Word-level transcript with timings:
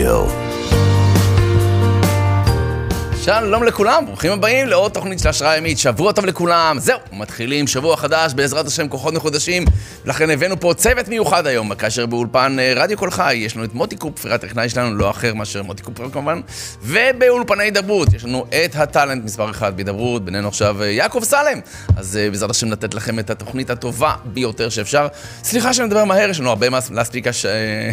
רדיו. 0.00 0.39
שלום 3.38 3.64
לכולם, 3.64 4.06
ברוכים 4.06 4.32
הבאים 4.32 4.66
לעוד 4.66 4.92
תוכנית 4.92 5.18
של 5.18 5.28
השראה 5.28 5.56
ימית. 5.56 5.78
שבוע 5.78 6.12
טוב 6.12 6.26
לכולם. 6.26 6.76
זהו, 6.80 6.98
מתחילים 7.12 7.66
שבוע 7.66 7.96
חדש, 7.96 8.34
בעזרת 8.34 8.66
השם 8.66 8.88
כוחות 8.88 9.14
מחודשים. 9.14 9.64
ולכן 10.04 10.30
הבאנו 10.30 10.60
פה 10.60 10.74
צוות 10.76 11.08
מיוחד 11.08 11.46
היום, 11.46 11.74
כאשר 11.74 12.06
באולפן 12.06 12.56
אה, 12.58 12.72
רדיו 12.76 12.98
קול 12.98 13.10
חי 13.10 13.34
יש 13.34 13.56
לנו 13.56 13.64
את 13.64 13.74
מוטי 13.74 13.96
קופר, 13.96 14.32
הטכנאי 14.32 14.68
שלנו, 14.68 14.96
לא 14.96 15.10
אחר 15.10 15.34
מאשר 15.34 15.62
מוטי 15.62 15.82
קופר 15.82 16.10
כמובן. 16.10 16.40
ובאולפני 16.82 17.64
הידברות 17.64 18.12
יש 18.12 18.24
לנו 18.24 18.46
את 18.48 18.76
הטאלנט 18.76 19.24
מספר 19.24 19.50
אחד 19.50 19.76
בהידברות, 19.76 20.24
בינינו 20.24 20.48
עכשיו 20.48 20.82
אה, 20.82 20.86
יעקב 20.86 21.20
סלם. 21.24 21.60
אז 21.96 22.16
אה, 22.16 22.30
בעזרת 22.30 22.50
השם 22.50 22.72
לתת 22.72 22.94
לכם 22.94 23.18
את 23.18 23.30
התוכנית 23.30 23.70
הטובה 23.70 24.14
ביותר 24.24 24.68
שאפשר. 24.68 25.06
סליחה 25.42 25.74
שאני 25.74 25.86
מדבר 25.86 26.04
מהר, 26.04 26.30
יש 26.30 26.40
לנו 26.40 26.48
הרבה 26.48 26.70
מה 26.70 26.78
להספיק 26.90 27.26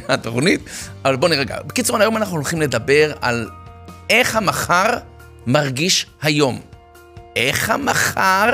התוכנית, 0.09 0.61
אבל 1.05 1.15
בואו 1.15 1.31
נרגע. 1.31 1.57
בקיצור, 1.67 1.97
היום 1.97 2.17
אנחנו 2.17 2.35
הולכים 2.35 2.61
לדבר 2.61 3.13
על 3.21 3.49
איך 4.09 4.35
המחר 4.35 4.97
מרגיש 5.47 6.05
היום? 6.21 6.59
איך 7.35 7.69
המחר 7.69 8.49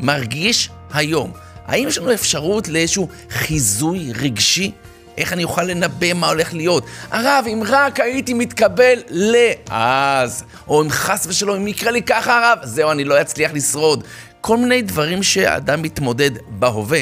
מרגיש 0.00 0.70
היום? 0.92 1.32
האם 1.66 1.88
יש 1.88 1.98
לנו 1.98 2.12
אפשרות 2.12 2.68
לאיזשהו 2.68 3.08
חיזוי 3.30 4.12
רגשי? 4.14 4.72
איך 5.18 5.32
אני 5.32 5.44
אוכל 5.44 5.62
לנבא 5.62 6.12
מה 6.12 6.28
הולך 6.28 6.54
להיות? 6.54 6.86
הרב, 7.10 7.44
אם 7.52 7.62
רק 7.66 8.00
הייתי 8.00 8.34
מתקבל 8.34 8.98
לאז, 9.10 10.44
או 10.68 10.82
אם 10.82 10.90
חס 10.90 11.26
ושלום, 11.26 11.56
אם 11.56 11.68
יקרה 11.68 11.90
לי 11.90 12.02
ככה, 12.02 12.38
הרב, 12.38 12.58
זהו, 12.62 12.90
אני 12.90 13.04
לא 13.04 13.20
אצליח 13.20 13.52
לשרוד. 13.54 14.04
כל 14.40 14.56
מיני 14.56 14.82
דברים 14.82 15.22
שהאדם 15.22 15.82
מתמודד 15.82 16.30
בהווה, 16.48 17.00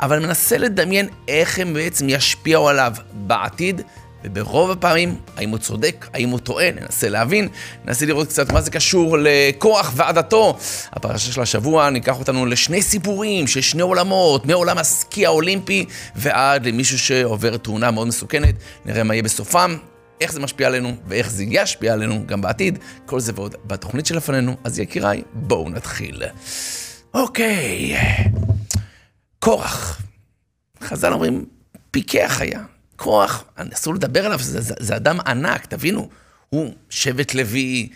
אבל 0.00 0.18
מנסה 0.18 0.58
לדמיין 0.58 1.08
איך 1.28 1.58
הם 1.58 1.74
בעצם 1.74 2.08
ישפיעו 2.08 2.68
עליו 2.68 2.92
בעתיד, 3.12 3.82
וברוב 4.24 4.70
הפעמים, 4.70 5.16
האם 5.36 5.50
הוא 5.50 5.58
צודק, 5.58 6.06
האם 6.14 6.28
הוא 6.28 6.38
טועה, 6.38 6.70
ננסה 6.70 7.08
להבין, 7.08 7.48
ננסה 7.84 8.06
לראות 8.06 8.28
קצת 8.28 8.52
מה 8.52 8.60
זה 8.60 8.70
קשור 8.70 9.16
לכוח 9.20 9.92
ועדתו. 9.96 10.56
הפרשה 10.92 11.32
של 11.32 11.40
השבוע 11.40 11.90
ניקח 11.90 12.18
אותנו 12.18 12.46
לשני 12.46 12.82
סיפורים 12.82 13.46
של 13.46 13.60
שני 13.60 13.82
עולמות, 13.82 14.46
מעולם 14.46 14.78
הסקי 14.78 15.26
האולימפי 15.26 15.84
ועד 16.16 16.66
למישהו 16.66 16.98
שעובר 16.98 17.56
תאונה 17.56 17.90
מאוד 17.90 18.06
מסוכנת. 18.06 18.54
נראה 18.84 19.02
מה 19.02 19.14
יהיה 19.14 19.22
בסופם. 19.22 19.76
איך 20.20 20.32
זה 20.32 20.40
משפיע 20.40 20.66
עלינו 20.66 20.96
ואיך 21.08 21.30
זה 21.30 21.44
ישפיע 21.48 21.92
עלינו 21.92 22.26
גם 22.26 22.40
בעתיד, 22.40 22.78
כל 23.06 23.20
זה 23.20 23.32
ועוד 23.34 23.54
בתוכנית 23.64 24.06
שלפנינו. 24.06 24.56
אז 24.64 24.78
יקיריי, 24.78 25.22
בואו 25.32 25.70
נתחיל. 25.70 26.22
אוקיי, 27.14 27.96
קורח. 29.38 30.02
חז"ל 30.82 31.12
אומרים, 31.12 31.44
פיקח 31.90 32.40
היה. 32.40 32.73
כוח, 33.04 33.44
אסור 33.74 33.94
לדבר 33.94 34.26
עליו, 34.26 34.38
זה, 34.38 34.60
זה, 34.60 34.74
זה 34.78 34.96
אדם 34.96 35.18
ענק, 35.26 35.66
תבינו. 35.66 36.08
הוא 36.50 36.72
שבט 36.90 37.34
לוי, 37.34 37.88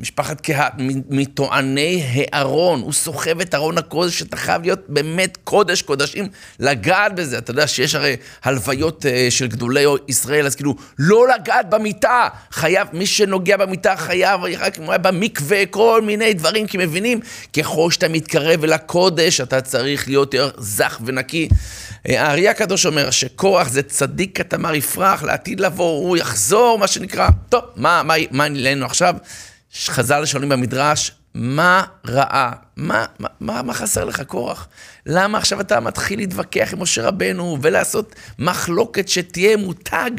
משפחת 0.00 0.40
קהת, 0.40 0.72
מטועני 1.10 2.02
הארון, 2.32 2.80
הוא 2.80 2.92
סוחב 2.92 3.40
את 3.40 3.54
ארון 3.54 3.78
הקודש, 3.78 4.18
שאתה 4.18 4.36
חייב 4.36 4.62
להיות 4.62 4.80
באמת 4.88 5.38
קודש 5.44 5.82
קודשים, 5.82 6.28
לגעת 6.60 7.14
בזה. 7.14 7.38
אתה 7.38 7.50
יודע 7.50 7.66
שיש 7.66 7.94
הרי 7.94 8.16
הלוויות 8.44 9.06
אה, 9.06 9.26
של 9.30 9.46
גדולי 9.46 9.84
ישראל, 10.08 10.46
אז 10.46 10.54
כאילו, 10.54 10.74
לא 10.98 11.28
לגעת 11.28 11.70
במיטה, 11.70 12.28
חייב, 12.50 12.88
מי 12.92 13.06
שנוגע 13.06 13.56
במיטה 13.56 13.96
חייב, 13.96 14.40
רק 14.58 14.78
אם 14.78 14.84
הוא 14.84 14.92
היה 14.92 14.98
במקווה, 14.98 15.66
כל 15.66 16.02
מיני 16.02 16.34
דברים, 16.34 16.66
כי 16.66 16.78
מבינים, 16.78 17.20
ככל 17.56 17.90
שאתה 17.90 18.08
מתקרב 18.08 18.64
אל 18.64 18.72
הקודש, 18.72 19.40
אתה 19.40 19.60
צריך 19.60 20.08
להיות 20.08 20.34
זך 20.58 21.00
ונקי. 21.04 21.48
האריה 22.08 22.50
הקדוש 22.50 22.86
אומר 22.86 23.10
שקורח 23.10 23.68
זה 23.68 23.82
צדיק 23.82 24.38
כתמר 24.38 24.74
יפרח, 24.74 25.22
לעתיד 25.22 25.60
לבוא, 25.60 26.08
הוא 26.08 26.16
יחזור, 26.16 26.78
מה 26.78 26.86
שנקרא. 26.86 27.28
טוב, 27.48 27.64
מה, 27.76 28.02
מה, 28.02 28.14
מה 28.30 28.48
לנו 28.48 28.86
עכשיו? 28.86 29.14
חז"ל 29.86 30.26
שואלים 30.26 30.48
במדרש, 30.48 31.12
מה 31.34 31.84
רעה? 32.06 32.52
מה, 32.76 33.04
מה, 33.18 33.28
מה, 33.40 33.62
מה 33.62 33.74
חסר 33.74 34.04
לך, 34.04 34.22
קורח? 34.22 34.68
למה 35.06 35.38
עכשיו 35.38 35.60
אתה 35.60 35.80
מתחיל 35.80 36.18
להתווכח 36.18 36.72
עם 36.72 36.82
משה 36.82 37.02
רבנו 37.08 37.58
ולעשות 37.62 38.14
מחלוקת 38.38 39.08
שתהיה 39.08 39.56
מותג? 39.56 40.10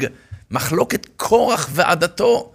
מחלוקת 0.50 1.06
קורח 1.16 1.68
ועדתו. 1.72 2.52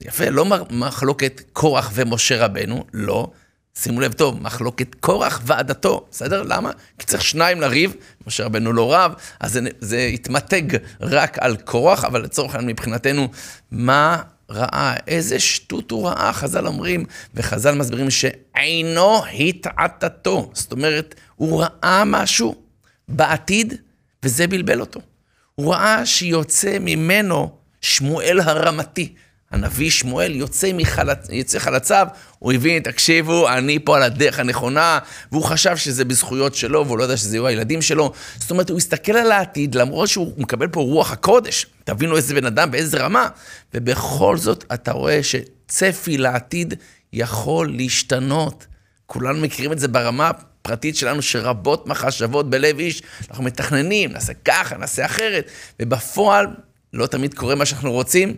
יפה, 0.00 0.30
לא 0.30 0.44
מחלוקת 0.70 1.40
קורח 1.52 1.90
ומשה 1.94 2.44
רבנו, 2.44 2.84
לא. 2.92 3.30
שימו 3.78 4.00
לב 4.00 4.12
טוב, 4.12 4.42
מחלוקת 4.42 4.94
קורח 5.00 5.40
ועדתו, 5.44 6.06
בסדר? 6.10 6.42
למה? 6.42 6.70
כי 6.98 7.06
צריך 7.06 7.22
שניים 7.24 7.60
לריב, 7.60 7.94
משה 8.26 8.44
רבנו 8.44 8.72
לא 8.72 8.94
רב, 8.94 9.14
אז 9.40 9.52
זה, 9.52 9.60
זה 9.80 9.98
יתמתג 9.98 10.62
רק 11.00 11.38
על 11.38 11.56
קורח, 11.56 12.04
אבל 12.04 12.22
לצורך 12.22 12.54
העניין 12.54 12.70
מבחינתנו, 12.70 13.28
מה 13.70 14.22
ראה? 14.50 14.94
איזה 15.06 15.40
שטות 15.40 15.90
הוא 15.90 16.08
ראה, 16.08 16.32
חז"ל 16.32 16.66
אומרים, 16.66 17.04
וחז"ל 17.34 17.74
מסבירים 17.74 18.10
שעינו 18.10 19.24
התעתתו. 19.26 20.50
זאת 20.54 20.72
אומרת, 20.72 21.14
הוא 21.36 21.62
ראה 21.62 22.02
משהו 22.06 22.54
בעתיד, 23.08 23.74
וזה 24.22 24.46
בלבל 24.46 24.80
אותו. 24.80 25.00
הוא 25.54 25.74
ראה 25.74 26.06
שיוצא 26.06 26.76
ממנו 26.80 27.58
שמואל 27.80 28.40
הרמתי. 28.40 29.14
הנביא 29.54 29.90
שמואל 29.90 30.34
יוצא, 30.34 30.70
מחלצ... 30.74 31.28
יוצא 31.30 31.58
חלציו, 31.58 32.06
הוא 32.38 32.52
הבין, 32.52 32.82
תקשיבו, 32.82 33.48
אני 33.48 33.78
פה 33.78 33.96
על 33.96 34.02
הדרך 34.02 34.38
הנכונה, 34.38 34.98
והוא 35.32 35.44
חשב 35.44 35.76
שזה 35.76 36.04
בזכויות 36.04 36.54
שלו, 36.54 36.86
והוא 36.86 36.98
לא 36.98 37.02
יודע 37.02 37.16
שזה 37.16 37.36
יהיו 37.36 37.46
הילדים 37.46 37.82
שלו. 37.82 38.12
זאת 38.38 38.50
אומרת, 38.50 38.70
הוא 38.70 38.78
הסתכל 38.78 39.12
על 39.12 39.32
העתיד, 39.32 39.74
למרות 39.74 40.08
שהוא 40.08 40.32
מקבל 40.36 40.68
פה 40.68 40.80
רוח 40.80 41.12
הקודש. 41.12 41.66
תבינו 41.84 42.16
איזה 42.16 42.34
בן 42.34 42.46
אדם, 42.46 42.70
באיזה 42.70 43.04
רמה. 43.04 43.28
ובכל 43.74 44.36
זאת, 44.36 44.64
אתה 44.74 44.92
רואה 44.92 45.20
שצפי 45.22 46.18
לעתיד 46.18 46.74
יכול 47.12 47.76
להשתנות. 47.76 48.66
כולנו 49.06 49.40
מכירים 49.40 49.72
את 49.72 49.78
זה 49.78 49.88
ברמה 49.88 50.30
הפרטית 50.30 50.96
שלנו, 50.96 51.22
שרבות 51.22 51.86
מחשבות 51.86 52.50
בלב 52.50 52.78
איש, 52.78 53.02
אנחנו 53.30 53.44
מתכננים, 53.44 54.12
נעשה 54.12 54.32
ככה, 54.44 54.76
נעשה 54.76 55.06
אחרת, 55.06 55.50
ובפועל 55.82 56.46
לא 56.92 57.06
תמיד 57.06 57.34
קורה 57.34 57.54
מה 57.54 57.66
שאנחנו 57.66 57.92
רוצים. 57.92 58.36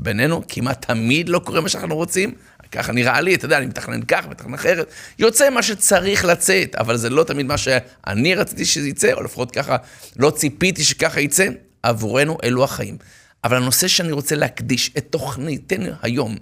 בינינו 0.00 0.42
כמעט 0.48 0.84
תמיד 0.86 1.28
לא 1.28 1.38
קורה 1.38 1.60
מה 1.60 1.68
שאנחנו 1.68 1.96
רוצים, 1.96 2.34
ככה 2.72 2.92
נראה 2.92 3.20
לי, 3.20 3.34
אתה 3.34 3.44
יודע, 3.44 3.58
אני 3.58 3.66
מתכנן 3.66 4.02
כך, 4.02 4.26
מתכנן 4.26 4.54
אחרת, 4.54 4.90
יוצא 5.18 5.50
מה 5.50 5.62
שצריך 5.62 6.24
לצאת, 6.24 6.74
אבל 6.74 6.96
זה 6.96 7.10
לא 7.10 7.24
תמיד 7.24 7.46
מה 7.46 7.58
שאני 7.58 8.34
רציתי 8.34 8.64
שזה 8.64 8.88
יצא, 8.88 9.12
או 9.12 9.22
לפחות 9.22 9.50
ככה 9.50 9.76
לא 10.16 10.30
ציפיתי 10.30 10.84
שככה 10.84 11.20
יצא, 11.20 11.46
עבורנו 11.82 12.38
אלו 12.44 12.64
החיים. 12.64 12.96
אבל 13.44 13.56
הנושא 13.56 13.88
שאני 13.88 14.12
רוצה 14.12 14.34
להקדיש 14.34 14.90
את 14.98 15.06
תוכניתנו 15.10 15.92
היום, 16.02 16.36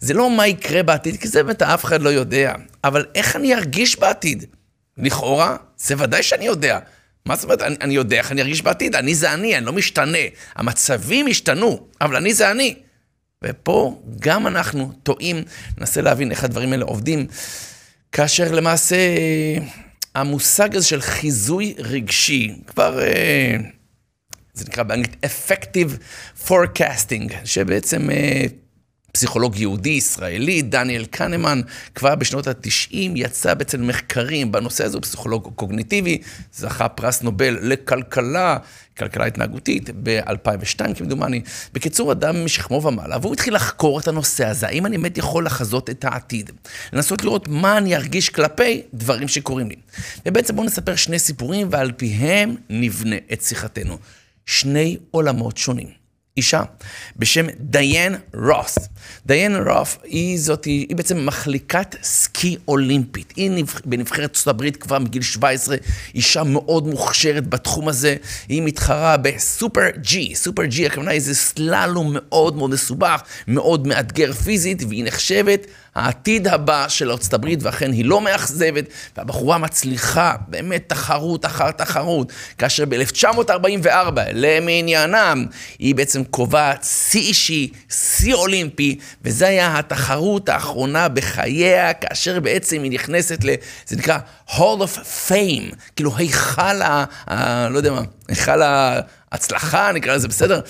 זה 0.00 0.14
לא 0.14 0.30
מה 0.30 0.46
יקרה 0.46 0.82
בעתיד, 0.82 1.20
כי 1.20 1.28
זה 1.28 1.42
באמת 1.42 1.62
אף 1.62 1.84
אחד 1.84 2.02
לא 2.02 2.08
יודע, 2.08 2.54
אבל 2.84 3.06
איך 3.14 3.36
אני 3.36 3.54
ארגיש 3.54 3.98
בעתיד. 3.98 4.44
לכאורה, 4.98 5.56
זה 5.76 5.94
ודאי 5.98 6.22
שאני 6.22 6.44
יודע. 6.44 6.78
מה 7.26 7.36
זאת 7.36 7.44
אומרת, 7.44 7.62
אני, 7.62 7.76
אני 7.80 7.94
יודע 7.94 8.16
איך 8.16 8.32
אני 8.32 8.42
ארגיש 8.42 8.62
בעתיד, 8.62 8.94
אני 8.94 9.14
זה 9.14 9.32
אני, 9.34 9.56
אני 9.56 9.66
לא 9.66 9.72
משתנה. 9.72 10.18
המצבים 10.56 11.26
השתנו, 11.26 11.86
אבל 12.00 12.16
אני 12.16 12.34
זה 12.34 12.50
אני. 12.50 12.74
ופה 13.42 14.02
גם 14.20 14.46
אנחנו 14.46 14.92
טועים, 15.02 15.42
ננסה 15.78 16.00
להבין 16.00 16.30
איך 16.30 16.44
הדברים 16.44 16.72
האלה 16.72 16.84
עובדים, 16.84 17.26
כאשר 18.12 18.52
למעשה 18.52 18.96
המושג 20.14 20.76
הזה 20.76 20.86
של 20.86 21.00
חיזוי 21.00 21.74
רגשי, 21.78 22.54
כבר, 22.66 23.02
אה, 23.02 23.56
זה 24.54 24.64
נקרא 24.68 24.82
באנגלית 24.82 25.24
Effective 25.24 25.90
Forecasting, 26.48 27.32
שבעצם 27.44 28.10
אה, 28.10 28.44
פסיכולוג 29.12 29.56
יהודי, 29.56 29.90
ישראלי, 29.90 30.62
דניאל 30.62 31.04
קנמן, 31.04 31.60
כבר 31.94 32.14
בשנות 32.14 32.46
ה-90 32.46 32.96
יצא 33.14 33.54
בעצם 33.54 33.86
מחקרים 33.86 34.52
בנושא 34.52 34.84
הזה, 34.84 34.96
הוא 34.96 35.02
פסיכולוג 35.02 35.52
קוגניטיבי, 35.56 36.18
זכה 36.54 36.88
פרס 36.88 37.22
נובל 37.22 37.58
לכלכלה, 37.62 38.56
כלכלה 38.98 39.26
התנהגותית, 39.26 39.90
ב-2002 40.02 40.94
כמדומני. 40.94 41.42
בקיצור, 41.72 42.12
אדם 42.12 42.44
משכמו 42.44 42.82
ומעלה, 42.82 43.16
והוא 43.20 43.32
התחיל 43.32 43.54
לחקור 43.54 44.00
את 44.00 44.08
הנושא 44.08 44.46
הזה, 44.46 44.66
האם 44.66 44.86
אני 44.86 44.98
באמת 44.98 45.18
יכול 45.18 45.46
לחזות 45.46 45.90
את 45.90 46.04
העתיד? 46.04 46.50
לנסות 46.92 47.24
לראות 47.24 47.48
מה 47.48 47.78
אני 47.78 47.96
ארגיש 47.96 48.28
כלפי 48.28 48.82
דברים 48.94 49.28
שקורים 49.28 49.68
לי. 49.68 49.76
ובעצם 50.26 50.56
בואו 50.56 50.66
נספר 50.66 50.96
שני 50.96 51.18
סיפורים, 51.18 51.68
ועל 51.70 51.92
פיהם 51.92 52.56
נבנה 52.70 53.16
את 53.32 53.42
שיחתנו. 53.42 53.98
שני 54.46 54.96
עולמות 55.10 55.56
שונים. 55.56 56.01
אישה 56.36 56.62
בשם 57.16 57.46
דיין 57.60 58.14
רוס. 58.34 58.78
דיין 59.26 59.56
רוס 59.56 59.98
היא 60.04 60.40
זאת, 60.40 60.64
היא 60.64 60.96
בעצם 60.96 61.26
מחליקת 61.26 61.96
סקי 62.02 62.56
אולימפית. 62.68 63.32
היא 63.36 63.50
נבח, 63.50 63.80
בנבחרת 63.84 64.20
ארצות 64.20 64.46
הברית 64.46 64.76
כבר 64.76 64.98
מגיל 64.98 65.22
17, 65.22 65.76
אישה 66.14 66.42
מאוד 66.42 66.86
מוכשרת 66.86 67.48
בתחום 67.48 67.88
הזה. 67.88 68.16
היא 68.48 68.62
מתחרה 68.62 69.16
בסופר 69.16 69.90
ג'י. 69.96 70.34
סופר 70.34 70.64
ג'י 70.64 70.86
הכוונה 70.86 71.10
היא 71.10 71.20
זה 71.20 71.34
סללום 71.34 72.10
מאוד 72.14 72.56
מאוד 72.56 72.70
מסובך, 72.70 73.22
מאוד 73.48 73.86
מאתגר 73.86 74.32
פיזית, 74.32 74.82
והיא 74.88 75.04
נחשבת 75.04 75.66
העתיד 75.94 76.48
הבא 76.48 76.88
של 76.88 77.10
ארצות 77.10 77.34
הברית, 77.34 77.62
ואכן 77.62 77.92
היא 77.92 78.04
לא 78.04 78.20
מאכזבת, 78.20 78.84
והבחורה 79.16 79.58
מצליחה, 79.58 80.34
באמת 80.48 80.84
תחרות 80.88 81.46
אחר 81.46 81.70
תחרות, 81.70 82.32
כאשר 82.58 82.84
ב-1944, 82.88 84.20
למעניינם, 84.32 85.46
היא 85.78 85.94
בעצם 85.94 86.24
קובעת 86.24 86.84
שיא 86.84 87.20
אישי, 87.20 87.72
שיא 87.90 88.34
אולימפי, 88.34 88.98
וזה 89.24 89.48
היה 89.48 89.78
התחרות 89.78 90.48
האחרונה 90.48 91.08
בחייה, 91.08 91.92
כאשר 91.92 92.40
בעצם 92.40 92.82
היא 92.82 92.92
נכנסת 92.92 93.44
ל... 93.44 93.50
זה 93.86 93.96
נקרא 93.96 94.18
Hall 94.48 94.80
of 94.80 95.28
Fame, 95.28 95.74
כאילו 95.96 96.16
היכל 96.16 96.82
ה... 96.82 97.04
ה 97.26 97.68
לא 97.68 97.76
יודע 97.76 97.92
מה, 97.92 98.02
היכל 98.28 98.62
ההצלחה, 98.62 99.92
נקרא 99.92 100.14
לזה 100.14 100.28
בסדר? 100.28 100.60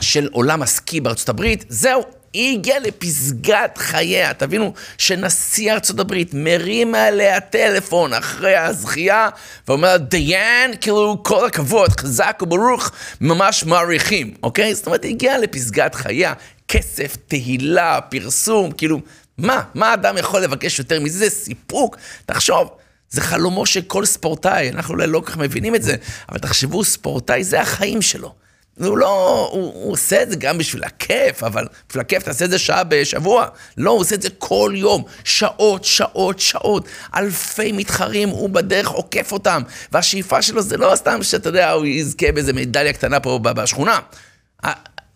של 0.00 0.28
עולם 0.32 0.62
הסקי 0.62 1.00
בארצות 1.00 1.28
הברית, 1.28 1.64
זהו, 1.68 2.04
היא 2.34 2.58
הגיעה 2.58 2.78
לפסגת 2.78 3.78
חייה. 3.78 4.34
תבינו 4.34 4.72
שנשיא 4.98 5.72
ארצות 5.72 6.00
הברית 6.00 6.30
מרים 6.34 6.94
עליה 6.94 7.40
טלפון 7.40 8.12
אחרי 8.12 8.56
הזכייה 8.56 9.28
ואומר, 9.68 9.96
דיין, 9.96 10.74
כאילו, 10.80 11.22
כל 11.22 11.46
הכבוד, 11.46 11.90
חזק 12.00 12.38
וברוך, 12.42 12.90
ממש 13.20 13.64
מעריכים, 13.64 14.34
אוקיי? 14.42 14.74
זאת 14.74 14.86
אומרת, 14.86 15.04
היא 15.04 15.14
הגיעה 15.14 15.38
לפסגת 15.38 15.94
חייה, 15.94 16.32
כסף, 16.68 17.16
תהילה, 17.28 18.00
פרסום, 18.00 18.72
כאילו, 18.72 19.00
מה? 19.38 19.62
מה 19.74 19.94
אדם 19.94 20.16
יכול 20.18 20.40
לבקש 20.40 20.78
יותר 20.78 21.00
מזה? 21.00 21.18
זה 21.18 21.30
סיפוק. 21.30 21.96
תחשוב. 22.26 22.70
זה 23.10 23.20
חלומו 23.20 23.66
של 23.66 23.82
כל 23.82 24.04
ספורטאי, 24.04 24.70
אנחנו 24.70 24.94
אולי 24.94 25.06
לא 25.06 25.20
כל 25.20 25.26
כך 25.26 25.36
מבינים 25.36 25.74
את 25.74 25.82
זה, 25.82 25.96
אבל 26.28 26.38
תחשבו, 26.38 26.84
ספורטאי 26.84 27.44
זה 27.44 27.60
החיים 27.60 28.02
שלו. 28.02 28.43
הוא 28.80 28.98
לא, 28.98 29.48
הוא, 29.52 29.72
הוא 29.74 29.92
עושה 29.92 30.22
את 30.22 30.30
זה 30.30 30.36
גם 30.36 30.58
בשביל 30.58 30.84
הכיף, 30.84 31.42
אבל 31.42 31.66
בשביל 31.88 32.00
הכיף 32.00 32.22
תעשה 32.22 32.44
את 32.44 32.50
זה 32.50 32.58
שעה 32.58 32.84
בשבוע. 32.84 33.46
לא, 33.76 33.90
הוא 33.90 34.00
עושה 34.00 34.14
את 34.14 34.22
זה 34.22 34.28
כל 34.38 34.72
יום, 34.76 35.04
שעות, 35.24 35.84
שעות, 35.84 36.38
שעות. 36.38 36.88
אלפי 37.16 37.72
מתחרים, 37.72 38.28
הוא 38.28 38.50
בדרך 38.50 38.88
עוקף 38.88 39.32
אותם. 39.32 39.62
והשאיפה 39.92 40.42
שלו 40.42 40.62
זה 40.62 40.76
לא 40.76 40.92
סתם 40.96 41.22
שאתה 41.22 41.48
יודע, 41.48 41.70
הוא 41.70 41.86
יזכה 41.86 42.32
באיזה 42.32 42.52
מדליה 42.52 42.92
קטנה 42.92 43.20
פה 43.20 43.38
בשכונה. 43.42 43.98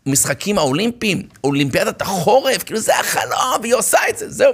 המשחקים 0.07 0.59
האולימפיים, 0.59 1.23
אולימפיאדת 1.45 2.03
החורף, 2.03 2.63
כאילו 2.63 2.81
זה 2.81 2.99
החלום, 2.99 3.61
והיא 3.63 3.75
עושה 3.75 3.99
את 4.09 4.19
זה, 4.19 4.31
זהו. 4.31 4.53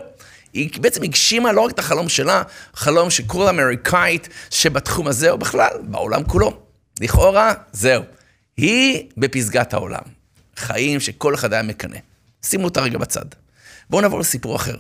היא 0.53 0.71
בעצם 0.81 1.03
הגשימה 1.03 1.53
לא 1.53 1.61
רק 1.61 1.71
את 1.71 1.79
החלום 1.79 2.09
שלה, 2.09 2.43
חלום 2.75 3.11
של 3.11 3.23
כל 3.27 3.49
אמריקאית 3.49 4.29
שבתחום 4.51 5.06
הזה, 5.06 5.31
או 5.31 5.39
בכלל, 5.39 5.71
בעולם 5.83 6.25
כולו. 6.25 6.56
לכאורה, 7.01 7.53
זהו. 7.73 8.03
היא 8.56 9.09
בפסגת 9.17 9.75
העולם. 9.75 10.03
חיים 10.56 11.01
שכל 11.01 11.35
אחד 11.35 11.53
היה 11.53 11.62
מקנא. 11.62 11.99
שימו 12.43 12.65
אותה 12.65 12.81
רגע 12.81 12.99
בצד. 12.99 13.25
בואו 13.91 14.03
נעבור 14.03 14.21
לסיפור 14.21 14.56
אחר. 14.56 14.77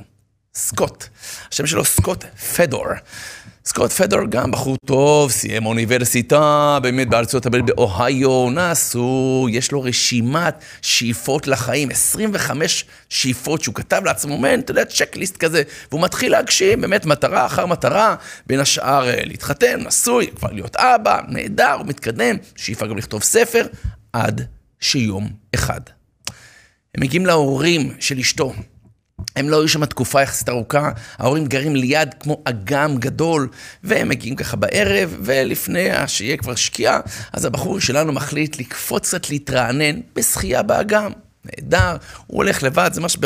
סקוט, 0.54 1.04
השם 1.52 1.66
שלו 1.66 1.84
סקוט 1.84 2.24
פדור. 2.24 2.86
סקוט 3.66 3.92
פדור 3.92 4.20
גם 4.28 4.50
בחור 4.50 4.76
טוב, 4.86 5.30
סיים 5.30 5.66
אוניברסיטה, 5.66 6.78
באמת 6.82 7.08
בארצות 7.08 7.46
הברית 7.46 7.64
באוהיו, 7.64 8.50
נעשו, 8.50 9.46
יש 9.50 9.72
לו 9.72 9.82
רשימת 9.82 10.54
שאיפות 10.82 11.46
לחיים, 11.46 11.90
25 11.90 12.84
שאיפות 13.08 13.62
שהוא 13.62 13.74
כתב 13.74 14.02
לעצמו, 14.04 14.38
מן, 14.38 14.60
אתה 14.60 14.70
יודע, 14.70 14.84
צ'קליסט 14.84 15.36
כזה, 15.36 15.62
והוא 15.90 16.02
מתחיל 16.02 16.32
להגשים 16.32 16.80
באמת 16.80 17.06
מטרה 17.06 17.46
אחר 17.46 17.66
מטרה, 17.66 18.14
בין 18.46 18.60
השאר 18.60 19.08
אה, 19.08 19.20
להתחתן, 19.24 19.80
נשוי, 19.86 20.30
כבר 20.36 20.52
להיות 20.52 20.76
אבא, 20.76 21.20
נהדר, 21.28 21.72
הוא 21.72 21.86
מתקדם, 21.86 22.36
שאיפה 22.56 22.86
גם 22.86 22.98
לכתוב 22.98 23.22
ספר, 23.22 23.66
עד 24.12 24.46
שיום 24.80 25.30
אחד. 25.54 25.80
הם 26.94 27.02
מגיעים 27.02 27.26
להורים 27.26 27.94
של 28.00 28.18
אשתו. 28.18 28.52
הם 29.36 29.48
לא 29.48 29.60
היו 29.60 29.68
שם 29.68 29.84
תקופה 29.84 30.22
יחסית 30.22 30.48
ארוכה, 30.48 30.90
ההורים 31.18 31.46
גרים 31.46 31.76
ליד 31.76 32.14
כמו 32.20 32.42
אגם 32.44 32.96
גדול, 32.96 33.48
והם 33.84 34.08
מגיעים 34.08 34.36
ככה 34.36 34.56
בערב, 34.56 35.16
ולפני 35.20 35.88
שיהיה 36.06 36.36
כבר 36.36 36.54
שקיעה, 36.54 37.00
אז 37.32 37.44
הבחור 37.44 37.80
שלנו 37.80 38.12
מחליט 38.12 38.58
לקפוץ 38.58 39.08
קצת 39.08 39.30
להתרענן 39.30 40.00
בשחייה 40.14 40.62
באגם. 40.62 41.12
נהדר, 41.44 41.96
הוא 42.26 42.36
הולך 42.36 42.62
לבד, 42.62 42.90
זה 42.92 43.00
ממש 43.00 43.16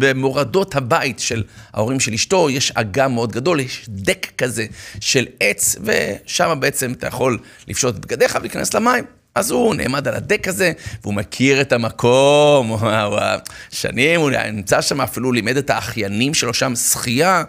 במורדות 0.00 0.74
הבית 0.76 1.18
של 1.18 1.42
ההורים 1.72 2.00
של 2.00 2.12
אשתו, 2.12 2.50
יש 2.50 2.72
אגם 2.74 3.14
מאוד 3.14 3.32
גדול, 3.32 3.60
יש 3.60 3.86
דק 3.88 4.26
כזה 4.38 4.66
של 5.00 5.26
עץ, 5.40 5.76
ושם 5.80 6.56
בעצם 6.60 6.92
אתה 6.92 7.06
יכול 7.06 7.38
לפשוט 7.68 7.96
את 7.96 8.00
בגדיך 8.00 8.36
ולהיכנס 8.40 8.74
למים. 8.74 9.17
אז 9.38 9.50
הוא 9.50 9.74
נעמד 9.74 10.08
על 10.08 10.14
הדק 10.14 10.48
הזה, 10.48 10.72
והוא 11.02 11.14
מכיר 11.14 11.60
את 11.60 11.72
המקום, 11.72 12.76
שנים, 13.70 14.20
הוא 14.20 14.30
נמצא 14.30 14.80
שם, 14.80 15.00
אפילו 15.00 15.32
לימד 15.32 15.56
את 15.56 15.70
האחיינים 15.70 16.34
שלו 16.34 16.54
שם 16.54 16.76
שחייה, 16.76 17.44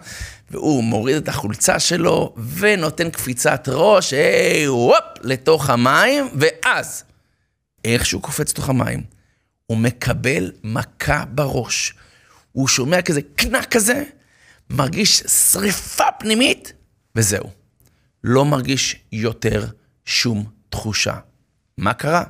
והוא 0.50 0.84
מוריד 0.84 1.16
את 1.16 1.28
החולצה 1.28 1.78
שלו, 1.78 2.34
ונותן 2.56 3.10
קפיצת 3.10 3.68
ראש, 3.72 4.12
היי, 4.12 4.68
וופ, 4.68 5.04
לתוך 5.22 5.70
המים, 5.70 6.28
ואז, 6.34 7.04
איך 7.84 8.06
שהוא 8.06 8.22
קופץ 8.22 8.50
לתוך 8.50 8.68
המים, 8.68 9.02
הוא 9.66 9.78
מקבל 9.78 10.52
מכה 10.64 11.24
בראש. 11.24 11.94
הוא 12.52 12.68
שומע 12.68 13.02
כזה 13.02 13.20
קנק 13.36 13.66
כזה, 13.70 14.04
מרגיש 14.70 15.18
שריפה 15.18 16.12
פנימית, 16.18 16.72
וזהו. 17.16 17.50
לא 18.24 18.44
מרגיש 18.44 18.96
יותר 19.12 19.66
שום 20.04 20.44
תחושה. 20.68 21.14
מה 21.80 21.92
קרה? 21.92 22.22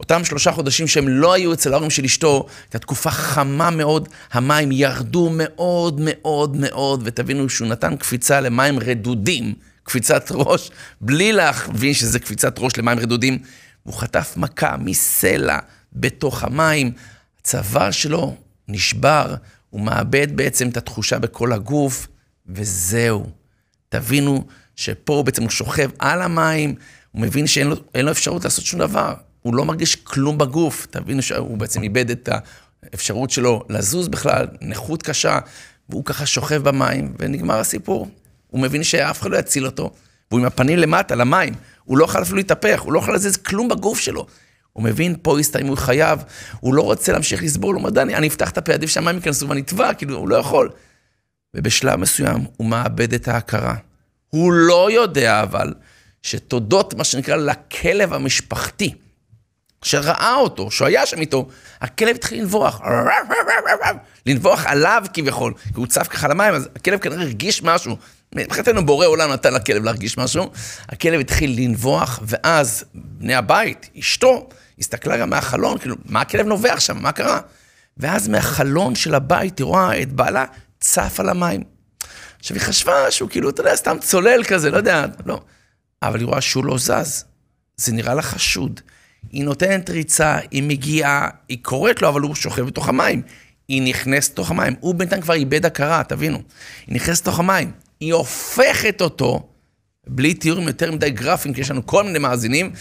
אותם 0.00 0.24
שלושה 0.24 0.52
חודשים 0.52 0.86
שהם 0.86 1.08
לא 1.08 1.32
היו 1.32 1.52
אצל 1.52 1.72
ההורים 1.72 1.90
של 1.90 2.04
אשתו, 2.04 2.46
הייתה 2.64 2.78
תקופה 2.78 3.10
חמה 3.10 3.70
מאוד, 3.70 4.08
המים 4.32 4.72
ירדו 4.72 5.30
מאוד 5.32 6.00
מאוד 6.04 6.56
מאוד, 6.56 7.02
ותבינו 7.04 7.48
שהוא 7.48 7.68
נתן 7.68 7.96
קפיצה 7.96 8.40
למים 8.40 8.78
רדודים, 8.78 9.54
קפיצת 9.82 10.26
ראש, 10.30 10.70
בלי 11.00 11.32
להבין 11.32 11.94
שזה 11.94 12.18
קפיצת 12.18 12.58
ראש 12.58 12.76
למים 12.76 12.98
רדודים. 12.98 13.38
הוא 13.82 13.94
חטף 13.94 14.34
מכה 14.36 14.76
מסלע 14.76 15.58
בתוך 15.92 16.44
המים, 16.44 16.92
הצוואר 17.40 17.90
שלו 17.90 18.36
נשבר, 18.68 19.34
הוא 19.70 19.80
מאבד 19.80 20.36
בעצם 20.36 20.68
את 20.68 20.76
התחושה 20.76 21.18
בכל 21.18 21.52
הגוף, 21.52 22.06
וזהו. 22.46 23.26
תבינו 23.88 24.44
שפה 24.76 25.22
בעצם 25.26 25.42
הוא 25.42 25.50
שוכב 25.50 25.90
על 25.98 26.22
המים, 26.22 26.74
הוא 27.14 27.22
מבין 27.22 27.46
שאין 27.46 27.66
לו, 27.66 27.76
לו 27.94 28.10
אפשרות 28.10 28.44
לעשות 28.44 28.64
שום 28.64 28.80
דבר. 28.80 29.14
הוא 29.42 29.54
לא 29.54 29.64
מרגיש 29.64 29.96
כלום 29.96 30.38
בגוף. 30.38 30.86
תבינו 30.90 31.22
שהוא 31.22 31.58
בעצם 31.58 31.82
איבד 31.82 32.10
את 32.10 32.28
האפשרות 32.82 33.30
שלו 33.30 33.62
לזוז 33.68 34.08
בכלל, 34.08 34.46
נכות 34.60 35.02
קשה, 35.02 35.38
והוא 35.88 36.04
ככה 36.04 36.26
שוכב 36.26 36.62
במים, 36.62 37.14
ונגמר 37.18 37.58
הסיפור. 37.58 38.08
הוא 38.46 38.60
מבין 38.60 38.82
שאף 38.82 39.20
אחד 39.20 39.30
לא 39.30 39.36
יציל 39.36 39.66
אותו, 39.66 39.90
והוא 40.30 40.40
עם 40.40 40.46
הפנים 40.46 40.78
למטה, 40.78 41.14
למים. 41.14 41.54
הוא 41.84 41.98
לא 41.98 42.04
יכול 42.04 42.22
אפילו 42.22 42.36
להתהפך, 42.36 42.80
הוא 42.80 42.92
לא 42.92 42.98
יכול 42.98 43.14
לזוז 43.14 43.36
כלום 43.36 43.68
בגוף 43.68 43.98
שלו. 43.98 44.26
הוא 44.72 44.84
מבין, 44.84 45.16
פה 45.22 45.38
הסתיימו 45.38 45.76
חייו, 45.76 46.18
הוא 46.60 46.74
לא 46.74 46.82
רוצה 46.82 47.12
להמשיך 47.12 47.42
לסבול, 47.42 47.74
הוא 47.74 47.80
אומר, 47.80 47.90
דני, 47.90 48.16
אני 48.16 48.28
אפתח 48.28 48.50
את 48.50 48.58
הפה, 48.58 48.72
עדיף 48.72 48.90
שהמים 48.90 49.16
ייכנסו 49.16 49.48
ואני 49.48 49.60
אטבע, 49.60 49.94
כאילו, 49.94 50.16
הוא 50.16 50.28
לא 50.28 50.36
יכול. 50.36 50.70
ובשלב 51.54 51.96
מסוים 51.96 52.44
הוא 52.56 52.66
מאבד 52.66 53.14
את 53.14 53.28
ההכרה. 53.28 53.74
הוא 54.30 54.52
לא 54.52 54.90
יודע 54.90 55.42
אבל 55.42 55.74
שתודות, 56.24 56.94
מה 56.94 57.04
שנקרא, 57.04 57.36
לכלב 57.36 58.12
המשפחתי, 58.12 58.94
שראה 59.82 60.34
אותו, 60.34 60.70
שהוא 60.70 60.88
היה 60.88 61.06
שם 61.06 61.20
איתו, 61.20 61.48
הכלב 61.80 62.14
התחיל 62.14 62.40
לנבוח, 62.40 62.80
לנבוח 64.26 64.66
עליו 64.66 65.04
כביכול, 65.14 65.54
כי 65.64 65.72
הוא 65.74 65.86
צף 65.86 66.08
ככה 66.08 66.28
למים, 66.28 66.54
אז 66.54 66.68
הכלב 66.76 66.98
כנראה 66.98 67.22
הרגיש 67.22 67.62
משהו. 67.62 67.96
מבחינתנו 68.34 68.86
בורא 68.86 69.06
עולם 69.06 69.32
נתן 69.32 69.54
לכלב 69.54 69.84
להרגיש 69.84 70.18
משהו, 70.18 70.50
הכלב 70.88 71.20
התחיל 71.20 71.54
לנבוח, 71.58 72.20
ואז 72.22 72.84
בני 72.94 73.34
הבית, 73.34 73.90
אשתו, 73.98 74.48
הסתכלה 74.78 75.16
גם 75.16 75.30
מהחלון, 75.30 75.78
כאילו, 75.78 75.96
מה 76.04 76.20
הכלב 76.20 76.46
נובח 76.46 76.80
שם, 76.80 77.02
מה 77.02 77.12
קרה? 77.12 77.40
ואז 77.96 78.28
מהחלון 78.28 78.94
של 78.94 79.14
הבית 79.14 79.58
היא 79.58 79.64
רואה 79.64 80.02
את 80.02 80.12
בעלה 80.12 80.44
צף 80.80 81.20
על 81.20 81.28
המים. 81.28 81.62
עכשיו, 82.38 82.56
היא 82.56 82.64
חשבה 82.64 83.10
שהוא 83.10 83.30
כאילו, 83.30 83.50
אתה 83.50 83.60
יודע, 83.60 83.76
סתם 83.76 83.96
צולל 84.00 84.44
כזה, 84.44 84.70
לא 84.70 84.76
יודע, 84.76 85.04
לא. 85.26 85.40
אבל 86.08 86.20
היא 86.20 86.26
רואה 86.26 86.40
שהוא 86.40 86.64
לא 86.64 86.78
זז. 86.78 87.24
זה 87.76 87.92
נראה 87.92 88.14
לה 88.14 88.22
חשוד. 88.22 88.80
היא 89.32 89.44
נותנת 89.44 89.90
ריצה, 89.90 90.38
היא 90.50 90.62
מגיעה, 90.62 91.28
היא 91.48 91.58
קוראת 91.62 92.02
לו, 92.02 92.08
אבל 92.08 92.20
הוא 92.20 92.34
שוכב 92.34 92.62
בתוך 92.62 92.88
המים. 92.88 93.22
היא 93.68 93.82
נכנסת 93.82 94.32
לתוך 94.32 94.50
המים. 94.50 94.74
הוא 94.80 94.94
בינתיים 94.94 95.22
כבר 95.22 95.34
איבד 95.34 95.66
הכרה, 95.66 96.02
תבינו. 96.08 96.42
היא 96.86 96.94
נכנסת 96.94 97.22
לתוך 97.22 97.38
המים. 97.38 97.70
היא 98.00 98.14
הופכת 98.14 99.00
אותו, 99.00 99.48
בלי 100.06 100.34
תיאורים 100.34 100.66
יותר 100.66 100.92
מדי 100.92 101.10
גרפיים, 101.10 101.54
כי 101.54 101.60
יש 101.60 101.70
לנו 101.70 101.86
כל 101.86 102.04
מיני 102.04 102.18
מאזינים, 102.18 102.72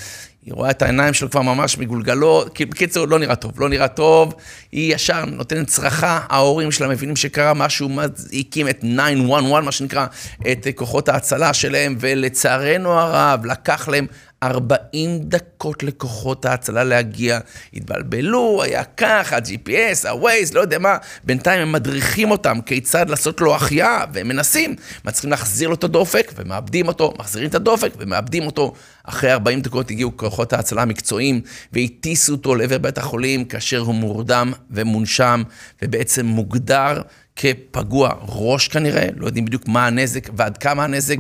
היא 0.46 0.53
רואה 0.53 0.70
את 0.70 0.82
העיניים 0.82 1.13
שלו 1.13 1.30
כבר 1.30 1.42
ממש 1.42 1.77
מגולגלות, 1.77 2.62
בקיצור, 2.62 3.08
לא 3.08 3.20
נראה 3.20 3.36
טוב, 3.36 3.62
לא 3.62 3.70
נראה 3.70 3.88
טוב, 3.88 4.34
היא 4.72 4.96
ישר 4.96 5.25
נותנת 5.25 5.68
צרחה, 5.68 6.20
ההורים 6.30 6.72
שלה 6.72 6.88
מבינים 6.88 7.15
שקרה 7.15 7.53
משהו, 7.53 7.89
הקים 8.34 8.70
את 8.70 8.80
911, 8.80 9.62
מה 9.62 9.72
שנקרא, 9.72 10.06
את 10.51 10.68
כוחות 10.75 11.10
ההצלה 11.10 11.53
שלהם, 11.53 11.96
ולצערנו 12.00 12.92
הרב, 12.92 13.46
לקח 13.46 13.88
להם 13.88 14.08
40 14.48 15.20
דקות 15.20 15.84
לכוחות 15.84 16.46
ההצלה 16.46 16.84
להגיע. 16.84 17.40
התבלבלו, 17.74 18.64
היה 18.64 18.84
כך, 18.84 19.34
ה-GPS, 19.34 20.10
ה-Waze, 20.10 20.54
לא 20.54 20.62
יודע 20.62 20.80
מה. 20.80 20.98
בינתיים 21.24 21.62
הם 21.62 21.72
מדריכים 21.72 22.32
אותם 22.32 22.60
כיצד 22.66 23.10
לעשות 23.10 23.42
לו 23.42 23.56
החייאה, 23.56 24.06
והם 24.14 24.28
מנסים. 24.28 24.76
מצליחים 25.06 25.30
להחזיר 25.30 25.70
לו 25.70 25.76
את 25.76 25.84
הדופק, 25.84 26.32
ומאבדים 26.36 26.88
אותו, 26.88 27.14
מחזירים 27.20 27.50
את 27.50 27.56
הדופק, 27.56 27.92
ומאבדים 27.98 28.46
אותו. 28.46 28.74
אחרי 29.04 29.32
40 29.32 29.62
דקות 29.62 29.92
הגיעו 29.92 30.18
כוחות 30.18 30.54
ההצלה 30.54 30.82
המקצועיים, 30.82 31.42
והטיסו 31.74 32.34
אותו 32.34 32.56
לעבר 32.56 32.78
בית 32.78 32.98
החולים, 32.98 33.46
כאשר 33.46 33.80
הוא 33.80 33.96
מורדם 33.96 34.54
ומונשם, 34.72 35.44
ובעצם 35.82 36.26
מוגדר 36.26 37.02
כפגוע 37.36 38.10
ראש 38.28 38.68
כנראה, 38.68 39.08
לא 39.16 39.26
יודעים 39.26 39.46
בדיוק 39.46 39.68
מה 39.68 39.88
הנזק 39.88 40.30
ועד 40.38 40.58
כמה 40.58 40.84
הנזק, 40.84 41.18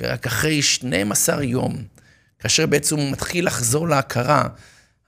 ורק 0.00 0.26
אחרי 0.26 0.62
12 0.62 1.44
יום, 1.44 1.76
כאשר 2.38 2.66
בעצם 2.66 2.96
הוא 2.96 3.12
מתחיל 3.12 3.46
לחזור 3.46 3.88
להכרה, 3.88 4.48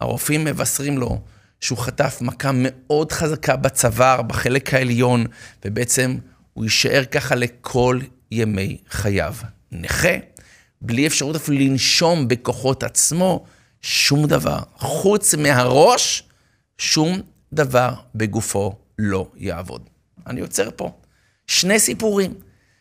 הרופאים 0.00 0.44
מבשרים 0.44 0.98
לו 0.98 1.20
שהוא 1.60 1.78
חטף 1.78 2.18
מכה 2.20 2.50
מאוד 2.54 3.12
חזקה 3.12 3.56
בצוואר, 3.56 4.22
בחלק 4.22 4.74
העליון, 4.74 5.24
ובעצם 5.64 6.16
הוא 6.54 6.64
יישאר 6.64 7.04
ככה 7.04 7.34
לכל 7.34 8.00
ימי 8.30 8.78
חייו. 8.90 9.34
נכה, 9.72 10.14
בלי 10.80 11.06
אפשרות 11.06 11.36
אפילו 11.36 11.58
לנשום 11.58 12.28
בכוחות 12.28 12.82
עצמו, 12.82 13.44
שום 13.82 14.26
דבר. 14.26 14.58
חוץ 14.76 15.34
מהראש, 15.34 16.22
שום 16.78 17.20
דבר 17.52 17.94
בגופו 18.14 18.72
לא 18.98 19.28
יעבוד. 19.36 19.82
אני 20.26 20.40
עוצר 20.40 20.68
פה. 20.76 20.92
שני 21.46 21.78
סיפורים. 21.78 22.34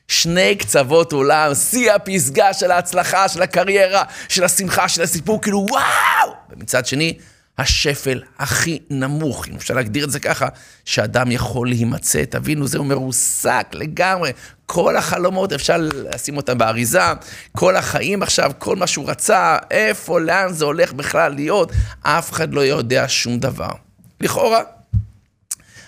שני 0.07 0.55
קצוות 0.55 1.13
עולם, 1.13 1.53
שיא 1.53 1.91
הפסגה 1.91 2.53
של 2.53 2.71
ההצלחה, 2.71 3.29
של 3.29 3.41
הקריירה, 3.41 4.03
של 4.29 4.43
השמחה, 4.43 4.89
של 4.89 5.01
הסיפור, 5.01 5.41
כאילו 5.41 5.65
וואו! 5.69 6.33
ומצד 6.49 6.85
שני, 6.85 7.17
השפל 7.57 8.21
הכי 8.39 8.79
נמוך, 8.89 9.47
אם 9.47 9.55
אפשר 9.55 9.73
להגדיר 9.73 10.05
את 10.05 10.11
זה 10.11 10.19
ככה, 10.19 10.47
שאדם 10.85 11.31
יכול 11.31 11.69
להימצא. 11.69 12.23
תבינו, 12.29 12.67
זהו 12.67 12.83
מרוסק 12.83 13.67
לגמרי. 13.73 14.31
כל 14.65 14.97
החלומות, 14.97 15.53
אפשר 15.53 15.77
לשים 15.79 16.37
אותם 16.37 16.57
באריזה, 16.57 17.01
כל 17.57 17.75
החיים 17.75 18.23
עכשיו, 18.23 18.51
כל 18.57 18.75
מה 18.75 18.87
שהוא 18.87 19.09
רצה, 19.09 19.57
איפה, 19.71 20.19
לאן 20.19 20.53
זה 20.53 20.65
הולך 20.65 20.93
בכלל 20.93 21.33
להיות, 21.35 21.71
אף 22.01 22.31
אחד 22.31 22.53
לא 22.53 22.61
יודע 22.61 23.05
שום 23.07 23.39
דבר. 23.39 23.71
לכאורה, 24.21 24.61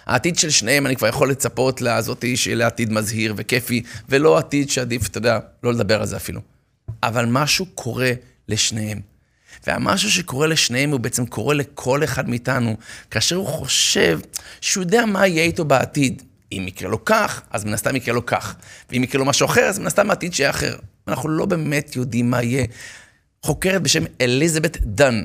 העתיד 0.09 0.37
של 0.37 0.49
שניהם, 0.49 0.85
אני 0.85 0.95
כבר 0.95 1.07
יכול 1.07 1.31
לצפות 1.31 1.81
לזאתי 1.81 2.37
שיהיה 2.37 2.67
עתיד 2.67 2.91
מזהיר 2.91 3.33
וכיפי, 3.37 3.83
ולא 4.09 4.37
עתיד 4.37 4.69
שעדיף, 4.69 5.07
אתה 5.07 5.17
יודע, 5.17 5.39
לא 5.63 5.73
לדבר 5.73 5.99
על 5.99 6.07
זה 6.07 6.17
אפילו. 6.17 6.41
אבל 7.03 7.25
משהו 7.25 7.65
קורה 7.65 8.11
לשניהם. 8.47 8.99
והמשהו 9.67 10.11
שקורה 10.11 10.47
לשניהם 10.47 10.91
הוא 10.91 10.99
בעצם 10.99 11.25
קורה 11.25 11.53
לכל 11.53 12.03
אחד 12.03 12.29
מאיתנו, 12.29 12.77
כאשר 13.11 13.35
הוא 13.35 13.47
חושב 13.47 14.19
שהוא 14.61 14.83
יודע 14.83 15.05
מה 15.05 15.27
יהיה 15.27 15.43
איתו 15.43 15.65
בעתיד. 15.65 16.23
אם 16.51 16.65
יקרה 16.67 16.89
לו 16.89 17.05
כך, 17.05 17.41
אז 17.51 17.65
מן 17.65 17.73
הסתם 17.73 17.95
יקרה 17.95 18.13
לו 18.13 18.25
כך. 18.25 18.55
ואם 18.89 19.03
יקרה 19.03 19.19
לו 19.19 19.25
משהו 19.25 19.45
אחר, 19.45 19.61
אז 19.61 19.79
מן 19.79 19.87
הסתם 19.87 20.09
העתיד 20.09 20.33
שיהיה 20.33 20.49
אחר. 20.49 20.75
אנחנו 21.07 21.29
לא 21.29 21.45
באמת 21.45 21.95
יודעים 21.95 22.29
מה 22.29 22.43
יהיה. 22.43 22.65
חוקרת 23.43 23.81
בשם 23.81 24.03
אליזבת 24.21 24.77
דן. 24.81 25.23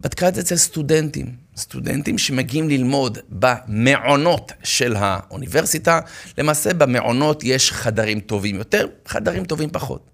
בדקה 0.00 0.28
את 0.28 0.34
זה 0.34 0.40
אצל 0.40 0.56
סטודנטים, 0.56 1.26
סטודנטים 1.58 2.18
שמגיעים 2.18 2.68
ללמוד 2.68 3.18
במעונות 3.28 4.52
של 4.62 4.96
האוניברסיטה. 4.96 6.00
למעשה 6.38 6.74
במעונות 6.74 7.44
יש 7.44 7.72
חדרים 7.72 8.20
טובים 8.20 8.56
יותר, 8.56 8.86
חדרים 9.06 9.44
טובים 9.44 9.70
פחות. 9.70 10.10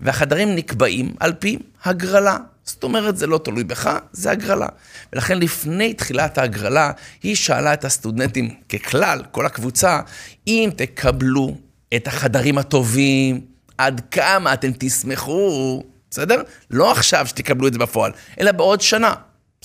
והחדרים 0.00 0.54
נקבעים 0.54 1.14
על 1.20 1.32
פי 1.32 1.58
הגרלה. 1.84 2.36
זאת 2.64 2.84
אומרת, 2.84 3.16
זה 3.16 3.26
לא 3.26 3.38
תלוי 3.38 3.64
בך, 3.64 3.98
זה 4.12 4.30
הגרלה. 4.30 4.66
ולכן 5.12 5.38
לפני 5.38 5.94
תחילת 5.94 6.38
ההגרלה, 6.38 6.90
היא 7.22 7.36
שאלה 7.36 7.72
את 7.72 7.84
הסטודנטים 7.84 8.54
ככלל, 8.68 9.22
כל 9.30 9.46
הקבוצה, 9.46 10.00
אם 10.46 10.70
תקבלו 10.76 11.56
את 11.96 12.06
החדרים 12.06 12.58
הטובים, 12.58 13.40
עד 13.78 14.00
כמה 14.10 14.52
אתם 14.52 14.70
תשמחו 14.78 15.82
בסדר? 16.10 16.42
לא 16.70 16.92
עכשיו 16.92 17.26
שתקבלו 17.26 17.68
את 17.68 17.72
זה 17.72 17.78
בפועל, 17.78 18.12
אלא 18.40 18.52
בעוד 18.52 18.80
שנה. 18.80 19.14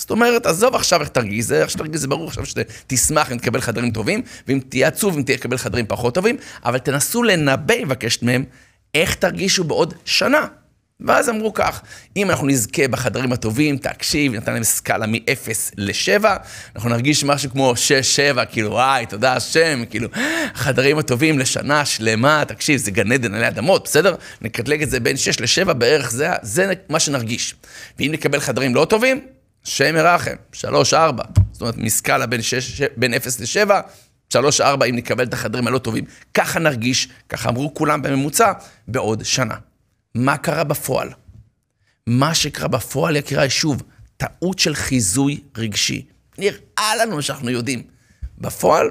זאת 0.01 0.11
אומרת, 0.11 0.45
עזוב 0.45 0.75
עכשיו 0.75 1.01
איך 1.01 1.09
תרגיש 1.09 1.45
זה, 1.45 1.61
איך 1.61 1.69
שתרגיש 1.69 2.01
זה 2.01 2.07
ברור 2.07 2.27
עכשיו 2.27 2.45
שתשמח 2.45 3.31
אם 3.31 3.37
תקבל 3.37 3.61
חדרים 3.61 3.91
טובים, 3.91 4.21
ואם 4.47 4.59
תהיה 4.69 4.87
עצוב 4.87 5.17
אם 5.17 5.23
תקבל 5.23 5.57
חדרים 5.57 5.85
פחות 5.87 6.15
טובים, 6.15 6.37
אבל 6.65 6.77
תנסו 6.77 7.23
לנבא, 7.23 7.85
מבקשת 7.85 8.23
מהם, 8.23 8.43
איך 8.93 9.15
תרגישו 9.15 9.63
בעוד 9.63 9.93
שנה. 10.05 10.45
ואז 10.99 11.29
אמרו 11.29 11.53
כך, 11.53 11.81
אם 12.17 12.29
אנחנו 12.29 12.47
נזכה 12.47 12.87
בחדרים 12.87 13.33
הטובים, 13.33 13.77
תקשיב, 13.77 14.33
נתן 14.33 14.53
להם 14.53 14.63
סקאלה 14.63 15.07
מ-0 15.07 15.49
ל-7, 15.77 16.25
אנחנו 16.75 16.89
נרגיש 16.89 17.23
משהו 17.23 17.49
כמו 17.49 17.73
6-7, 18.35 18.45
כאילו, 18.45 18.71
וואי, 18.71 19.05
תודה 19.05 19.33
השם, 19.33 19.83
כאילו, 19.89 20.09
החדרים 20.55 20.97
הטובים 20.97 21.39
לשנה 21.39 21.85
שלמה, 21.85 22.43
תקשיב, 22.47 22.79
זה 22.79 22.91
גן 22.91 23.11
עדן 23.11 23.33
עלי 23.33 23.47
אדמות, 23.47 23.83
בסדר? 23.83 24.15
נקטלג 24.41 24.81
את 24.81 24.89
זה 24.89 24.99
בין 24.99 25.17
6 25.17 25.39
ל-7 25.39 25.73
בערך, 25.73 26.11
זה, 26.11 26.29
זה 26.41 26.73
מה 26.89 26.99
שנרגיש. 26.99 27.55
ואם 27.99 28.11
נקבל 28.11 28.39
חדרים 28.39 28.75
לא 28.75 28.85
טובים, 28.85 29.21
שם 29.63 29.95
ירחם, 29.95 30.35
3-4. 30.53 30.63
זאת 31.51 31.61
אומרת, 31.61 31.77
מסקאלה 31.77 32.25
בין, 32.25 32.41
6, 32.41 32.81
בין 32.97 33.13
0 33.13 33.39
ל-7, 33.39 33.71
3-4 34.33 34.63
אם 34.89 34.95
נקבל 34.95 35.23
את 35.23 35.33
החדרים 35.33 35.67
הלא 35.67 35.77
טובים. 35.77 36.05
ככה 36.33 36.59
נרגיש, 36.59 37.07
ככה 37.29 37.49
אמרו 37.49 37.73
כולם 37.73 38.01
בממוצע, 38.01 38.51
בעוד 38.87 39.23
שנה. 39.25 39.55
מה 40.15 40.37
קרה 40.37 40.63
בפועל? 40.63 41.09
מה 42.07 42.35
שקרה 42.35 42.67
בפועל, 42.67 43.15
יקיריי, 43.15 43.49
שוב, 43.49 43.83
טעות 44.17 44.59
של 44.59 44.75
חיזוי 44.75 45.39
רגשי. 45.57 46.05
נראה 46.37 46.95
לנו 46.99 47.21
שאנחנו 47.21 47.49
יודעים. 47.49 47.83
בפועל, 48.37 48.89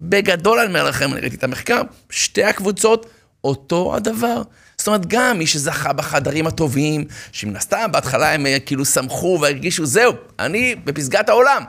בגדול 0.00 0.58
אני 0.58 0.68
אומר 0.68 0.84
לכם, 0.84 1.12
אני 1.12 1.20
ראיתי 1.20 1.36
את 1.36 1.44
המחקר, 1.44 1.82
שתי 2.10 2.44
הקבוצות, 2.44 3.06
אותו 3.44 3.96
הדבר. 3.96 4.42
זאת 4.82 4.86
אומרת, 4.86 5.06
גם 5.06 5.38
מי 5.38 5.46
שזכה 5.46 5.92
בחדרים 5.92 6.46
הטובים, 6.46 7.04
שמן 7.32 7.56
הסתם 7.56 7.88
בהתחלה 7.92 8.32
הם 8.32 8.46
אה, 8.46 8.56
כאילו 8.66 8.84
שמחו 8.84 9.38
והרגישו, 9.42 9.86
זהו, 9.86 10.12
אני 10.38 10.74
בפסגת 10.84 11.28
העולם. 11.28 11.64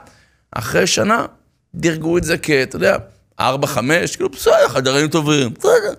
אחרי 0.52 0.86
שנה, 0.86 1.26
דירגו 1.74 2.18
את 2.18 2.24
זה 2.24 2.36
כ, 2.42 2.50
אתה 2.50 2.76
יודע, 2.76 2.96
ארבע, 3.40 3.66
חמש, 3.66 4.16
כאילו, 4.16 4.28
בסדר, 4.28 4.68
חדרים 4.68 5.08
טובים, 5.08 5.54
בסדר. 5.58 5.94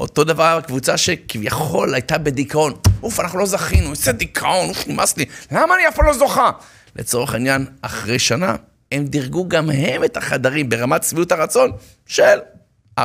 אותו 0.00 0.24
דבר 0.24 0.56
הקבוצה 0.58 0.96
שכביכול 0.96 1.94
הייתה 1.94 2.18
בדיכאון. 2.18 2.72
אוף, 3.02 3.20
אנחנו 3.20 3.38
לא 3.38 3.46
זכינו, 3.46 3.90
איזה 3.90 4.12
דיכאון, 4.12 4.68
אוף, 4.68 4.88
נמאס 4.88 5.16
לי, 5.16 5.24
למה 5.52 5.74
אני 5.74 5.88
אף 5.88 5.96
פעם 5.96 6.06
לא 6.06 6.12
זוכה? 6.12 6.50
לצורך 6.96 7.34
העניין, 7.34 7.66
אחרי 7.82 8.18
שנה, 8.18 8.56
הם 8.92 9.04
דירגו 9.04 9.48
גם 9.48 9.70
הם 9.70 10.04
את 10.04 10.16
החדרים 10.16 10.68
ברמת 10.68 11.02
שביעות 11.02 11.32
הרצון 11.32 11.72
של 12.06 12.38
4-5, 13.00 13.02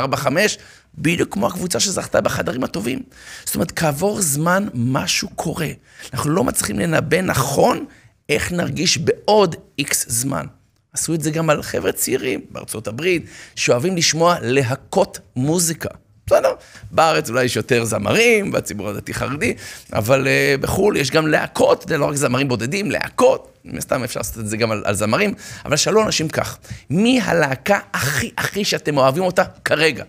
בדיוק 0.98 1.34
כמו 1.34 1.48
הקבוצה 1.48 1.80
שזכתה 1.80 2.22
בחדרים 2.22 2.64
הטובים. 2.64 3.00
זאת 3.46 3.56
אומרת, 3.56 3.72
כעבור 3.72 4.22
זמן 4.22 4.68
משהו 4.74 5.30
קורה. 5.36 5.68
אנחנו 6.14 6.30
לא 6.30 6.44
מצליחים 6.44 6.80
לנבא 6.80 7.22
נכון 7.22 7.86
איך 8.30 8.52
נרגיש 8.52 8.98
בעוד 8.98 9.56
איקס 9.80 10.06
זמן. 10.10 10.46
עשו 10.94 11.14
את 11.14 11.22
זה 11.22 11.32
גם 11.32 11.50
על 11.50 11.64
חבר'ה 11.64 11.92
צעירים 11.92 12.42
בארצות 12.50 12.88
הברית, 12.88 13.26
שאוהבים 13.56 13.98
לשמוע 13.98 14.36
להקות 14.42 15.20
מוזיקה. 15.36 15.90
בסדר, 16.30 16.54
בארץ 16.92 17.30
אולי 17.30 17.44
יש 17.44 17.56
יותר 17.56 17.86
זמרים, 17.86 18.52
בציבור 18.52 18.90
הדתי-חרדי, 18.90 19.54
אבל 19.94 20.28
uh, 20.28 20.62
בחו"ל 20.62 20.98
יש 20.98 21.12
גם 21.12 21.28
להקות, 21.28 21.86
זה 21.88 21.98
לא 21.98 22.06
רק 22.06 22.16
זמרים 22.16 22.48
בודדים, 22.48 22.92
להקות, 22.92 23.58
מן 23.66 23.80
אפשר 24.04 24.20
לעשות 24.20 24.38
את 24.38 24.50
זה 24.50 24.58
גם 24.58 24.72
על, 24.72 24.84
על 24.86 24.96
זמרים, 24.96 25.34
אבל 25.66 25.76
שאלו 25.76 26.06
אנשים 26.06 26.30
כך, 26.30 26.58
מי 26.90 27.22
הלהקה 27.22 27.80
הכי 27.94 28.32
הכי 28.38 28.66
שאתם 28.66 28.98
אוהבים 28.98 29.24
אותה 29.24 29.44
כרגע? 29.66 30.04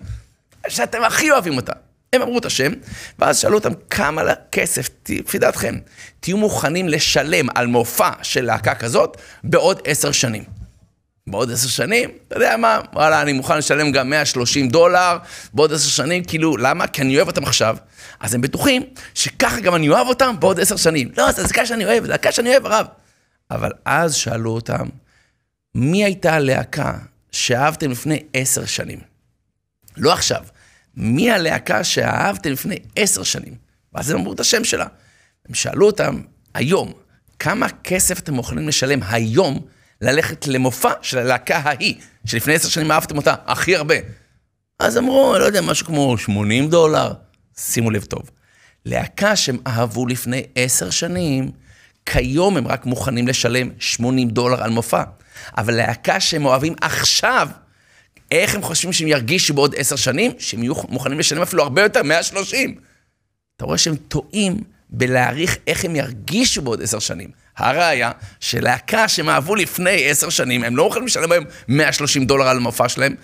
שאתם 0.69 1.03
הכי 1.03 1.31
אוהבים 1.31 1.57
אותה. 1.57 1.73
הם 2.13 2.23
אמרו 2.23 2.39
את 2.39 2.45
השם, 2.45 2.73
ואז 3.19 3.39
שאלו 3.39 3.55
אותם 3.55 3.73
כמה 3.91 4.23
כסף, 4.53 4.89
לפי 5.09 5.39
דעתכם, 5.39 5.75
תהיו 6.21 6.37
מוכנים 6.37 6.89
לשלם 6.89 7.47
על 7.55 7.67
מופע 7.67 8.11
של 8.23 8.45
להקה 8.45 8.75
כזאת 8.75 9.17
בעוד 9.45 9.81
עשר 9.85 10.13
שנים. 10.13 10.60
בעוד 11.31 11.51
עשר 11.51 11.69
שנים, 11.69 12.11
אתה 12.29 12.37
יודע 12.37 12.57
מה, 12.57 12.81
וואלה, 12.93 13.23
אני 13.23 13.33
מוכן 13.33 13.59
לשלם 13.59 13.93
גם 13.93 14.11
130 14.11 14.69
דולר 14.69 15.19
בעוד 15.55 15.73
עשר 15.73 15.89
שנים, 15.89 16.25
כאילו, 16.25 16.57
למה? 16.57 16.87
כי 16.87 17.03
אני 17.03 17.17
אוהב 17.17 17.29
אותם 17.29 17.45
עכשיו. 17.45 17.77
אז 18.21 18.35
הם 18.35 18.41
בטוחים 18.41 18.83
שככה 19.15 19.61
גם 19.61 19.75
אני 19.75 19.89
אוהב 19.89 20.07
אותם 20.07 20.35
בעוד 20.41 20.61
עשר 20.61 20.77
שנים. 20.77 21.11
לא, 21.17 21.33
זה 21.33 21.43
להקה 21.43 21.67
שאני 21.67 21.85
אוהב, 21.85 22.03
זה 22.03 22.09
להקה 22.09 22.33
שאני 22.33 22.51
אוהב, 22.51 22.67
הרב. 22.67 22.87
אבל 23.51 23.71
אז 23.85 24.15
שאלו 24.15 24.51
אותם, 24.51 24.89
מי 25.75 26.05
הייתה 26.05 26.35
הלהקה 26.35 26.95
שאהבתם 27.33 27.91
לפני 27.91 28.23
עשר 28.35 28.65
שנים? 28.65 29.01
לא 29.97 30.13
עכשיו. 30.13 30.43
מי 30.97 31.31
הלהקה 31.31 31.85
שאהבתם 31.85 32.53
לפני 32.53 32.77
עשר 32.97 33.23
שנים? 33.23 33.55
ואז 33.95 34.11
הם 34.11 34.17
אמרו 34.17 34.33
את 34.33 34.41
השם 34.41 34.65
שלה. 34.65 34.87
הם 35.49 35.55
שאלו 35.55 35.87
אותם, 35.87 36.21
היום, 36.55 36.93
כמה 37.39 37.67
כסף 37.85 38.19
אתם 38.19 38.39
יכולים 38.39 38.69
לשלם 38.69 39.01
היום 39.09 39.67
ללכת 40.01 40.47
למופע 40.47 40.93
של 41.03 41.19
הלהקה 41.19 41.57
ההיא, 41.57 41.95
שלפני 42.25 42.55
עשר 42.55 42.69
שנים 42.69 42.93
אהבתם 42.93 43.17
אותה 43.17 43.35
הכי 43.47 43.77
הרבה. 43.77 43.95
אז 44.79 44.99
אמרו, 44.99 45.35
לא 45.39 45.45
יודע, 45.45 45.61
משהו 45.61 45.87
כמו 45.87 46.19
80 46.19 46.71
דולר. 46.71 47.13
שימו 47.59 47.91
לב 47.91 48.05
טוב, 48.05 48.31
להקה 48.87 49.37
שהם 49.37 49.59
אהבו 49.67 50.07
לפני 50.07 50.43
עשר 50.55 50.91
שנים, 50.91 51.51
כיום 52.07 52.57
הם 52.57 52.69
רק 52.69 52.87
מוכנים 52.87 53.29
לשלם 53.29 53.71
80 53.79 54.29
דולר 54.29 54.63
על 54.63 54.71
מופע. 54.71 55.03
אבל 55.59 55.75
להקה 55.75 56.21
שהם 56.21 56.45
אוהבים 56.45 56.75
עכשיו, 56.81 57.49
איך 58.31 58.55
הם 58.55 58.63
חושבים 58.63 58.93
שהם 58.93 59.09
ירגישו 59.09 59.55
בעוד 59.55 59.75
עשר 59.77 59.97
שנים? 59.97 60.33
שהם 60.39 60.63
יהיו 60.63 60.75
מוכנים 60.89 61.19
לשלם 61.19 61.43
אפילו 61.43 61.63
הרבה 61.63 61.83
יותר, 61.83 62.03
130. 62.03 62.75
אתה 63.57 63.65
רואה 63.65 63.79
שהם 63.79 63.97
טועים 63.97 64.61
בלהעריך 64.91 65.59
איך 65.67 65.85
הם 65.85 65.97
ירגישו 65.97 66.63
בעוד 66.63 66.83
עשר 66.83 66.99
שנים. 66.99 67.31
הראיה, 67.61 68.11
שלהקה 68.41 69.09
שהם 69.09 69.29
אהבו 69.29 69.55
לפני 69.55 70.11
עשר 70.11 70.31
שנים, 70.31 70.65
הם 70.65 70.77
לא 70.77 70.85
מוכנים 70.85 71.07
לשלם 71.07 71.33
היום 71.33 71.45
130 71.69 72.25
דולר 72.25 72.49
על 72.49 72.57
המופע 72.57 72.89
שלהם. 72.89 73.15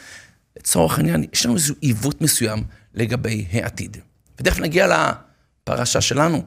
לצורך 0.59 0.99
העניין, 0.99 1.25
יש 1.33 1.47
לנו 1.47 1.55
איזה 1.55 1.73
עיוות 1.81 2.21
מסוים 2.21 2.65
לגבי 2.95 3.47
העתיד. 3.53 3.97
ותכף 4.41 4.59
נגיע 4.59 4.87
לפרשה 4.87 6.01
שלנו, 6.01 6.45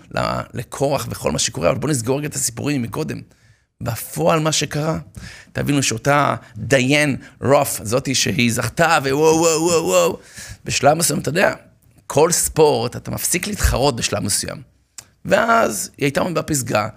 לקורח 0.53 1.07
וכל 1.09 1.31
מה 1.31 1.39
שקורה, 1.39 1.69
אבל 1.69 1.77
בואו 1.77 1.91
נסגור 1.91 2.17
רגע 2.17 2.27
את 2.27 2.35
הסיפורים 2.35 2.81
מקודם. 2.81 3.21
בפועל 3.81 4.39
מה 4.39 4.51
שקרה, 4.51 4.99
תבינו 5.51 5.83
שאותה 5.83 6.35
דיין 6.57 7.17
רוף, 7.41 7.79
זאתי 7.83 8.15
שהיא 8.15 8.51
זכתה 8.51 8.99
ווואו 9.03 9.39
וואו 9.39 9.61
וואו 9.61 9.85
וואו, 9.85 10.19
בשלב 10.65 10.97
מסוים, 10.97 11.19
אתה 11.19 11.29
יודע, 11.29 11.53
כל 12.07 12.31
ספורט, 12.31 12.95
אתה 12.95 13.11
מפסיק 13.11 13.47
להתחרות 13.47 13.95
בשלב 13.95 14.23
מסוים. 14.23 14.61
ואז 15.25 15.91
היא 15.97 16.05
הייתה 16.05 16.23
בפסגה, 16.23 16.87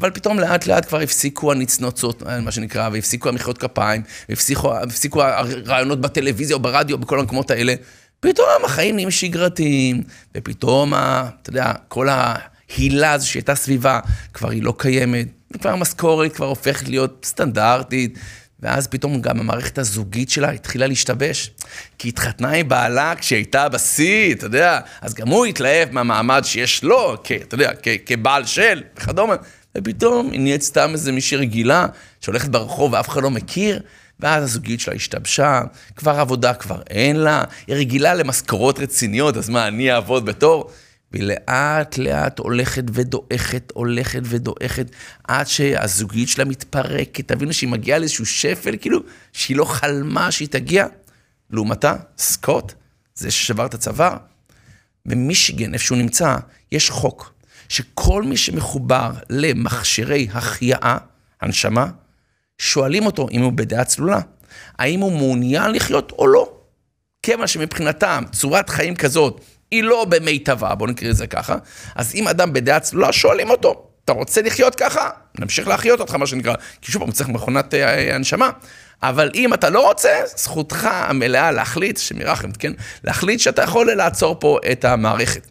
אבל 0.00 0.10
פתאום 0.10 0.38
לאט 0.38 0.66
לאט 0.66 0.88
כבר 0.88 1.00
הפסיקו 1.00 1.52
הנצנוצות, 1.52 2.22
מה 2.42 2.50
שנקרא, 2.50 2.88
והפסיקו 2.92 3.28
המחיאות 3.28 3.58
כפיים, 3.58 4.02
והפסיקו 4.28 5.22
הרעיונות 5.22 6.00
בטלוויזיה 6.00 6.56
או 6.56 6.60
ברדיו, 6.60 6.98
בכל 6.98 7.20
המקומות 7.20 7.50
האלה. 7.50 7.74
פתאום 8.20 8.46
החיים 8.64 8.94
נהיים 8.94 9.10
שגרתיים, 9.10 10.02
ופתאום, 10.34 10.94
אתה 10.94 11.50
יודע, 11.50 11.72
כל 11.88 12.08
ההילה 12.10 13.12
הזו 13.12 13.28
שהייתה 13.28 13.54
סביבה, 13.54 14.00
כבר 14.34 14.50
היא 14.50 14.62
לא 14.62 14.74
קיימת, 14.78 15.26
וכבר 15.50 15.70
המשכורת 15.70 16.32
כבר 16.32 16.46
הופכת 16.46 16.88
להיות 16.88 17.26
סטנדרטית, 17.28 18.18
ואז 18.62 18.86
פתאום 18.86 19.20
גם 19.20 19.40
המערכת 19.40 19.78
הזוגית 19.78 20.30
שלה 20.30 20.50
התחילה 20.50 20.86
להשתבש. 20.86 21.50
כי 21.98 22.08
התחתנה 22.08 22.50
עם 22.50 22.68
בעלה 22.68 23.14
כשהיא 23.16 23.36
הייתה 23.36 23.68
בשיא, 23.68 24.34
אתה 24.34 24.46
יודע, 24.46 24.80
אז 25.00 25.14
גם 25.14 25.28
הוא 25.28 25.46
התלהב 25.46 25.92
מהמעמד 25.92 26.42
שיש 26.44 26.84
לו, 26.84 27.16
כ, 27.24 27.32
אתה 27.32 27.54
יודע, 27.54 27.70
כ, 27.82 27.88
כבעל 28.06 28.46
של, 28.46 28.82
וכדומה. 28.96 29.34
ופתאום 29.78 30.30
היא 30.30 30.40
נהיית 30.40 30.62
סתם 30.62 30.90
איזה 30.92 31.12
מישהי 31.12 31.36
רגילה, 31.36 31.86
שהולכת 32.20 32.48
ברחוב 32.48 32.92
ואף 32.92 33.08
אחד 33.08 33.22
לא 33.22 33.30
מכיר, 33.30 33.82
ואז 34.20 34.44
הזוגיות 34.44 34.80
שלה 34.80 34.94
השתבשה, 34.94 35.62
כבר 35.96 36.20
עבודה 36.20 36.54
כבר 36.54 36.82
אין 36.90 37.16
לה, 37.16 37.44
היא 37.66 37.76
רגילה 37.76 38.14
למשכורות 38.14 38.78
רציניות, 38.78 39.36
אז 39.36 39.48
מה, 39.48 39.68
אני 39.68 39.92
אעבוד 39.92 40.24
בתור? 40.24 40.70
והיא 41.12 41.24
לאט 41.24 41.98
לאט 41.98 42.38
הולכת 42.38 42.84
ודועכת, 42.92 43.72
הולכת 43.74 44.20
ודועכת, 44.24 44.86
עד 45.28 45.46
שהזוגיות 45.46 46.28
שלה 46.28 46.44
מתפרקת. 46.44 47.28
תבינו 47.28 47.52
שהיא 47.52 47.68
מגיעה 47.68 47.98
לאיזשהו 47.98 48.26
שפל, 48.26 48.76
כאילו, 48.80 49.00
שהיא 49.32 49.56
לא 49.56 49.64
חלמה 49.64 50.30
שהיא 50.30 50.48
תגיע. 50.48 50.86
לעומתה, 51.50 51.94
סקוט, 52.18 52.72
זה 53.14 53.30
ששבר 53.30 53.66
את 53.66 53.74
הצוואר. 53.74 54.16
במישיגן, 55.06 55.74
איפה 55.74 55.84
שהוא 55.84 55.98
נמצא, 55.98 56.36
יש 56.72 56.90
חוק 56.90 57.32
שכל 57.70 58.22
מי 58.22 58.36
שמחובר 58.36 59.10
למכשירי 59.30 60.28
החייאה, 60.32 60.96
הנשמה, 61.40 61.86
שואלים 62.58 63.06
אותו 63.06 63.28
אם 63.30 63.42
הוא 63.42 63.52
בדעה 63.52 63.84
צלולה, 63.84 64.20
האם 64.78 65.00
הוא 65.00 65.12
מעוניין 65.12 65.70
לחיות 65.70 66.12
או 66.18 66.26
לא. 66.26 66.52
כיוון 67.22 67.46
שמבחינתם 67.46 68.24
צורת 68.32 68.70
חיים 68.70 68.96
כזאת 68.96 69.40
היא 69.70 69.82
לא 69.82 70.04
במיטבה, 70.04 70.74
בואו 70.74 70.90
נקרא 70.90 71.08
לזה 71.08 71.26
ככה, 71.26 71.56
אז 71.94 72.14
אם 72.14 72.28
אדם 72.28 72.52
בדעה 72.52 72.80
צלולה, 72.80 73.12
שואלים 73.12 73.50
אותו, 73.50 73.86
אתה 74.04 74.12
רוצה 74.12 74.42
לחיות 74.42 74.74
ככה? 74.74 75.10
נמשיך 75.38 75.68
להחיות 75.68 76.00
אותך, 76.00 76.14
מה 76.14 76.26
שנקרא, 76.26 76.54
כי 76.82 76.92
שוב 76.92 77.02
פעם 77.02 77.12
צריך 77.12 77.28
מכונת 77.28 77.74
אה, 77.74 78.14
הנשמה. 78.14 78.50
אבל 79.02 79.30
אם 79.34 79.54
אתה 79.54 79.70
לא 79.70 79.88
רוצה, 79.88 80.10
זכותך 80.36 80.88
המלאה 80.92 81.50
להחליט, 81.50 81.96
שמירחם, 81.96 82.52
כן? 82.52 82.72
להחליט 83.04 83.40
שאתה 83.40 83.62
יכול 83.62 83.92
לעצור 83.92 84.36
פה 84.40 84.58
את 84.72 84.84
המערכת. 84.84 85.46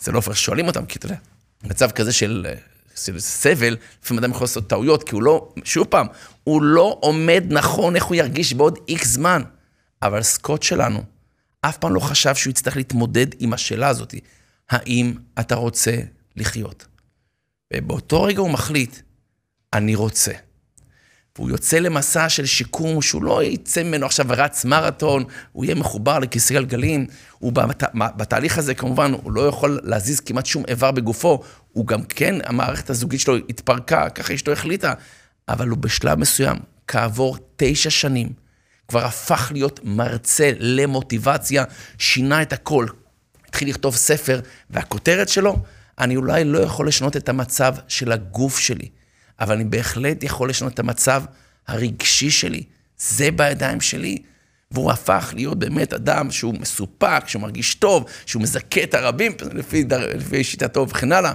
זה 0.00 0.12
לא 0.12 0.16
הופך, 0.16 0.36
שואלים 0.36 0.66
אותם, 0.66 0.84
כי 0.84 0.98
אתה 0.98 1.06
יודע, 1.06 1.16
מצב 1.64 1.90
כזה 1.90 2.12
של, 2.12 2.46
אה, 2.48 2.54
של 2.96 3.20
סבל, 3.20 3.76
לפעמים 4.02 4.24
אדם 4.24 4.30
יכול 4.30 4.44
לעשות 4.44 4.68
טעויות, 4.68 5.02
כי 5.02 5.14
הוא 5.14 5.22
לא, 5.22 5.54
שוב 5.64 5.86
פעם, 5.86 6.06
הוא 6.44 6.62
לא 6.62 6.98
עומד 7.00 7.44
נכון 7.48 7.96
איך 7.96 8.04
הוא 8.04 8.16
ירגיש 8.16 8.54
בעוד 8.54 8.78
איקס 8.88 9.08
זמן. 9.08 9.42
אבל 10.02 10.22
סקוט 10.22 10.62
שלנו, 10.62 11.02
אף 11.60 11.78
פעם 11.78 11.94
לא 11.94 12.00
חשב 12.00 12.34
שהוא 12.34 12.50
יצטרך 12.50 12.76
להתמודד 12.76 13.26
עם 13.38 13.52
השאלה 13.52 13.88
הזאת, 13.88 14.14
האם 14.70 15.14
אתה 15.40 15.54
רוצה 15.54 15.96
לחיות? 16.36 16.86
ובאותו 17.74 18.22
רגע 18.22 18.40
הוא 18.40 18.50
מחליט, 18.50 18.96
אני 19.72 19.94
רוצה. 19.94 20.32
והוא 21.38 21.50
יוצא 21.50 21.78
למסע 21.78 22.28
של 22.28 22.46
שיקום, 22.46 23.02
שהוא 23.02 23.22
לא 23.22 23.42
יצא 23.42 23.82
ממנו 23.82 24.06
עכשיו 24.06 24.26
ורץ 24.28 24.64
מרתון, 24.64 25.24
הוא 25.52 25.64
יהיה 25.64 25.74
מחובר 25.74 26.18
לכיסא 26.18 26.54
גלגלים. 26.54 27.06
הוא 27.38 27.52
בת... 27.52 27.82
בתהליך 27.94 28.58
הזה, 28.58 28.74
כמובן, 28.74 29.12
הוא 29.22 29.32
לא 29.32 29.40
יכול 29.40 29.80
להזיז 29.82 30.20
כמעט 30.20 30.46
שום 30.46 30.62
איבר 30.68 30.90
בגופו. 30.90 31.42
הוא 31.72 31.86
גם 31.86 32.02
כן, 32.02 32.34
המערכת 32.44 32.90
הזוגית 32.90 33.20
שלו 33.20 33.36
התפרקה, 33.36 34.10
ככה 34.10 34.34
אשתו 34.34 34.52
החליטה. 34.52 34.92
אבל 35.48 35.68
הוא 35.68 35.78
בשלב 35.78 36.18
מסוים, 36.18 36.56
כעבור 36.86 37.36
תשע 37.56 37.90
שנים, 37.90 38.28
כבר 38.88 39.04
הפך 39.04 39.50
להיות 39.54 39.80
מרצה 39.84 40.50
למוטיבציה, 40.58 41.64
שינה 41.98 42.42
את 42.42 42.52
הכל. 42.52 42.86
התחיל 43.48 43.68
לכתוב 43.68 43.96
ספר, 43.96 44.40
והכותרת 44.70 45.28
שלו, 45.28 45.56
אני 45.98 46.16
אולי 46.16 46.44
לא 46.44 46.58
יכול 46.58 46.88
לשנות 46.88 47.16
את 47.16 47.28
המצב 47.28 47.74
של 47.88 48.12
הגוף 48.12 48.58
שלי, 48.58 48.88
אבל 49.40 49.54
אני 49.54 49.64
בהחלט 49.64 50.24
יכול 50.24 50.48
לשנות 50.48 50.74
את 50.74 50.78
המצב 50.78 51.22
הרגשי 51.68 52.30
שלי. 52.30 52.62
זה 52.98 53.30
בידיים 53.30 53.80
שלי. 53.80 54.22
והוא 54.70 54.90
הפך 54.90 55.32
להיות 55.36 55.58
באמת 55.58 55.92
אדם 55.92 56.30
שהוא 56.30 56.54
מסופק, 56.60 57.24
שהוא 57.26 57.42
מרגיש 57.42 57.74
טוב, 57.74 58.04
שהוא 58.26 58.42
מזכה 58.42 58.82
את 58.82 58.94
הרבים, 58.94 59.32
לפי, 59.52 59.84
לפי 60.14 60.44
שיטתו 60.44 60.88
וכן 60.88 61.12
הלאה. 61.12 61.32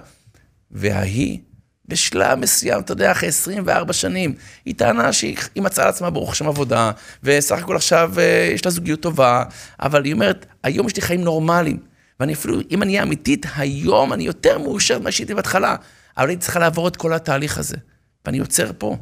וההיא 0.72 1.40
בשלב 1.88 2.40
מסוים, 2.40 2.80
אתה 2.80 2.92
יודע, 2.92 3.12
אחרי 3.12 3.30
24 3.30 3.94
שנים, 3.94 4.36
היא 4.66 4.76
טענה 4.76 5.14
שהיא 5.14 5.38
מצאה 5.56 5.86
לעצמה 5.86 6.10
ברוך 6.10 6.36
שם 6.36 6.48
עבודה, 6.48 6.92
וסך 7.24 7.58
הכל 7.58 7.76
עכשיו 7.76 8.12
אה, 8.18 8.50
יש 8.54 8.66
לה 8.66 8.72
זוגיות 8.72 9.02
טובה, 9.02 9.44
אבל 9.80 10.06
היא 10.06 10.14
אומרת, 10.14 10.46
היום 10.64 10.88
יש 10.88 10.96
לי 10.96 11.02
חיים 11.02 11.22
נורמליים, 11.22 11.78
ואני 12.20 12.34
אפילו, 12.34 12.60
אם 12.72 12.84
אני 12.84 12.92
אהיה 12.92 13.04
אמיתית, 13.04 13.46
היום 13.56 14.14
אני 14.14 14.24
יותר 14.24 14.58
מאושר 14.58 15.00
ממה 15.00 15.12
שהייתי 15.12 15.34
בהתחלה, 15.34 15.76
אבל 16.18 16.28
אני 16.28 16.38
צריכה 16.38 16.60
לעבור 16.60 16.88
את 16.88 16.96
כל 16.96 17.14
התהליך 17.14 17.58
הזה, 17.58 17.78
ואני 18.26 18.40
עוצר 18.40 18.72
פה. 18.78 18.98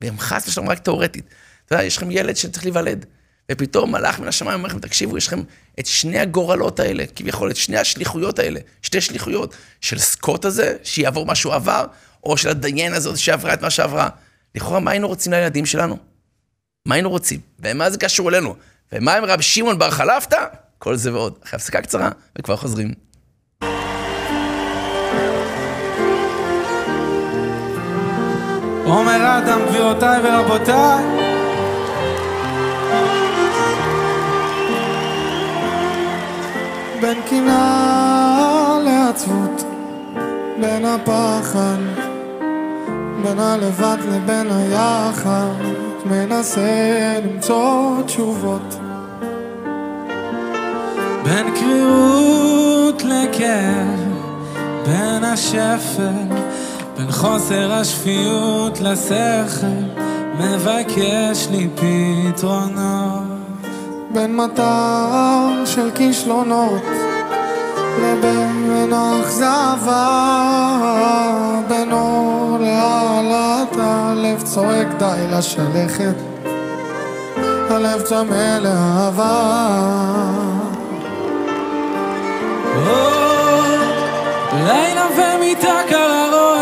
והם 0.00 0.18
חס 0.18 0.48
ושלום 0.48 0.68
רק 0.68 0.78
תאורטית. 0.78 1.24
אתה 1.66 1.74
יודע, 1.74 1.84
יש 1.84 1.96
לכם 1.96 2.10
ילד 2.10 2.36
שצריך 2.36 2.64
להיוולד. 2.64 3.06
ופתאום 3.52 3.92
מלאך 3.92 4.20
מן 4.20 4.28
השמיים 4.28 4.58
אומר 4.58 4.68
לכם, 4.68 4.78
תקשיבו, 4.78 5.16
יש 5.18 5.26
לכם 5.26 5.42
את 5.80 5.86
שני 5.86 6.18
הגורלות 6.18 6.80
האלה, 6.80 7.04
כביכול, 7.16 7.50
את 7.50 7.56
שני 7.56 7.78
השליחויות 7.78 8.38
האלה, 8.38 8.60
שתי 8.82 9.00
שליחויות, 9.00 9.54
של 9.80 9.98
סקוט 9.98 10.44
הזה, 10.44 10.76
שיעבור 10.82 11.26
מה 11.26 11.34
שהוא 11.34 11.54
עבר, 11.54 11.86
או 12.24 12.36
של 12.36 12.48
הדיין 12.48 12.94
הזאת 12.94 13.18
שעברה 13.18 13.54
את 13.54 13.62
מה 13.62 13.70
שעברה. 13.70 14.08
לכאורה, 14.54 14.80
מה 14.80 14.90
היינו 14.90 15.08
רוצים 15.08 15.32
לילדים 15.32 15.66
שלנו? 15.66 15.98
מה 16.86 16.94
היינו 16.94 17.10
רוצים? 17.10 17.40
ומה 17.60 17.90
זה 17.90 17.98
קשור 17.98 18.28
אלינו? 18.28 18.56
ומה 18.92 19.14
עם 19.14 19.24
רב 19.24 19.40
שמעון 19.40 19.78
בר 19.78 19.90
חלפתא? 19.90 20.44
כל 20.78 20.96
זה 20.96 21.12
ועוד. 21.12 21.38
אחרי 21.44 21.56
הפסקה 21.56 21.82
קצרה, 21.82 22.10
וכבר 22.38 22.56
חוזרים. 22.56 22.94
אומר 28.86 29.38
אדם, 29.38 29.60
גבירותיי 29.68 30.20
ורבותיי, 30.24 31.04
בין 37.00 37.18
קנאה 37.30 38.78
לעצבות, 38.84 39.64
בין 40.60 40.84
הפחד, 40.84 41.76
בין 43.22 43.38
הלבד 43.38 43.96
לבין 44.08 44.46
היחד, 44.50 45.62
מנסה 46.06 47.18
למצוא 47.24 48.02
תשובות. 48.06 48.78
בין 51.24 51.54
קרירות 51.54 53.02
לכאב, 53.04 54.00
בין 54.86 55.24
השפל, 55.24 56.36
בין 56.96 57.12
חוסר 57.12 57.72
השפיות 57.72 58.80
לשכל, 58.80 59.66
מבקש 60.38 61.48
לי 61.50 61.68
פתרונות. 61.74 63.36
בין 64.16 64.36
מטר 64.36 65.64
של 65.64 65.90
כישלונות 65.94 66.82
לבין 68.02 68.92
אכזבה 68.92 70.02
בין 71.68 71.92
אור 71.92 72.58
להעלת 72.60 73.76
הלב 73.78 74.42
צועק 74.42 74.86
די 74.98 75.26
לשלכת 75.30 76.14
הלב 77.70 78.02
צמא 78.02 78.58
לאהבה 78.58 79.56
לילה 84.64 85.06
ומיטה 85.16 85.80
קרה 85.88 86.55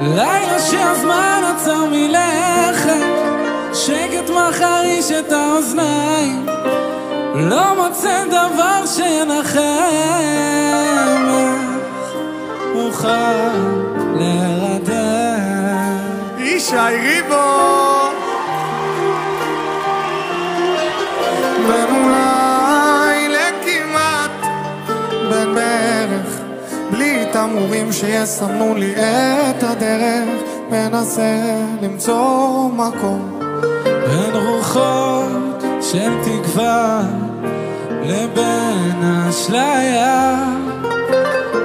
לילה 0.00 0.58
שהזמן 0.58 1.42
עצר 1.54 1.84
מלכת, 1.90 3.06
שקט 3.74 4.30
מחריש 4.30 5.10
את 5.10 5.32
האוזניים, 5.32 6.46
לא 7.34 7.76
מוצא 7.76 8.24
דבר 8.26 8.86
שינחם, 8.86 9.60
אוכל 12.74 13.08
להירדם. 14.16 15.40
ישי 16.38 16.76
ריבו! 16.76 18.09
תמרורים 27.40 27.92
שיסמנו 27.92 28.74
לי 28.74 28.94
את 28.96 29.62
הדרך, 29.62 30.40
מנסה 30.70 31.62
למצוא 31.82 32.68
מקום 32.68 33.40
בין 33.84 34.46
רוחות 34.46 35.64
של 35.80 36.10
תקווה 36.24 37.02
לבין 38.02 39.28
אשליה. 39.28 40.44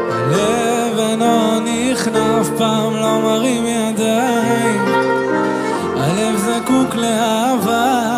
הלב 0.09 0.99
אינו 0.99 1.59
נכנע, 1.59 2.41
אף 2.41 2.49
פעם 2.57 2.95
לא 2.95 3.19
מרים 3.21 3.65
ידיים, 3.65 4.85
הלב 5.95 6.38
זקוק 6.38 6.95
לאהבה. 6.95 8.15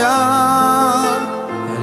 אשליה. 0.00 1.02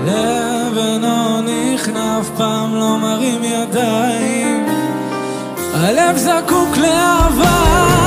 הלב 0.04 0.78
אינו 0.78 1.42
נכנע, 1.42 2.20
אף 2.20 2.30
פעם 2.38 2.76
לא 2.76 2.98
מרים 2.98 3.44
ידיים. 3.44 4.66
הלב 5.74 6.18
זקוק 6.18 6.78
לאהבה. 6.78 8.07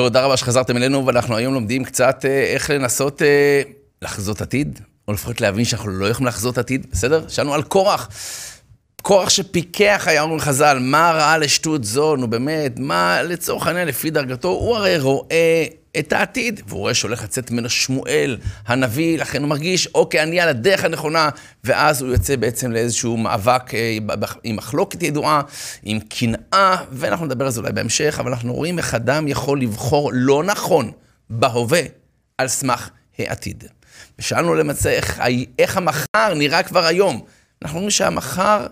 תודה 0.00 0.24
רבה 0.24 0.36
שחזרתם 0.36 0.76
אלינו, 0.76 1.06
ואנחנו 1.06 1.36
היום 1.36 1.54
לומדים 1.54 1.84
קצת 1.84 2.24
אה, 2.24 2.44
איך 2.44 2.70
לנסות 2.70 3.22
אה, 3.22 3.62
לחזות 4.02 4.40
עתיד, 4.40 4.80
או 5.08 5.12
לפחות 5.12 5.40
להבין 5.40 5.64
שאנחנו 5.64 5.90
לא 5.90 6.06
יכולים 6.06 6.26
לחזות 6.26 6.58
עתיד, 6.58 6.86
בסדר? 6.92 7.24
שאלנו 7.28 7.54
על 7.54 7.62
קורח. 7.62 8.08
קורח 9.02 9.28
שפיקח 9.28 10.04
היה, 10.06 10.22
אומרים 10.22 10.40
חז"ל, 10.40 10.78
מה 10.80 11.12
ראה 11.12 11.38
לשטות 11.38 11.84
זו, 11.84 12.16
נו 12.16 12.30
באמת, 12.30 12.78
מה 12.78 13.22
לצורך 13.22 13.66
העניין 13.66 13.88
לפי 13.88 14.10
דרגתו, 14.10 14.48
הוא 14.48 14.76
הרי 14.76 14.98
רואה 14.98 15.64
את 15.98 16.12
העתיד, 16.12 16.60
והוא 16.66 16.80
רואה 16.80 16.94
שהולך 16.94 17.22
לצאת 17.24 17.50
ממנו 17.50 17.70
שמואל 17.70 18.38
הנביא, 18.66 19.18
לכן 19.18 19.42
הוא 19.42 19.48
מרגיש, 19.48 19.88
אוקיי, 19.94 20.22
אני 20.22 20.40
על 20.40 20.48
הדרך 20.48 20.84
הנכונה, 20.84 21.28
ואז 21.64 22.02
הוא 22.02 22.12
יוצא 22.12 22.36
בעצם 22.36 22.72
לאיזשהו 22.72 23.16
מאבק 23.16 23.74
אה, 23.74 23.98
עם 24.44 24.56
מחלוקת 24.56 25.02
ידועה, 25.02 25.42
עם 25.82 26.00
קנאה, 26.00 26.76
ואנחנו 26.92 27.26
נדבר 27.26 27.44
על 27.44 27.50
זה 27.50 27.60
אולי 27.60 27.72
בהמשך, 27.72 28.16
אבל 28.20 28.32
אנחנו 28.32 28.54
רואים 28.54 28.78
איך 28.78 28.94
אדם 28.94 29.28
יכול 29.28 29.60
לבחור 29.60 30.10
לא 30.14 30.44
נכון 30.44 30.90
בהווה 31.30 31.82
על 32.38 32.48
סמך 32.48 32.90
העתיד. 33.18 33.64
ושאלנו 34.18 34.54
למצוא 34.54 34.90
איך, 34.90 35.22
איך 35.58 35.76
המחר 35.76 36.34
נראה 36.36 36.62
כבר 36.62 36.84
היום. 36.86 37.24
אנחנו 37.62 37.76
אומרים 37.76 37.90
שהמחר, 37.90 38.66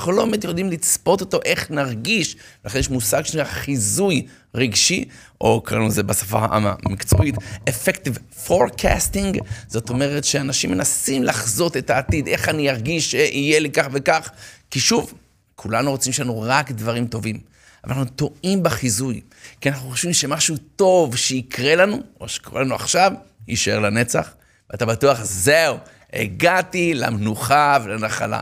אנחנו 0.00 0.12
לא 0.12 0.24
באמת 0.24 0.44
יודעים 0.44 0.70
לצפות 0.70 1.20
אותו, 1.20 1.40
איך 1.44 1.70
נרגיש. 1.70 2.36
לכן 2.64 2.78
יש 2.78 2.90
מושג 2.90 3.24
שנקרא 3.24 3.44
חיזוי 3.44 4.26
רגשי, 4.54 5.04
או 5.40 5.60
קראנו 5.60 5.88
לזה 5.88 6.02
בשפה 6.02 6.46
המקצועית, 6.50 7.34
effective 7.70 8.46
forecasting. 8.46 9.38
זאת 9.66 9.90
אומרת 9.90 10.24
שאנשים 10.24 10.70
מנסים 10.70 11.24
לחזות 11.24 11.76
את 11.76 11.90
העתיד, 11.90 12.28
איך 12.28 12.48
אני 12.48 12.70
ארגיש 12.70 13.10
שיהיה 13.10 13.60
לי 13.60 13.70
כך 13.70 13.86
וכך. 13.92 14.30
כי 14.70 14.80
שוב, 14.80 15.14
כולנו 15.54 15.90
רוצים 15.90 16.12
שיהיה 16.12 16.24
לנו 16.24 16.40
רק 16.46 16.70
דברים 16.70 17.06
טובים. 17.06 17.40
אבל 17.84 17.92
אנחנו 17.92 18.10
טועים 18.10 18.62
בחיזוי, 18.62 19.20
כי 19.60 19.68
אנחנו 19.68 19.90
חושבים 19.90 20.12
שמשהו 20.12 20.56
טוב 20.76 21.16
שיקרה 21.16 21.74
לנו, 21.74 21.98
או 22.20 22.28
שקורה 22.28 22.62
לנו 22.62 22.74
עכשיו, 22.74 23.12
יישאר 23.48 23.78
לנצח, 23.78 24.30
ואתה 24.70 24.86
בטוח, 24.86 25.18
זהו, 25.22 25.76
הגעתי 26.12 26.94
למנוחה 26.94 27.78
ולנחלה. 27.84 28.40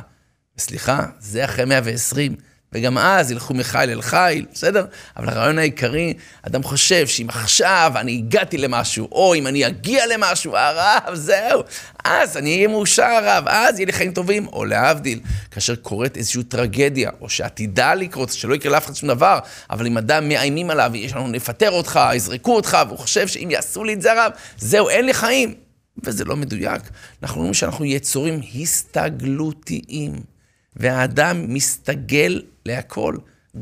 וסליחה, 0.59 1.05
זה 1.21 1.45
אחרי 1.45 1.65
120. 1.65 2.35
וגם 2.73 2.99
אז 2.99 3.31
ילכו 3.31 3.55
מחיל 3.55 3.81
אל 3.81 4.03
חיל, 4.03 4.47
בסדר? 4.53 4.85
אבל 5.17 5.29
הרעיון 5.29 5.59
העיקרי, 5.59 6.15
אדם 6.43 6.63
חושב 6.63 7.07
שאם 7.07 7.27
עכשיו 7.29 7.93
אני 7.97 8.17
הגעתי 8.17 8.59
למשהו, 8.59 9.09
או 9.13 9.35
אם 9.35 9.47
אני 9.47 9.67
אגיע 9.67 10.07
למשהו, 10.07 10.57
הרב, 10.57 11.15
זהו, 11.15 11.63
אז 12.05 12.37
אני 12.37 12.57
אהיה 12.57 12.69
מאושר 12.69 13.03
הרב, 13.03 13.45
אז 13.47 13.79
יהיה 13.79 13.87
לי 13.87 13.93
חיים 13.93 14.13
טובים, 14.13 14.47
או 14.47 14.65
להבדיל, 14.65 15.21
כאשר 15.51 15.77
קורית 15.77 16.17
איזושהי 16.17 16.43
טרגדיה, 16.43 17.11
או 17.21 17.29
שעתידה 17.29 17.95
לקרות, 17.95 18.33
שלא 18.33 18.55
יקרה 18.55 18.73
לאף 18.73 18.87
אחד 18.87 18.95
שום 18.95 19.09
דבר, 19.09 19.39
אבל 19.71 19.87
אם 19.87 19.99
אדם 19.99 20.29
מאיימים 20.29 20.71
עליו, 20.71 20.91
יש 20.95 21.13
לנו 21.13 21.29
נפטר 21.29 21.71
אותך, 21.71 22.01
יזרקו 22.15 22.57
אותך, 22.57 22.79
והוא 22.89 22.99
חושב 22.99 23.29
שאם 23.29 23.49
יעשו 23.51 23.85
לי 23.85 23.93
את 23.93 24.03
זה 24.03 24.13
הרב, 24.13 24.33
זהו, 24.59 24.89
אין 24.89 25.07
לי 25.07 25.15
חיים. 25.15 25.55
וזה 26.05 26.25
לא 26.25 26.37
מדויק. 26.37 26.83
אנחנו 27.23 27.37
אומרים 27.37 27.55
שאנחנו 27.55 27.85
יצורים 27.85 28.41
הסתגלותיים. 28.55 30.13
והאדם 30.79 31.55
מסתגל 31.55 32.43
להכל, 32.67 33.17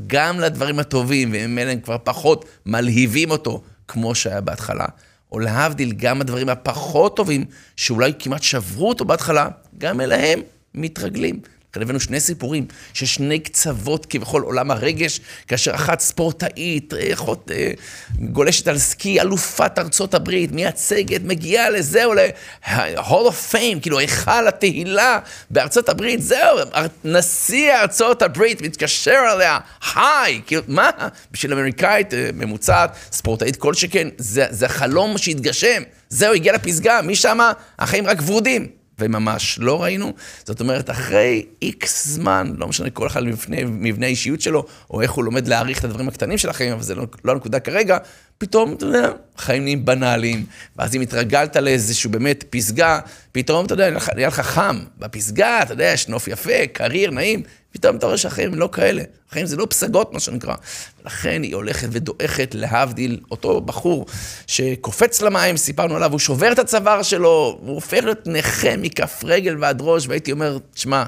גם 0.07 0.41
לדברים 0.41 0.79
הטובים, 0.79 1.29
וממילא 1.33 1.71
הם 1.71 1.81
כבר 1.81 1.97
פחות 2.05 2.45
מלהיבים 2.67 3.31
אותו, 3.31 3.63
כמו 3.89 4.15
שהיה 4.15 4.41
בהתחלה. 4.41 4.87
או 5.33 5.39
להבדיל, 5.39 5.93
גם 5.93 6.21
הדברים 6.21 6.49
הפחות 6.49 7.17
טובים, 7.17 7.45
שאולי 7.77 8.13
כמעט 8.19 8.43
שברו 8.43 8.89
אותו 8.89 9.05
בהתחלה, 9.05 9.49
גם 9.79 10.01
אליהם 10.01 10.41
מתרגלים. 10.75 11.41
כאן 11.77 11.83
הבאנו 11.83 12.01
שני 12.01 12.21
סיפורים 12.21 12.67
של 12.93 13.07
שני 13.07 13.39
קצוות 13.39 14.07
כביכול 14.07 14.43
עולם 14.43 14.71
הרגש, 14.71 15.21
כאשר 15.49 15.75
אחת 15.75 16.01
ספורטאית, 16.01 16.95
אחות, 17.13 17.51
אה, 17.55 17.71
גולשת 18.21 18.69
על 18.69 18.79
סקי, 18.79 19.21
אלופת 19.21 19.79
ארצות 19.79 20.15
הברית, 20.15 20.53
מייצגת, 20.53 21.21
מגיעה 21.25 21.71
לזהו, 21.71 22.15
ל-Hall 22.15 23.29
of 23.29 23.53
Fame, 23.53 23.81
כאילו 23.83 23.99
היכל 23.99 24.49
התהילה 24.49 25.19
בארצות 25.51 25.89
הברית, 25.89 26.23
זהו, 26.23 26.59
נשיא 27.05 27.75
ארצות 27.75 28.23
הברית 28.23 28.63
מתקשר 28.63 29.21
אליה, 29.33 29.59
היי, 29.95 30.41
כאילו, 30.47 30.63
מה? 30.69 30.91
בשביל 31.33 31.53
אמריקאית 31.53 32.15
אה, 32.15 32.31
ממוצעת, 32.35 32.97
ספורטאית 33.13 33.57
כל 33.57 33.75
שכן, 33.75 34.09
זה, 34.19 34.47
זה 34.51 34.69
חלום 34.69 35.19
שהתגשם, 35.19 35.83
זהו, 36.09 36.35
הגיע 36.35 36.53
לפסגה, 36.53 37.03
משם 37.03 37.39
החיים 37.79 38.07
רק 38.07 38.19
ורודים. 38.27 38.76
וממש 38.99 39.59
לא 39.59 39.83
ראינו. 39.83 40.13
זאת 40.45 40.61
אומרת, 40.61 40.91
אחרי 40.91 41.47
איקס 41.63 42.07
זמן, 42.07 42.53
לא 42.59 42.69
משנה 42.69 42.91
כל 42.91 43.07
אחד 43.07 43.25
מבנה, 43.25 43.57
מבנה 43.65 44.07
האישיות 44.07 44.41
שלו, 44.41 44.67
או 44.91 45.03
איך 45.03 45.11
הוא 45.11 45.25
לומד 45.25 45.49
להעריך 45.49 45.79
את 45.79 45.85
הדברים 45.85 46.09
הקטנים 46.09 46.39
של 46.39 46.49
החיים, 46.49 46.73
אבל 46.73 46.83
זה 46.83 46.95
לא, 46.95 47.07
לא 47.25 47.33
הנקודה 47.33 47.61
כרגע, 47.61 47.99
פתאום, 48.39 48.73
אתה 48.73 48.87
יודע, 48.87 49.09
החיים 49.37 49.63
נהיים 49.63 49.85
בנאליים, 49.85 50.47
ואז 50.77 50.97
אם 50.97 51.01
התרגלת 51.01 51.57
לאיזשהו 51.57 52.11
באמת 52.11 52.45
פסגה, 52.51 53.01
פתאום, 53.33 53.67
אתה 53.67 53.75
יודע, 53.75 53.91
נהיה 54.15 54.29
לך 54.29 54.41
חם 54.41 54.85
בפסגה, 54.99 55.63
אתה 55.63 55.73
יודע, 55.73 55.85
יש 55.85 56.09
נוף 56.09 56.29
יפה, 56.29 56.67
קריר, 56.73 57.11
נעים, 57.11 57.43
פתאום 57.73 57.97
אתה 57.97 58.07
רואה 58.07 58.19
שהחיים 58.19 58.55
לא 58.55 58.69
כאלה. 58.73 59.03
החיים 59.29 59.47
זה 59.47 59.57
לא 59.57 59.67
פסגות, 59.71 60.13
מה 60.13 60.21
שנקרא. 60.21 60.55
לכן 61.05 61.43
היא 61.43 61.55
הולכת 61.55 61.89
ודועכת, 61.91 62.55
להבדיל, 62.55 63.21
אותו 63.31 63.61
בחור 63.61 64.07
שקופץ 64.47 65.23
למים, 65.23 65.57
סיפרנו 65.57 65.97
עליו, 65.97 66.11
הוא 66.11 66.19
שובר 66.19 66.53
את 66.53 66.59
הצוואר 66.59 67.03
שלו, 67.03 67.59
הוא 67.63 67.75
הופך 67.75 68.05
להיות 68.05 68.27
נכה 68.27 68.77
מכף 68.77 69.21
רגל 69.25 69.57
ועד 69.61 69.79
ראש, 69.81 70.07
והייתי 70.09 70.33
אומר, 70.33 70.59
תשמע, 70.75 71.05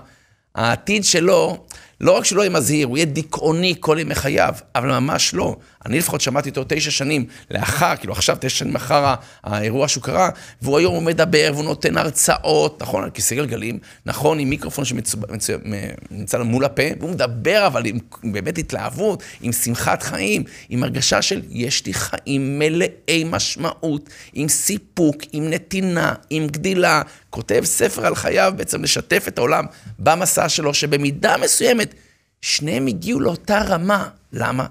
העתיד 0.54 1.04
שלו, 1.04 1.66
לא 2.00 2.12
רק 2.12 2.24
שלא 2.24 2.40
יהיה 2.40 2.50
מזהיר, 2.50 2.86
הוא 2.86 2.96
יהיה 2.96 3.06
דיכאוני 3.06 3.74
כל 3.80 3.96
ימי 4.00 4.14
חייו, 4.14 4.54
אבל 4.74 5.00
ממש 5.00 5.34
לא. 5.34 5.56
אני 5.86 5.98
לפחות 5.98 6.20
שמעתי 6.20 6.48
אותו 6.48 6.64
תשע 6.68 6.90
שנים 6.90 7.24
לאחר, 7.50 7.96
כאילו 7.96 8.12
עכשיו 8.12 8.36
תשע 8.40 8.56
שנים 8.56 8.76
אחר 8.76 9.14
האירוע 9.44 9.88
שהוא 9.88 10.02
קרה, 10.02 10.30
והוא 10.62 10.78
היום 10.78 10.94
הוא 10.94 11.02
מדבר 11.02 11.50
והוא 11.54 11.64
נותן 11.64 11.98
הרצאות, 11.98 12.82
נכון, 12.82 13.04
על 13.04 13.10
כיסא 13.10 13.34
גלגלים, 13.34 13.78
נכון, 14.06 14.38
עם 14.38 14.50
מיקרופון 14.50 14.84
שנמצא 14.84 16.38
מול 16.44 16.64
הפה, 16.64 16.82
והוא 17.00 17.10
מדבר 17.10 17.66
אבל 17.66 17.86
עם 17.86 17.98
באמת 18.24 18.58
התלהבות, 18.58 19.22
עם 19.40 19.52
שמחת 19.52 20.02
חיים, 20.02 20.42
עם 20.68 20.82
הרגשה 20.82 21.22
של 21.22 21.42
יש 21.50 21.86
לי 21.86 21.94
חיים 21.94 22.58
מלאי 22.58 23.24
משמעות, 23.26 24.10
עם 24.32 24.48
סיפוק, 24.48 25.16
עם 25.32 25.50
נתינה, 25.50 26.12
עם 26.30 26.46
גדילה, 26.46 27.02
כותב 27.30 27.62
ספר 27.64 28.06
על 28.06 28.14
חייו, 28.14 28.52
בעצם 28.56 28.82
לשתף 28.82 29.24
את 29.28 29.38
העולם 29.38 29.64
במסע 29.98 30.48
שלו, 30.48 30.74
שבמידה 30.74 31.36
מסוימת 31.36 31.94
שניהם 32.42 32.86
הגיעו 32.86 33.20
לאותה 33.20 33.62
רמה. 33.62 34.08
למה? 34.32 34.66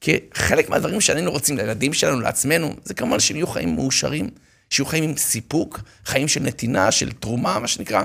כי 0.00 0.16
חלק 0.34 0.68
מהדברים 0.68 1.00
שהיינו 1.00 1.30
רוצים 1.30 1.56
לילדים 1.56 1.92
שלנו, 1.92 2.20
לעצמנו, 2.20 2.74
זה 2.84 2.94
כמובן 2.94 3.20
שהם 3.20 3.36
יהיו 3.36 3.46
חיים 3.46 3.74
מאושרים, 3.74 4.30
שיהיו 4.70 4.86
חיים 4.86 5.04
עם 5.04 5.16
סיפוק, 5.16 5.80
חיים 6.04 6.28
של 6.28 6.40
נתינה, 6.40 6.90
של 6.90 7.12
תרומה, 7.12 7.58
מה 7.58 7.68
שנקרא. 7.68 8.02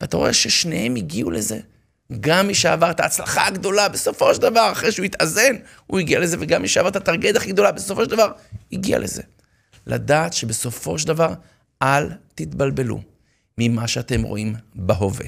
ואתה 0.00 0.16
רואה 0.16 0.32
ששניהם 0.32 0.96
הגיעו 0.96 1.30
לזה. 1.30 1.60
גם 2.20 2.46
מי 2.46 2.54
שעבר 2.54 2.90
את 2.90 3.00
ההצלחה 3.00 3.46
הגדולה, 3.46 3.88
בסופו 3.88 4.34
של 4.34 4.40
דבר, 4.40 4.72
אחרי 4.72 4.92
שהוא 4.92 5.04
התאזן, 5.04 5.56
הוא 5.86 5.98
הגיע 5.98 6.20
לזה, 6.20 6.36
וגם 6.40 6.62
מי 6.62 6.68
שעבר 6.68 6.88
את 6.88 6.96
הטרגדיה 6.96 7.40
הכי 7.40 7.52
גדולה, 7.52 7.72
בסופו 7.72 8.04
של 8.04 8.10
דבר, 8.10 8.32
הגיע 8.72 8.98
לזה. 8.98 9.22
לדעת 9.86 10.32
שבסופו 10.32 10.98
של 10.98 11.06
דבר, 11.06 11.32
אל 11.82 12.10
תתבלבלו 12.34 13.00
ממה 13.58 13.88
שאתם 13.88 14.22
רואים 14.22 14.54
בהווה. 14.74 15.26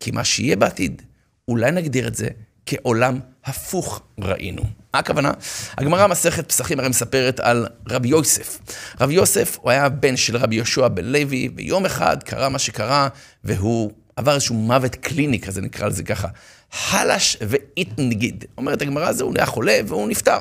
כי 0.00 0.10
מה 0.10 0.24
שיהיה 0.24 0.56
בעתיד, 0.56 1.02
אולי 1.48 1.70
נגדיר 1.70 2.08
את 2.08 2.14
זה 2.14 2.28
כעולם 2.66 3.20
הפוך 3.44 4.02
ראינו. 4.20 4.62
מה 4.94 4.98
הכוונה? 4.98 5.32
הגמרא 5.78 6.06
מסכת 6.06 6.48
פסחים 6.48 6.78
הרי 6.80 6.88
מספרת 6.88 7.40
על 7.40 7.66
רבי 7.88 8.08
יוסף. 8.08 8.58
רבי 9.00 9.14
יוסף 9.14 9.58
הוא 9.60 9.70
היה 9.70 9.88
בן 9.88 10.16
של 10.16 10.36
רבי 10.36 10.56
יהושע 10.56 10.88
בן 10.88 11.04
לוי, 11.04 11.48
ויום 11.56 11.86
אחד 11.86 12.22
קרה 12.22 12.48
מה 12.48 12.58
שקרה, 12.58 13.08
והוא 13.44 13.92
עבר 14.16 14.34
איזשהו 14.34 14.54
מוות 14.54 14.94
קליני 14.94 15.40
כזה, 15.40 15.60
נקרא 15.60 15.86
לזה 15.88 16.02
ככה. 16.02 16.28
חלש 16.72 17.36
ואיתנגיד. 17.40 18.44
אומרת 18.58 18.82
הגמרא 18.82 19.08
הזו, 19.08 19.24
הוא 19.24 19.34
היה 19.36 19.46
חולה 19.46 19.78
והוא 19.86 20.08
נפטר. 20.08 20.38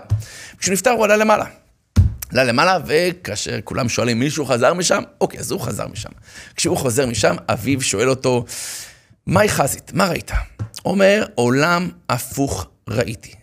כשהוא 0.57 0.73
נפטר 0.73 0.91
הוא 0.91 1.05
עלה 1.05 1.15
למעלה. 1.17 1.45
עלה 2.31 2.43
למעלה, 2.43 2.77
וכאשר 2.85 3.59
כולם 3.63 3.89
שואלים, 3.89 4.19
מישהו 4.19 4.45
חזר 4.45 4.73
משם? 4.73 5.03
אוקיי, 5.21 5.39
אז 5.39 5.51
הוא 5.51 5.61
חזר 5.61 5.87
משם. 5.87 6.09
כשהוא 6.55 6.77
חוזר 6.77 7.05
משם, 7.05 7.35
אביו 7.49 7.81
שואל 7.81 8.09
אותו, 8.09 8.45
מהי 9.27 9.49
חזית? 9.49 9.91
מה 9.93 10.07
ראית? 10.07 10.31
אומר, 10.85 11.25
עולם 11.35 11.89
הפוך 12.09 12.67
ראיתי. 12.89 13.33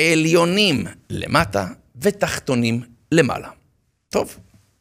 עליונים 0.00 0.86
למטה 1.10 1.66
ותחתונים 2.02 2.82
למעלה. 3.12 3.48
טוב, 4.08 4.36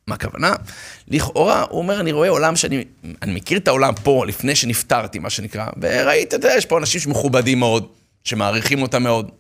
מה 0.08 0.16
הכוונה? 0.16 0.54
לכאורה, 1.08 1.66
הוא 1.70 1.80
אומר, 1.80 2.00
אני 2.00 2.12
רואה 2.12 2.30
עולם 2.30 2.56
שאני... 2.56 2.84
אני 3.22 3.34
מכיר 3.34 3.58
את 3.58 3.68
העולם 3.68 3.94
פה 4.04 4.26
לפני 4.28 4.56
שנפטרתי, 4.56 5.20
מה 5.20 5.30
שנקרא, 5.30 5.68
וראיתי, 5.82 6.24
אתה 6.24 6.36
יודע, 6.36 6.54
יש 6.58 6.66
פה 6.66 6.78
אנשים 6.78 7.02
שמכובדים 7.02 7.60
מאוד, 7.60 7.88
שמעריכים 8.24 8.82
אותם 8.82 9.04
מאוד. 9.04 9.32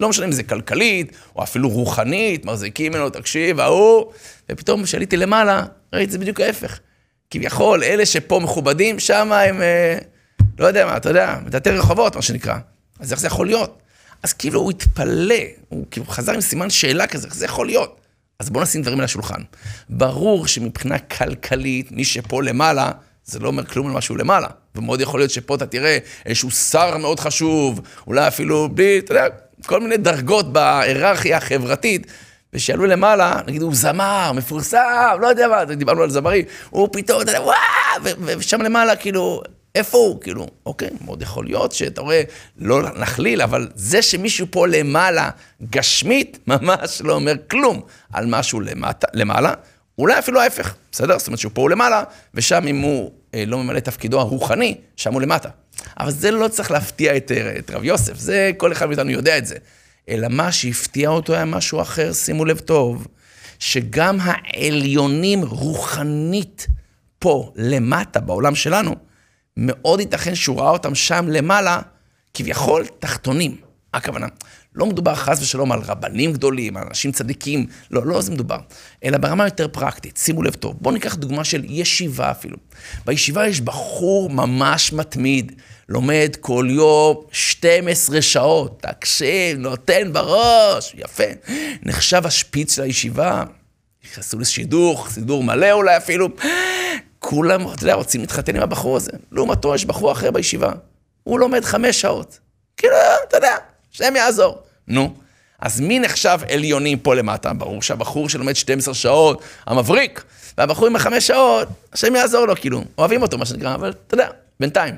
לא 0.00 0.08
משנה 0.08 0.26
אם 0.26 0.32
זה 0.32 0.42
כלכלית, 0.42 1.16
או 1.36 1.42
אפילו 1.42 1.68
רוחנית, 1.68 2.44
מחזיקים 2.44 2.92
ממנו, 2.92 3.10
תקשיב, 3.10 3.60
ההוא, 3.60 4.12
ופתאום 4.52 4.84
כשעליתי 4.84 5.16
למעלה, 5.16 5.64
ראיתי 5.92 6.12
זה 6.12 6.18
בדיוק 6.18 6.40
ההפך. 6.40 6.78
כביכול, 7.30 7.84
אלה 7.84 8.06
שפה 8.06 8.40
מכובדים, 8.40 9.00
שם 9.00 9.32
הם, 9.32 9.62
אה, 9.62 9.98
לא 10.58 10.66
יודע 10.66 10.86
מה, 10.86 10.96
אתה 10.96 11.10
יודע, 11.10 11.38
מטאטא 11.46 11.68
רחובות, 11.68 12.16
מה 12.16 12.22
שנקרא. 12.22 12.56
אז 13.00 13.12
איך 13.12 13.20
זה 13.20 13.26
יכול 13.26 13.46
להיות? 13.46 13.82
אז 14.22 14.32
כאילו 14.32 14.60
הוא 14.60 14.70
התפלא, 14.70 15.34
הוא 15.68 15.86
כאילו 15.90 16.06
חזר 16.06 16.32
עם 16.32 16.40
סימן 16.40 16.70
שאלה 16.70 17.06
כזה, 17.06 17.26
איך 17.26 17.34
זה 17.34 17.44
יכול 17.44 17.66
להיות? 17.66 18.00
אז 18.38 18.50
בואו 18.50 18.64
נשים 18.64 18.82
דברים 18.82 18.98
על 18.98 19.04
השולחן. 19.04 19.42
ברור 19.88 20.46
שמבחינה 20.46 20.98
כלכלית, 20.98 21.92
מי 21.92 22.04
שפה 22.04 22.42
למעלה, 22.42 22.90
זה 23.24 23.38
לא 23.38 23.48
אומר 23.48 23.64
כלום 23.64 23.86
על 23.86 23.92
משהו 23.92 24.16
למעלה. 24.16 24.48
ומאוד 24.74 25.00
יכול 25.00 25.20
להיות 25.20 25.30
שפה 25.30 25.54
אתה 25.54 25.66
תראה 25.66 25.98
איזשהו 26.26 26.50
שר 26.50 26.96
מאוד 26.98 27.20
חשוב, 27.20 27.80
אולי 28.06 28.28
אפילו 28.28 28.68
בלי, 28.68 28.98
אתה 28.98 29.12
יודע, 29.14 29.26
כל 29.66 29.80
מיני 29.80 29.96
דרגות 29.96 30.52
בהיררכיה 30.52 31.36
החברתית. 31.36 32.06
ושיעלו 32.54 32.86
למעלה, 32.86 33.36
נגיד 33.46 33.62
הוא 33.62 33.74
זמר, 33.74 34.32
מפורסם, 34.32 35.16
לא 35.20 35.26
יודע 35.26 35.48
מה, 35.48 35.64
דיברנו 35.64 36.02
על 36.02 36.10
זמרים, 36.10 36.44
הוא 36.70 36.88
פתאום, 36.92 37.22
אתה 37.22 37.30
יודע, 37.30 37.42
וואו, 37.42 38.16
ושם 38.38 38.62
למעלה, 38.62 38.96
כאילו, 38.96 39.42
איפה 39.74 39.98
הוא? 39.98 40.20
כאילו, 40.20 40.46
אוקיי, 40.66 40.90
מאוד 41.04 41.22
יכול 41.22 41.44
להיות 41.44 41.72
שאתה 41.72 42.00
רואה, 42.00 42.22
לא 42.58 42.82
נכליל, 42.98 43.42
אבל 43.42 43.68
זה 43.74 44.02
שמישהו 44.02 44.46
פה 44.50 44.66
למעלה, 44.66 45.30
גשמית, 45.70 46.38
ממש 46.46 47.02
לא 47.04 47.12
אומר 47.12 47.34
כלום 47.50 47.80
על 48.12 48.26
משהו 48.26 48.60
למטה, 48.60 49.06
למעלה, 49.14 49.52
אולי 49.98 50.18
אפילו 50.18 50.40
ההפך, 50.40 50.74
בסדר? 50.92 51.18
זאת 51.18 51.26
אומרת 51.26 51.38
שהוא 51.38 51.52
פה 51.54 51.62
הוא 51.62 51.70
למעלה, 51.70 52.02
ושם 52.34 52.66
אם 52.66 52.80
הוא 52.80 53.12
אה, 53.34 53.44
לא 53.46 53.58
ממלא 53.58 53.80
תפקידו 53.80 54.20
הרוחני, 54.20 54.76
שם 54.96 55.12
הוא 55.12 55.22
למטה. 55.22 55.48
אבל 56.00 56.10
זה 56.10 56.30
לא 56.30 56.48
צריך 56.48 56.70
להפתיע 56.70 57.16
את, 57.16 57.32
אה, 57.32 57.58
את 57.58 57.70
רב 57.70 57.84
יוסף, 57.84 58.18
זה 58.18 58.50
כל 58.56 58.72
אחד 58.72 58.86
מאיתנו 58.86 59.10
יודע 59.10 59.38
את 59.38 59.46
זה. 59.46 59.56
אלא 60.08 60.28
מה 60.28 60.52
שהפתיע 60.52 61.08
אותו 61.08 61.34
היה 61.34 61.44
משהו 61.44 61.80
אחר, 61.80 62.12
שימו 62.12 62.44
לב 62.44 62.58
טוב, 62.58 63.06
שגם 63.58 64.18
העליונים 64.20 65.42
רוחנית 65.42 66.66
פה, 67.18 67.52
למטה, 67.56 68.20
בעולם 68.20 68.54
שלנו, 68.54 68.94
מאוד 69.56 70.00
ייתכן 70.00 70.34
שהוא 70.34 70.60
ראה 70.60 70.70
אותם 70.70 70.94
שם 70.94 71.28
למעלה, 71.28 71.80
כביכול 72.34 72.86
תחתונים. 72.98 73.56
הכוונה? 73.94 74.26
לא 74.74 74.86
מדובר 74.86 75.14
חס 75.14 75.42
ושלום 75.42 75.72
על 75.72 75.80
רבנים 75.80 76.32
גדולים, 76.32 76.76
על 76.76 76.84
אנשים 76.88 77.12
צדיקים, 77.12 77.66
לא, 77.90 78.06
לא 78.06 78.20
זה 78.20 78.30
מדובר. 78.30 78.58
אלא 79.04 79.18
ברמה 79.18 79.44
יותר 79.44 79.68
פרקטית, 79.68 80.16
שימו 80.16 80.42
לב 80.42 80.54
טוב. 80.54 80.76
בואו 80.80 80.94
ניקח 80.94 81.14
דוגמה 81.14 81.44
של 81.44 81.64
ישיבה 81.68 82.30
אפילו. 82.30 82.56
בישיבה 83.06 83.46
יש 83.46 83.60
בחור 83.60 84.30
ממש 84.30 84.92
מתמיד, 84.92 85.52
לומד 85.88 86.36
כל 86.40 86.66
יום 86.70 87.16
12 87.32 88.22
שעות, 88.22 88.82
תקשיב, 88.82 89.58
נותן 89.58 90.12
בראש, 90.12 90.94
יפה. 90.98 91.24
נחשב 91.82 92.26
השפיץ 92.26 92.76
של 92.76 92.82
הישיבה, 92.82 93.44
נכנסו 94.04 94.38
לשידוך, 94.38 95.10
סידור 95.10 95.42
מלא 95.42 95.72
אולי 95.72 95.96
אפילו. 95.96 96.28
כולם, 97.18 97.72
אתה 97.72 97.82
יודע, 97.82 97.94
רוצים 97.94 98.20
להתחתן 98.20 98.56
עם 98.56 98.62
הבחור 98.62 98.96
הזה. 98.96 99.12
לעומתו 99.32 99.74
יש 99.74 99.84
בחור 99.84 100.12
אחר 100.12 100.30
בישיבה, 100.30 100.72
הוא 101.22 101.40
לומד 101.40 101.64
חמש 101.64 102.00
שעות. 102.00 102.38
כאילו, 102.76 102.94
אתה 103.28 103.36
יודע, 103.36 103.56
השם 103.94 104.16
יעזור. 104.16 104.58
נו, 104.88 105.14
אז 105.58 105.80
מי 105.80 105.98
נחשב 105.98 106.38
עליונים 106.50 106.98
פה 106.98 107.14
למטה? 107.14 107.52
ברור 107.52 107.82
שהבחור 107.82 108.28
שלומד 108.28 108.56
12 108.56 108.94
שעות, 108.94 109.42
המבריק, 109.66 110.24
והבחור 110.58 110.86
עם 110.86 110.96
החמש 110.96 111.26
שעות, 111.26 111.68
השם 111.92 112.14
יעזור 112.14 112.46
לו, 112.46 112.56
כאילו, 112.56 112.84
אוהבים 112.98 113.22
אותו, 113.22 113.38
מה 113.38 113.46
שנקרא, 113.46 113.74
אבל 113.74 113.94
אתה 114.06 114.14
יודע, 114.14 114.28
בינתיים. 114.60 114.94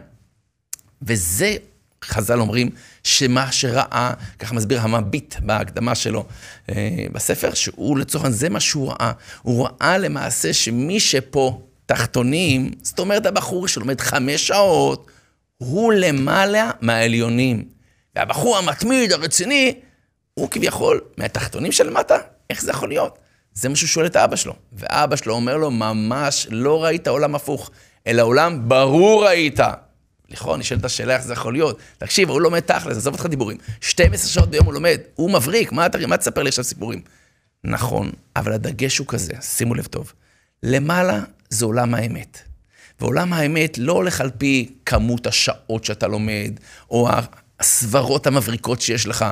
וזה, 1.03 1.57
חז"ל 2.05 2.41
אומרים, 2.41 2.71
שמה 3.05 3.53
שראה, 3.53 4.13
ככה 4.39 4.55
מסביר 4.55 4.81
המביט 4.81 5.35
בהקדמה 5.41 5.95
שלו 5.95 6.25
אה, 6.71 7.07
בספר, 7.13 7.55
שהוא 7.55 7.99
לצורך 7.99 8.25
העניין, 8.25 8.39
זה 8.39 8.49
מה 8.49 8.61
שהוא 8.61 8.91
ראה. 8.91 9.13
הוא 9.43 9.67
ראה 9.67 9.99
למעשה 9.99 10.53
שמי 10.53 11.01
שפה 11.01 11.61
תחתונים, 11.87 12.71
זאת 12.83 12.99
אומרת 12.99 13.27
הבחור 13.27 13.69
שלומד 13.69 14.01
חמש 14.01 14.47
שעות, 14.47 15.07
הוא 15.59 15.93
למעלה 15.93 16.71
מהעליונים. 16.81 17.76
והבחור 18.16 18.59
המתמיד, 18.59 19.12
הרציני, 19.12 19.81
הוא 20.35 20.50
כביכול 20.50 21.00
מהתחתונים 21.16 21.72
של 21.72 21.90
מטה. 21.90 22.16
איך 22.50 22.62
זה 22.62 22.70
יכול 22.70 22.88
להיות? 22.88 23.18
זה 23.55 23.68
מה 23.68 23.76
שהוא 23.76 23.88
שואל 23.88 24.07
את 24.07 24.16
האבא 24.16 24.37
שלו. 24.37 24.55
ואבא 24.72 25.16
שלו 25.16 25.35
אומר 25.35 25.57
לו, 25.57 25.70
ממש 25.70 26.46
לא 26.50 26.85
ראית 26.85 27.09
עולם 27.09 27.35
הפוך, 27.35 27.70
אלא 28.07 28.22
עולם 28.22 28.68
ברור 28.68 29.26
ראית. 29.26 29.61
לכאורה 30.31 30.57
נשאלת 30.57 30.85
השאלה 30.85 31.14
איך 31.16 31.22
זה 31.22 31.33
יכול 31.33 31.52
להיות. 31.52 31.79
תקשיב, 31.98 32.31
הוא 32.31 32.40
לומד 32.40 32.61
תכלס, 32.61 32.96
עזוב 32.96 33.14
אותך 33.14 33.26
דיבורים. 33.26 33.57
12 33.81 34.31
שעות 34.31 34.50
ביום 34.50 34.66
הוא 34.66 34.74
לומד, 34.74 34.98
הוא 35.14 35.31
מבריק, 35.31 35.72
מה 35.72 35.87
אתה, 35.87 36.07
מה 36.07 36.16
תספר 36.16 36.42
לי 36.42 36.48
עכשיו 36.48 36.64
סיפורים? 36.64 37.02
נכון, 37.64 38.11
אבל 38.37 38.52
הדגש 38.52 38.98
הוא 38.98 39.07
כזה, 39.07 39.33
שימו 39.40 39.74
לב 39.74 39.87
טוב. 39.87 40.12
למעלה 40.62 41.20
זה 41.50 41.64
עולם 41.64 41.94
האמת. 41.94 42.38
ועולם 43.00 43.33
האמת 43.33 43.79
לא 43.79 43.92
הולך 43.92 44.20
על 44.20 44.31
פי 44.38 44.74
כמות 44.87 45.26
השעות 45.26 45.85
שאתה 45.85 46.07
לומד, 46.07 46.52
או 46.90 47.09
הסברות 47.61 48.27
המבריקות 48.27 48.81
שיש 48.81 49.07
לך, 49.07 49.25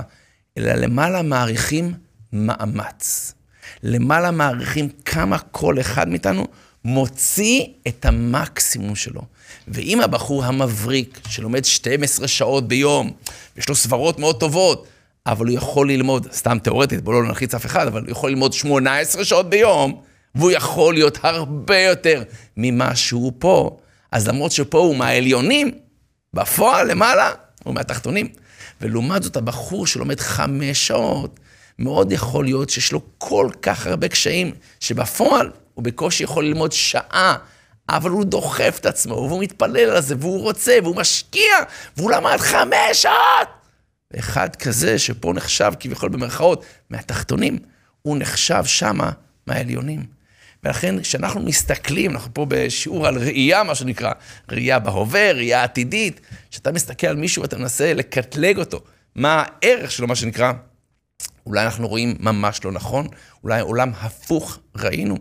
אלא 0.59 0.73
למעלה 0.73 1.23
מעריכים 1.23 1.95
מאמץ. 2.33 3.35
למעלה 3.83 4.31
מעריכים 4.31 4.89
כמה 5.05 5.39
כל 5.39 5.81
אחד 5.81 6.09
מאיתנו 6.09 6.47
מוציא 6.85 7.65
את 7.89 8.05
המקסימום 8.05 8.97
שלו. 8.97 9.23
ואם 9.69 10.01
הבחור 10.01 10.45
המבריק, 10.45 11.21
שלומד 11.29 11.65
12 11.65 12.29
שעות 12.29 12.69
ביום, 12.69 13.13
יש 13.57 13.69
לו 13.69 13.75
סברות 13.75 14.19
מאוד 14.19 14.41
טובות, 14.41 14.87
אבל 15.27 15.47
הוא 15.47 15.57
יכול 15.57 15.91
ללמוד, 15.91 16.33
סתם 16.33 16.59
תיאורטית, 16.59 17.01
בואו 17.01 17.21
לא 17.21 17.29
נלחיץ 17.29 17.55
אף 17.55 17.67
אחד, 17.67 17.87
אבל 17.87 18.01
הוא 18.01 18.11
יכול 18.11 18.31
ללמוד 18.31 18.53
18 18.53 19.25
שעות 19.25 19.51
ביום, 19.51 20.03
והוא 20.35 20.51
יכול 20.51 20.95
להיות 20.95 21.19
הרבה 21.23 21.79
יותר 21.79 22.23
ממה 22.57 22.97
שהוא 22.97 23.33
פה. 23.39 23.79
אז 24.13 24.29
למרות 24.29 24.53
שפה 24.53 24.79
הוא 24.79 24.97
מהעליונים, 24.97 25.71
בפועל 26.35 26.91
למעלה 26.91 27.31
הוא 27.65 27.75
מהתחתונים. 27.75 28.29
ולעומת 28.81 29.23
זאת, 29.23 29.37
הבחור 29.37 29.87
שלומד 29.87 30.21
חמש 30.21 30.87
שעות, 30.87 31.41
מאוד 31.79 32.13
יכול 32.13 32.45
להיות 32.45 32.71
שיש 32.71 32.93
לו 32.93 33.01
כל 33.19 33.51
כך 33.63 33.87
הרבה 33.87 34.09
קשיים, 34.09 34.55
שבפועל 34.81 35.51
הוא 35.75 35.85
בקושי 35.85 36.25
יכול 36.25 36.45
ללמוד 36.45 36.73
שעה, 36.73 37.37
אבל 37.89 38.11
הוא 38.11 38.25
דוחף 38.25 38.77
את 38.81 38.87
עצמו, 38.87 39.15
והוא 39.15 39.43
מתפלל 39.43 39.91
על 39.91 40.03
זה, 40.03 40.15
והוא 40.19 40.41
רוצה, 40.41 40.79
והוא 40.83 40.97
משקיע, 40.97 41.53
והוא 41.97 42.11
למד 42.11 42.37
חמש 42.37 42.93
שעות. 42.93 43.49
ואחד 44.13 44.57
כזה, 44.57 44.99
שפה 44.99 45.33
נחשב 45.33 45.73
כביכול 45.81 46.09
במרכאות 46.09 46.65
מהתחתונים, 46.91 47.59
הוא 48.03 48.17
נחשב 48.19 48.65
שמה 48.65 49.11
מהעליונים. 49.47 50.07
ולכן 50.65 51.03
כשאנחנו 51.03 51.41
מסתכלים, 51.41 52.11
אנחנו 52.11 52.35
פה 52.35 52.47
בשיעור 52.49 53.07
על 53.07 53.19
ראייה, 53.19 53.63
מה 53.63 53.75
שנקרא, 53.75 54.13
ראייה 54.51 54.79
בהווה, 54.79 55.33
ראייה 55.33 55.65
עתידית, 55.65 56.21
כשאתה 56.51 56.73
מסתכל 56.73 57.07
על 57.07 57.17
מישהו 57.17 57.43
ואתה 57.43 57.59
מנסה 57.59 57.95
לקטלג 57.95 58.59
אותו, 58.59 58.81
מה 59.15 59.45
הערך 59.47 59.91
שלו, 59.91 60.07
מה 60.07 60.17
שנקרא, 60.17 60.53
אולי 61.47 61.65
אנחנו 61.65 61.89
רואים 61.89 62.17
ממש 62.21 62.65
לא 62.65 62.73
נכון, 62.73 63.09
אולי 63.45 63.61
עולם 63.61 63.93
הפוך 64.01 64.59
ראינו, 64.77 65.17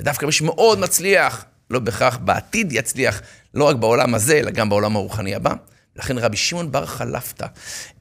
ודווקא 0.00 0.26
מי 0.26 0.32
שמאוד 0.32 0.78
מצליח, 0.78 1.44
לא 1.70 1.78
בהכרח 1.78 2.16
בעתיד 2.16 2.72
יצליח, 2.72 3.20
לא 3.54 3.64
רק 3.64 3.76
בעולם 3.76 4.14
הזה, 4.14 4.38
אלא 4.38 4.50
גם 4.50 4.68
בעולם 4.68 4.96
הרוחני 4.96 5.34
הבא. 5.34 5.54
לכן 5.96 6.18
רבי 6.18 6.36
שמעון 6.36 6.72
בר 6.72 6.86
חלפתא, 6.86 7.46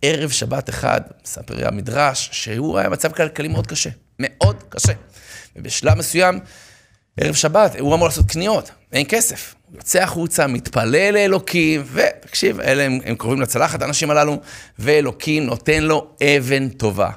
ערב 0.02 0.30
שבת 0.30 0.70
אחד, 0.70 1.02
מספר 1.24 1.68
המדרש, 1.68 2.30
שהוא 2.32 2.80
היה 2.80 2.90
מצב 2.90 3.12
כלכלי 3.12 3.48
מאוד 3.48 3.68
קשה, 3.68 3.90
מאוד 4.20 4.64
קשה. 4.70 4.94
ובשלב 5.56 5.94
מסוים, 5.94 6.40
ערב 7.18 7.36
שבת, 7.36 7.80
הוא 7.80 7.96
אמור 7.96 8.08
לעשות 8.08 8.26
קניות, 8.26 8.72
אין 8.92 9.06
כסף. 9.10 9.56
הוא 9.66 9.76
יוצא 9.76 10.04
החוצה, 10.04 10.48
מתפלל 10.48 11.14
לאלוקים, 11.14 11.84
ותקשיב, 11.94 12.60
אלה 12.60 12.84
הם, 12.84 13.00
הם 13.06 13.16
קרובים 13.16 13.42
לצלחת, 13.42 13.82
האנשים 13.82 14.12
הללו, 14.12 14.40
ואלוקים 14.80 15.46
נותן 15.46 15.84
לו 15.84 16.08
אבן 16.24 16.70
טובה. 16.70 17.10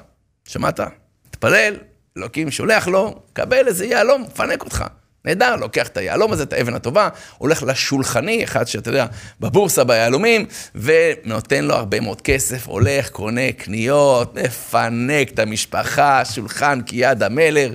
שמעת? 0.47 0.79
מתפלל, 1.27 1.77
אלוקים 2.17 2.51
שולח 2.51 2.87
לו, 2.87 3.19
קבל 3.33 3.67
איזה 3.67 3.85
יהלום, 3.85 4.21
מפנק 4.21 4.63
אותך. 4.63 4.85
נהדר, 5.25 5.55
לוקח 5.55 5.87
את 5.87 5.97
היהלום 5.97 6.31
הזה, 6.31 6.43
את 6.43 6.53
האבן 6.53 6.73
הטובה, 6.73 7.09
הולך 7.37 7.63
לשולחני, 7.63 8.43
אחד 8.43 8.67
שאתה 8.67 8.89
יודע, 8.89 9.05
בבורסה 9.39 9.83
ביהלומים, 9.83 10.45
ונותן 10.75 11.65
לו 11.65 11.75
הרבה 11.75 11.99
מאוד 11.99 12.21
כסף, 12.21 12.67
הולך, 12.67 13.09
קונה 13.09 13.51
קניות, 13.51 14.35
מפנק 14.35 15.31
את 15.31 15.39
המשפחה, 15.39 16.25
שולחן 16.25 16.81
כיד 16.85 17.23
המלר, 17.23 17.73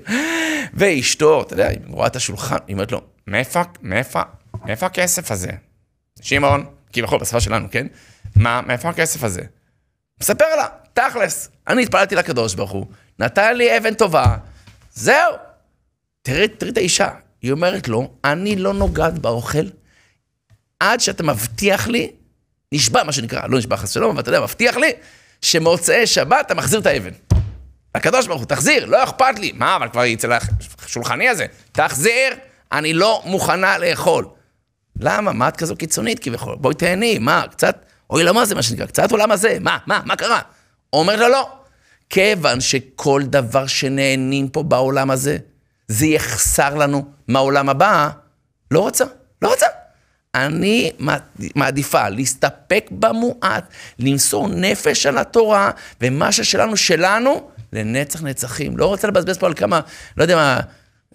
ואשתו, 0.74 1.42
אתה 1.42 1.52
יודע, 1.52 1.68
היא 1.68 1.78
רואה 1.88 2.07
את 2.07 2.16
השולחן, 2.16 2.57
היא 2.66 2.74
אומרת 2.74 2.92
לו, 2.92 3.00
מאיפה, 3.26 3.62
מאיפה, 3.83 4.20
מאיפה 4.64 4.87
הכסף 4.87 5.31
הזה? 5.31 5.50
שמעון, 6.22 6.66
כביכול 6.92 7.18
בשפה 7.18 7.40
שלנו, 7.40 7.68
כן? 7.70 7.87
מה, 8.37 8.61
מאיפה 8.66 8.88
הכסף 8.88 9.24
הזה? 9.24 9.42
מספר 10.20 10.57
לה, 10.57 10.66
תכלס, 10.92 11.48
אני 11.68 11.83
התפללתי 11.83 12.14
לקדוש 12.14 12.55
ברוך 12.55 12.70
הוא, 12.70 12.87
נתן 13.18 13.57
לי 13.57 13.78
אבן 13.78 13.94
טובה, 13.94 14.37
זהו. 14.94 15.33
תראי, 16.22 16.48
תראי 16.48 16.70
את 16.70 16.76
האישה, 16.76 17.09
היא 17.42 17.52
אומרת 17.52 17.88
לו, 17.88 18.11
אני 18.24 18.57
לא 18.57 18.74
נוגעת 18.74 19.18
באוכל 19.18 19.66
עד 20.81 21.00
שאתה 21.00 21.22
מבטיח 21.22 21.88
לי, 21.88 22.11
נשבע 22.72 23.02
מה 23.02 23.12
שנקרא, 23.12 23.46
לא 23.46 23.59
נשבע 23.59 23.76
חס 23.76 23.90
ושלום, 23.90 24.11
אבל 24.11 24.20
אתה 24.20 24.28
יודע, 24.28 24.40
מבטיח 24.40 24.76
לי, 24.76 24.92
שמוצאי 25.42 26.07
שבת 26.07 26.46
אתה 26.46 26.55
מחזיר 26.55 26.81
את 26.81 26.87
האבן. 26.87 27.11
הקדוש 27.94 28.26
ברוך 28.26 28.40
הוא, 28.40 28.48
תחזיר, 28.48 28.85
לא 28.85 29.05
אכפת 29.05 29.38
לי. 29.38 29.52
מה, 29.55 29.76
אבל 29.76 29.88
כבר 29.88 30.12
אצל 30.12 30.33
השולחני 30.85 31.28
הזה. 31.28 31.46
תחזיר, 31.72 32.35
אני 32.72 32.92
לא 32.92 33.22
מוכנה 33.24 33.78
לאכול. 33.78 34.26
למה? 35.00 35.33
מה 35.33 35.48
את 35.48 35.57
כזו 35.57 35.76
קיצונית 35.76 36.18
כביכול? 36.18 36.57
בואי 36.57 36.74
תהני, 36.74 37.18
מה, 37.18 37.44
קצת, 37.50 37.85
אוי, 38.11 38.24
למה 38.24 38.44
זה 38.44 38.55
מה 38.55 38.62
שנקרא? 38.62 38.87
קצת 38.87 39.12
עולם 39.12 39.33
הזה, 39.33 39.59
מה, 39.61 39.78
מה, 39.87 40.00
מה 40.05 40.16
קרה? 40.16 40.40
אומר 40.92 41.16
לו, 41.16 41.28
לא. 41.28 41.50
כיוון 42.11 42.61
שכל 42.61 43.22
דבר 43.24 43.66
שנהנים 43.66 44.48
פה 44.48 44.62
בעולם 44.62 45.11
הזה, 45.11 45.38
זה 45.88 46.07
יחסר 46.07 46.75
לנו 46.75 47.05
מהעולם 47.29 47.68
הבא, 47.68 48.11
לא 48.71 48.81
רוצה, 48.81 49.05
לא 49.42 49.49
רוצה. 49.49 49.66
אני 50.35 50.90
מעדיפה 51.55 52.09
להסתפק 52.09 52.88
במועט, 52.90 53.64
למסור 53.99 54.49
נפש 54.49 55.07
על 55.07 55.18
התורה, 55.18 55.71
ומה 56.01 56.33
ששלנו 56.33 56.77
שלנו, 56.77 57.51
לנצח 57.73 58.23
נצחים. 58.23 58.77
לא 58.77 58.87
רוצה 58.87 59.09
לבזבז 59.09 59.38
פה 59.38 59.47
על 59.47 59.55
כמה, 59.55 59.81
לא 60.16 60.23
יודע 60.23 60.37
מה, 60.37 60.61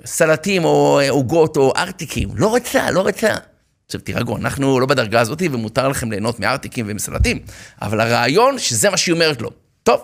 סלטים 0.05 0.65
או 0.65 0.99
עוגות 1.09 1.57
או 1.57 1.73
ארטיקים. 1.77 2.29
לא 2.35 2.47
רוצה, 2.47 2.91
לא 2.91 3.01
רוצה. 3.01 3.33
עכשיו 3.85 4.01
תירגעו, 4.01 4.37
אנחנו 4.37 4.79
לא 4.79 4.85
בדרגה 4.85 5.19
הזאת 5.19 5.41
ומותר 5.51 5.87
לכם 5.87 6.11
ליהנות 6.11 6.39
מארטיקים 6.39 6.85
ומסלטים, 6.89 7.39
אבל 7.81 7.99
הרעיון 7.99 8.59
שזה 8.59 8.89
מה 8.89 8.97
שהיא 8.97 9.13
אומרת 9.13 9.41
לו. 9.41 9.51
טוב, 9.83 10.01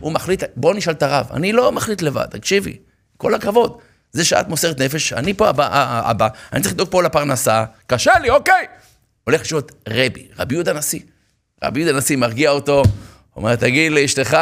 הוא 0.00 0.12
מחליט, 0.12 0.42
בואו 0.56 0.72
נשאל 0.72 0.92
את 0.92 1.02
הרב, 1.02 1.26
אני 1.32 1.52
לא 1.52 1.72
מחליט 1.72 2.02
לבד, 2.02 2.26
תקשיבי, 2.30 2.76
כל 3.16 3.34
הכבוד. 3.34 3.78
זה 4.14 4.24
שאת 4.24 4.48
מוסרת 4.48 4.80
נפש, 4.80 5.12
אני 5.12 5.34
פה 5.34 5.48
הבא, 5.48 5.68
הבא, 6.04 6.28
אני 6.52 6.62
צריך 6.62 6.74
לדאוג 6.74 6.90
פה 6.90 7.02
לפרנסה, 7.02 7.64
קשה 7.86 8.18
לי, 8.18 8.30
אוקיי. 8.30 8.66
הולך 9.24 9.40
לשאול 9.40 9.62
רבי, 9.88 10.26
רבי 10.38 10.54
יהודה 10.54 10.70
הנשיא. 10.70 11.00
רבי 11.64 11.80
יהודה 11.80 11.96
הנשיא 11.96 12.16
מרגיע 12.16 12.50
אותו, 12.50 12.82
אומר, 13.36 13.56
תגיד 13.56 13.92
לאשתך, 13.92 14.36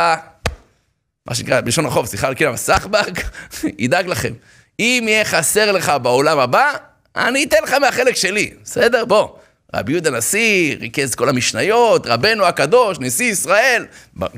מה 1.27 1.35
שנקרא, 1.35 1.61
בלשון 1.61 1.87
החוב, 1.87 2.07
סליחה 2.07 2.29
על 2.29 2.35
כאילו, 2.35 2.57
סחבק, 2.57 3.23
ידאג 3.79 4.07
לכם. 4.07 4.33
אם 4.79 5.05
יהיה 5.09 5.25
חסר 5.25 5.73
לך 5.73 5.93
בעולם 6.03 6.39
הבא, 6.39 6.71
אני 7.17 7.45
אתן 7.45 7.57
לך 7.63 7.73
מהחלק 7.73 8.17
שלי, 8.17 8.55
בסדר? 8.65 9.05
בוא. 9.05 9.29
רבי 9.75 9.93
יהודה 9.93 10.11
הנשיא 10.11 10.77
ריכז 10.81 11.15
כל 11.15 11.29
המשניות, 11.29 12.07
רבנו 12.07 12.45
הקדוש, 12.45 12.99
נשיא 13.01 13.31
ישראל, 13.31 13.87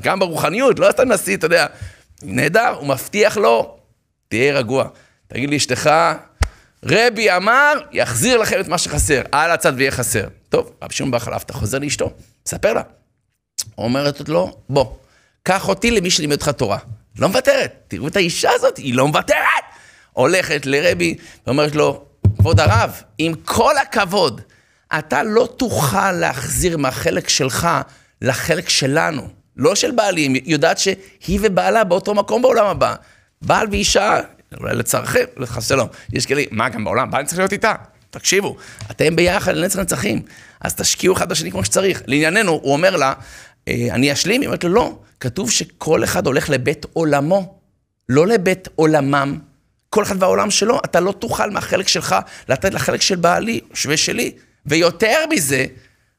גם 0.01 0.19
ברוחניות, 0.19 0.79
לא 0.79 0.91
סתם 0.91 1.11
נשיא, 1.11 1.35
אתה 1.35 1.45
יודע. 1.45 1.65
נהדר, 2.23 2.67
הוא 2.67 2.87
מבטיח 2.87 3.37
לו, 3.37 3.77
תהיה 4.27 4.53
רגוע. 4.53 4.87
תגיד 5.27 5.49
לאשתך, 5.49 5.91
רבי 6.85 7.35
אמר, 7.35 7.73
יחזיר 7.91 8.37
לכם 8.37 8.59
את 8.59 8.67
מה 8.67 8.77
שחסר, 8.77 9.21
על 9.31 9.51
הצד 9.51 9.73
ויהיה 9.75 9.91
חסר. 9.91 10.27
טוב, 10.49 10.71
רבי 10.83 10.93
שמעון 10.93 11.11
בר 11.11 11.19
חלפתא 11.19 11.53
חוזר 11.53 11.79
לאשתו, 11.79 12.11
מספר 12.47 12.73
לה. 12.73 12.81
אומרת 13.77 14.29
לו, 14.29 14.57
בוא, 14.69 14.85
קח 15.43 15.69
אותי 15.69 15.91
למי 15.91 16.09
שלימד 16.09 16.33
אותך 16.33 16.49
תורה. 16.49 16.77
לא 17.19 17.27
מוותרת, 17.27 17.73
תראו 17.87 18.07
את 18.07 18.15
האישה 18.15 18.49
הזאת, 18.53 18.77
היא 18.77 18.93
לא 18.93 19.07
מוותרת. 19.07 19.63
הולכת 20.11 20.65
לרבי 20.65 21.15
ואומרת 21.47 21.75
לו, 21.75 22.05
כבוד 22.37 22.59
הרב, 22.59 23.01
עם 23.17 23.33
כל 23.45 23.77
הכבוד, 23.77 24.41
אתה 24.99 25.23
לא 25.23 25.49
תוכל 25.57 26.11
להחזיר 26.11 26.77
מהחלק 26.77 27.29
שלך 27.29 27.67
לחלק 28.21 28.69
שלנו. 28.69 29.27
לא 29.57 29.75
של 29.75 29.91
בעלים, 29.91 30.33
היא 30.33 30.43
יודעת 30.45 30.77
שהיא 30.77 31.39
ובעלה 31.41 31.83
באותו 31.83 32.13
מקום 32.13 32.41
בעולם 32.41 32.65
הבא. 32.65 32.95
בעל 33.41 33.67
ואישה, 33.71 34.19
אולי 34.59 34.75
לצערכם, 34.75 35.23
לחסר 35.37 35.75
לו. 35.75 35.87
יש 36.13 36.25
כאלה, 36.25 36.43
מה, 36.51 36.69
גם 36.69 36.83
בעולם, 36.83 37.11
בעל 37.11 37.25
צריך 37.25 37.37
להיות 37.37 37.53
איתה. 37.53 37.73
תקשיבו, 38.09 38.55
אתם 38.91 39.15
ביחד 39.15 39.55
לנצח 39.55 39.79
נצחים, 39.79 40.21
אז 40.61 40.75
תשקיעו 40.75 41.15
אחד 41.15 41.29
בשני 41.29 41.51
כמו 41.51 41.65
שצריך. 41.65 42.01
לענייננו, 42.07 42.51
הוא 42.51 42.73
אומר 42.73 42.95
לה, 42.95 43.13
"אה, 43.67 43.87
אני 43.91 44.13
אשלים? 44.13 44.41
היא 44.41 44.47
אומרת 44.47 44.63
לו, 44.63 44.69
לא, 44.69 44.99
כתוב 45.19 45.51
שכל 45.51 46.03
אחד 46.03 46.25
הולך 46.27 46.49
לבית 46.49 46.85
עולמו, 46.93 47.59
לא 48.09 48.27
לבית 48.27 48.67
עולמם. 48.75 49.39
כל 49.89 50.03
אחד 50.03 50.15
והעולם 50.23 50.51
שלו, 50.51 50.79
אתה 50.85 50.99
לא 50.99 51.11
תוכל 51.11 51.49
מהחלק 51.49 51.87
שלך 51.87 52.15
לתת 52.49 52.73
לחלק 52.73 53.01
של 53.01 53.15
בעלי 53.15 53.59
ושלי. 53.87 54.31
ויותר 54.65 55.17
מזה, 55.29 55.65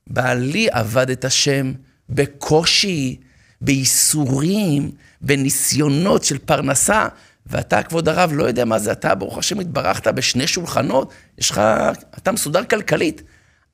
בעלי 0.07 0.69
עבד 0.71 1.11
את 1.11 1.25
השם 1.25 1.73
בקושי, 2.09 3.17
בייסורים, 3.61 4.91
בניסיונות 5.21 6.25
של 6.25 6.39
פרנסה, 6.39 7.09
ואתה, 7.47 7.83
כבוד 7.83 8.09
הרב, 8.09 8.31
לא 8.35 8.45
יודע 8.45 8.65
מה 8.65 8.79
זה 8.79 8.93
אתה, 8.93 9.15
ברוך 9.15 9.39
השם, 9.39 9.61
התברכת 9.61 10.07
בשני 10.09 10.47
שולחנות, 10.47 11.13
יש 11.39 11.51
לך, 11.51 11.61
אתה 12.19 12.33
מסודר 12.33 12.65
כלכלית, 12.65 13.23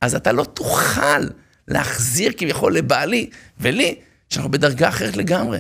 אז 0.01 0.15
אתה 0.15 0.33
לא 0.33 0.45
תוכל 0.45 1.23
להחזיר 1.69 2.33
כביכול 2.37 2.77
לבעלי 2.77 3.31
ולי, 3.61 3.95
שאנחנו 4.29 4.51
בדרגה 4.51 4.89
אחרת 4.89 5.17
לגמרי. 5.17 5.59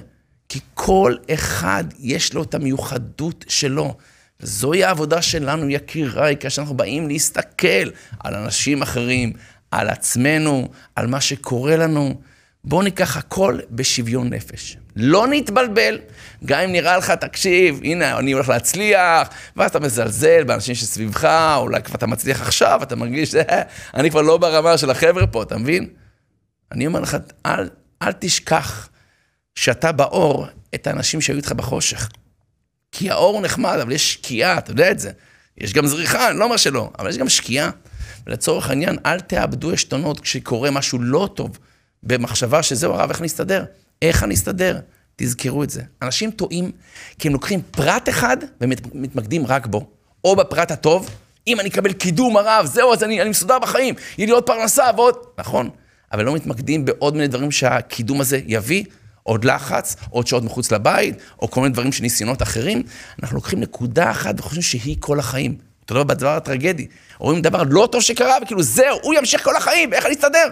כי 0.49 0.61
כל 0.75 1.15
אחד 1.35 1.85
יש 1.99 2.35
לו 2.35 2.43
את 2.43 2.55
המיוחדות 2.55 3.45
שלו. 3.49 3.97
זוהי 4.41 4.85
העבודה 4.85 5.23
שלנו, 5.23 5.71
יקיריי, 5.71 6.37
כאשר 6.37 6.63
אנחנו 6.63 6.77
באים 6.77 7.09
להסתכל 7.09 7.91
על 8.21 8.35
אנשים 8.35 8.83
אחרים, 8.83 9.33
על 9.71 9.89
עצמנו, 9.89 10.69
על 10.97 11.07
מה 11.07 11.21
שקורה 11.21 11.77
לנו. 11.77 12.21
בואו 12.65 12.83
ניקח 12.83 13.17
הכל 13.17 13.59
בשוויון 13.71 14.29
נפש. 14.29 14.77
לא 14.97 15.27
נתבלבל, 15.31 15.99
גם 16.45 16.61
אם 16.61 16.73
נראה 16.73 16.97
לך, 16.97 17.11
תקשיב, 17.11 17.81
הנה, 17.85 18.19
אני 18.19 18.33
הולך 18.33 18.49
להצליח, 18.49 19.29
ואז 19.57 19.71
אתה 19.71 19.81
מזלזל 19.81 20.45
באנשים 20.45 20.75
שסביבך, 20.75 21.25
אולי 21.57 21.83
כבר 21.83 21.95
אתה 21.95 22.07
מצליח 22.07 22.41
עכשיו, 22.41 22.81
אתה 22.83 22.97
מרגיש, 22.97 23.35
"אה, 23.35 23.63
אני 23.95 24.11
כבר 24.11 24.23
לא 24.23 24.39
ברמה 24.39 24.79
של 24.79 24.91
החבר'ה 24.91 25.27
פה, 25.27 25.43
אתה 25.43 25.59
מבין? 25.59 25.89
אני 26.73 26.87
אומר 26.87 27.01
לך, 27.01 27.17
אל, 27.47 27.69
אל 28.03 28.13
תשכח 28.19 28.89
שאתה 29.55 29.93
באור 29.93 30.47
את 30.75 30.87
האנשים 30.87 31.21
שהיו 31.21 31.37
איתך 31.37 31.53
בחושך. 31.53 32.09
כי 32.93 33.11
האור 33.11 33.41
נחמד, 33.41 33.79
אבל 33.83 33.93
יש 33.93 34.13
שקיעה, 34.13 34.59
אתה 34.59 34.71
יודע 34.71 34.91
את 34.91 34.99
זה. 34.99 35.11
יש 35.59 35.73
גם 35.73 35.87
זריחה, 35.87 36.31
אני 36.31 36.39
לא 36.39 36.45
אומר 36.45 36.57
שלא, 36.57 36.91
אבל 36.99 37.11
יש 37.11 37.19
גם 37.19 37.29
שקיעה. 37.29 37.71
ולצורך 38.27 38.71
העניין, 38.71 38.99
אל 39.07 39.21
תאבדו 39.21 39.73
עשתונות 39.73 40.21
כשקורה 40.21 40.71
משהו 40.71 40.99
לא 40.99 41.29
טוב, 41.35 41.59
במחשבה 42.03 42.63
שזהו 42.63 42.93
הרב, 42.93 43.11
איך 43.11 43.21
נסתדר? 43.21 43.65
איך 44.03 44.25
אני 44.25 44.35
אסתדר? 44.35 44.79
תזכרו 45.17 45.63
את 45.63 45.71
זה. 45.71 45.83
אנשים 46.03 46.31
טועים 46.31 46.71
כי 47.19 47.29
הם 47.29 47.35
לוקחים 47.35 47.63
פרט 47.71 48.09
אחד 48.09 48.37
ומתמקדים 48.61 49.47
רק 49.47 49.67
בו. 49.67 49.87
או 50.25 50.37
בפרט 50.37 50.71
הטוב, 50.71 51.11
אם 51.47 51.61
אני 51.61 51.69
אקבל 51.69 51.93
קידום 51.93 52.37
הרב, 52.37 52.67
זהו, 52.67 52.93
אז 52.93 53.03
אני, 53.05 53.23
אני 53.23 53.31
מסודר 53.31 53.59
בחיים, 53.59 53.95
יהיה 54.19 54.27
לי 54.27 54.33
עוד 54.33 54.47
פרנסה 54.47 54.85
ועוד... 54.97 55.15
נכון, 55.39 55.71
אבל 56.13 56.25
לא 56.25 56.35
מתמקדים 56.35 56.85
בעוד 56.85 57.15
מיני 57.15 57.29
דברים 57.29 57.51
שהקידום 57.51 58.21
הזה 58.21 58.41
יביא, 58.47 58.85
עוד 59.23 59.45
לחץ, 59.45 59.97
עוד 60.11 60.27
שעות 60.27 60.43
מחוץ 60.43 60.73
לבית, 60.73 61.15
או 61.43 61.51
כל 61.51 61.61
מיני 61.61 61.73
דברים 61.73 61.93
של 61.93 62.03
ניסיונות 62.03 62.43
אחרים. 62.43 62.83
אנחנו 63.23 63.37
לוקחים 63.37 63.61
נקודה 63.61 64.11
אחת 64.11 64.35
וחושבים 64.39 64.63
שהיא 64.63 64.97
כל 65.01 65.19
החיים. 65.19 65.57
אתה 65.85 65.93
יודע, 65.93 66.05
בדבר 66.05 66.37
הטרגדי. 66.37 66.87
רואים 67.19 67.43
דבר 67.43 67.63
לא 67.69 67.89
טוב 67.93 68.01
שקרה, 68.01 68.37
וכאילו, 68.43 68.63
זהו, 68.63 68.99
הוא 69.03 69.15
ימשיך 69.15 69.45
כל 69.45 69.57
החיים, 69.57 69.93
איך 69.93 70.07
אני 70.07 70.15
אסתדר? 70.15 70.49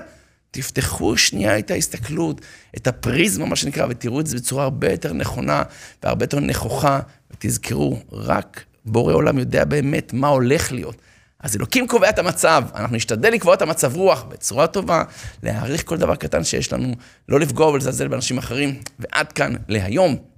תפתחו 0.51 1.17
שנייה 1.17 1.59
את 1.59 1.71
ההסתכלות, 1.71 2.41
את 2.77 2.87
הפריזמה, 2.87 3.47
מה 3.47 3.57
שנקרא, 3.57 3.87
ותראו 3.91 4.21
את 4.21 4.27
זה 4.27 4.37
בצורה 4.37 4.65
הרבה 4.65 4.91
יותר 4.91 5.13
נכונה 5.13 5.63
והרבה 6.03 6.25
יותר 6.25 6.41
נכוחה, 6.41 7.01
ותזכרו, 7.31 7.99
רק 8.13 8.65
בורא 8.85 9.15
עולם 9.15 9.39
יודע 9.39 9.65
באמת 9.65 10.13
מה 10.13 10.29
הולך 10.29 10.73
להיות. 10.73 10.97
אז 11.41 11.57
אלוקים 11.57 11.89
קובע 11.89 12.11
את 12.11 12.19
המצב, 12.19 12.65
אנחנו 12.75 12.97
נשתדל 12.97 13.31
לקבוע 13.31 13.55
את 13.55 13.63
המצב 13.63 13.97
רוח 13.97 14.23
בצורה 14.23 14.67
טובה, 14.67 15.05
להעריך 15.43 15.85
כל 15.85 15.97
דבר 15.97 16.15
קטן 16.15 16.45
שיש 16.45 16.73
לנו, 16.73 16.95
לא 17.29 17.41
לפגוע 17.41 17.67
ולזלזל 17.67 18.09
באנשים 18.09 18.39
אחרים, 18.39 18.81
ועד 18.99 19.33
כאן 19.33 19.55
להיום. 19.69 20.30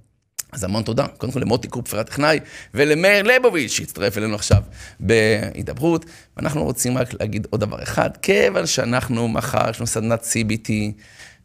אז 0.51 0.63
המון 0.63 0.83
תודה, 0.83 1.07
קודם 1.07 1.33
כל 1.33 1.39
למוטי 1.39 1.67
קופפר 1.67 1.99
הטכנאי, 1.99 2.39
ולמאיר 2.73 3.23
ליבוביץ' 3.23 3.71
שהצטרף 3.71 4.17
אלינו 4.17 4.35
עכשיו 4.35 4.61
בהידברות. 4.99 6.05
ואנחנו 6.37 6.63
רוצים 6.63 6.97
רק 6.97 7.13
להגיד 7.19 7.47
עוד 7.49 7.61
דבר 7.61 7.83
אחד, 7.83 8.09
כיוון 8.21 8.65
שאנחנו 8.65 9.27
מחר, 9.27 9.69
יש 9.69 9.79
לנו 9.79 9.87
סדנת 9.87 10.23
CBT, 10.23 10.71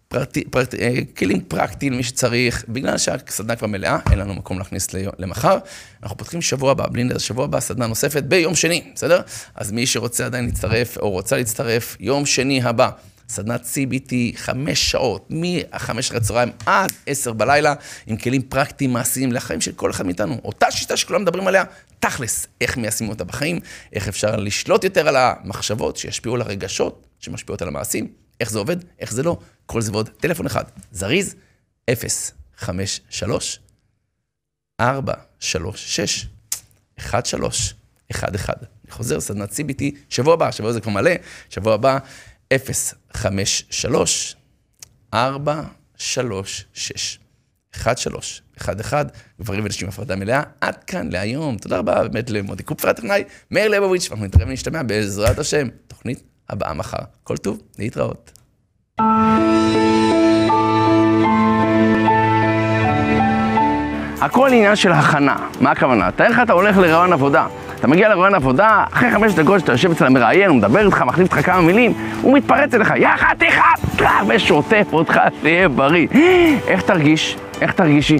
פרטי, 0.09 0.45
פרט, 0.45 0.75
אה, 0.75 0.91
כלים 1.17 1.41
פרקטיים 1.41 1.93
למי 1.93 2.03
שצריך, 2.03 2.65
בגלל 2.69 2.99
שהסדנה 2.99 3.57
כבר 3.57 3.67
מלאה, 3.67 3.99
אין 4.11 4.19
לנו 4.19 4.35
מקום 4.35 4.59
להכניס 4.59 4.89
למחר. 5.19 5.59
אנחנו 6.03 6.17
פותחים 6.17 6.43
שבוע 6.43 6.71
הבא, 6.71 6.87
בלי 6.89 7.05
נדר, 7.05 7.19
שבוע 7.19 7.45
הבא, 7.45 7.61
סדנה 7.61 7.87
נוספת 7.87 8.23
ביום 8.23 8.55
שני, 8.55 8.83
בסדר? 8.95 9.21
אז 9.55 9.73
מי 9.73 9.87
שרוצה 9.87 10.27
עדיין 10.27 10.45
להצטרף, 10.45 10.99
או 10.99 11.11
רוצה 11.11 11.37
להצטרף, 11.37 11.97
יום 12.01 12.27
שני 12.27 12.63
הבא. 12.63 12.91
סדנת 13.29 13.62
CBT, 13.62 14.12
חמש 14.37 14.91
שעות, 14.91 15.26
מ-5 15.31 15.76
אחרי 15.76 16.16
הצהריים 16.16 16.51
עד 16.66 16.93
10 17.07 17.33
בלילה, 17.33 17.74
עם 18.07 18.16
כלים 18.16 18.43
פרקטיים 18.43 18.93
מעשיים 18.93 19.33
לחיים 19.33 19.61
של 19.61 19.72
כל 19.72 19.91
אחד 19.91 20.07
מאיתנו. 20.07 20.41
אותה 20.45 20.70
שיטה 20.70 20.97
שכולם 20.97 21.22
מדברים 21.22 21.49
עליה, 21.49 21.64
תכלס, 22.01 22.47
איך 22.61 22.76
מיישמים 22.76 23.11
אותה 23.11 23.24
בחיים, 23.24 23.61
איך 23.93 24.09
אפשר 24.09 24.37
לשלוט 24.37 24.85
יותר 24.85 25.09
על 25.09 25.16
המחשבות 25.16 25.97
שישפיעו 25.97 26.35
על 26.35 26.41
הרגשות, 26.41 27.07
שמשפיעות 27.20 27.62
על 27.62 27.68
המעשים, 27.68 28.09
איך 28.41 28.51
זה 28.51 28.59
עובד, 28.59 28.76
איך 29.01 29.12
זה 29.12 29.22
לא, 29.22 29.39
כל 29.66 29.81
זה 29.81 29.93
ועוד. 29.93 30.09
טלפון 30.09 30.47
אחד, 30.47 30.64
זריז, 30.93 31.35
053 32.57 33.61
436 34.81 36.26
1311. 36.99 38.55
אני 38.85 38.93
חוזר, 38.93 39.20
סדנת 39.20 39.51
CBT, 39.51 39.83
שבוע 40.09 40.35
הבא, 40.35 40.51
שבוע 40.51 40.72
זה 40.72 40.81
כבר 40.81 40.93
מלא, 40.93 41.11
שבוע 41.51 41.74
הבא, 41.74 41.99
053 42.53 44.37
436 45.15 47.19
1311, 47.75 49.03
גברים 49.41 49.65
ונשים 49.65 49.89
הפרדה 49.89 50.17
מלאה. 50.17 50.43
עד 50.61 50.85
כאן 50.85 51.09
להיום. 51.13 51.59
תודה 51.59 51.79
רבה 51.79 52.03
באמת 52.03 52.31
למוטי 52.31 52.63
קופפר 52.63 52.89
הטכנאי, 52.89 53.25
מאיר 53.51 53.69
ליבוביץ', 53.69 54.11
ואנחנו 54.11 54.27
נתראה 54.27 54.47
ונשתמע 54.47 54.83
בעזרת 54.83 55.39
השם. 55.39 55.69
תוכנית 55.87 56.23
הבאה 56.51 56.75
מחר. 56.75 56.99
כל 57.23 57.37
טוב, 57.37 57.63
להתראות. 57.79 58.33
הכל 64.21 64.49
עניין 64.53 64.77
של 64.77 64.93
הכנה. 64.93 65.49
מה 65.61 65.71
הכוונה? 65.71 66.13
תאר 66.13 66.29
לך, 66.29 66.41
אתה 66.43 66.53
הולך 66.53 66.77
לרעיון 66.77 67.13
עבודה. 67.13 67.47
אתה 67.79 67.87
מגיע 67.87 68.09
לרעיון 68.09 68.35
עבודה, 68.35 68.85
אחרי 68.93 69.11
חמש 69.11 69.35
דקות 69.35 69.61
שאתה 69.61 69.72
יושב 69.72 69.91
אצל 69.91 70.07
המראיין, 70.07 70.51
הוא 70.51 70.57
מדבר 70.57 70.87
איתך, 70.87 71.03
מחליף 71.03 71.33
אותך 71.33 71.47
כמה 71.47 71.61
מילים, 71.61 71.93
הוא 72.22 72.35
מתפרץ 72.37 72.74
אליך, 72.74 72.93
יא 72.97 73.09
חתיכה! 73.16 73.68
טראח, 73.97 74.22
ושוטף 74.29 74.87
אותך, 74.93 75.20
תהיה 75.43 75.68
בריא. 75.68 76.07
איך 76.66 76.83
תרגיש? 76.83 77.37
איך 77.61 77.72
תרגישי? 77.72 78.18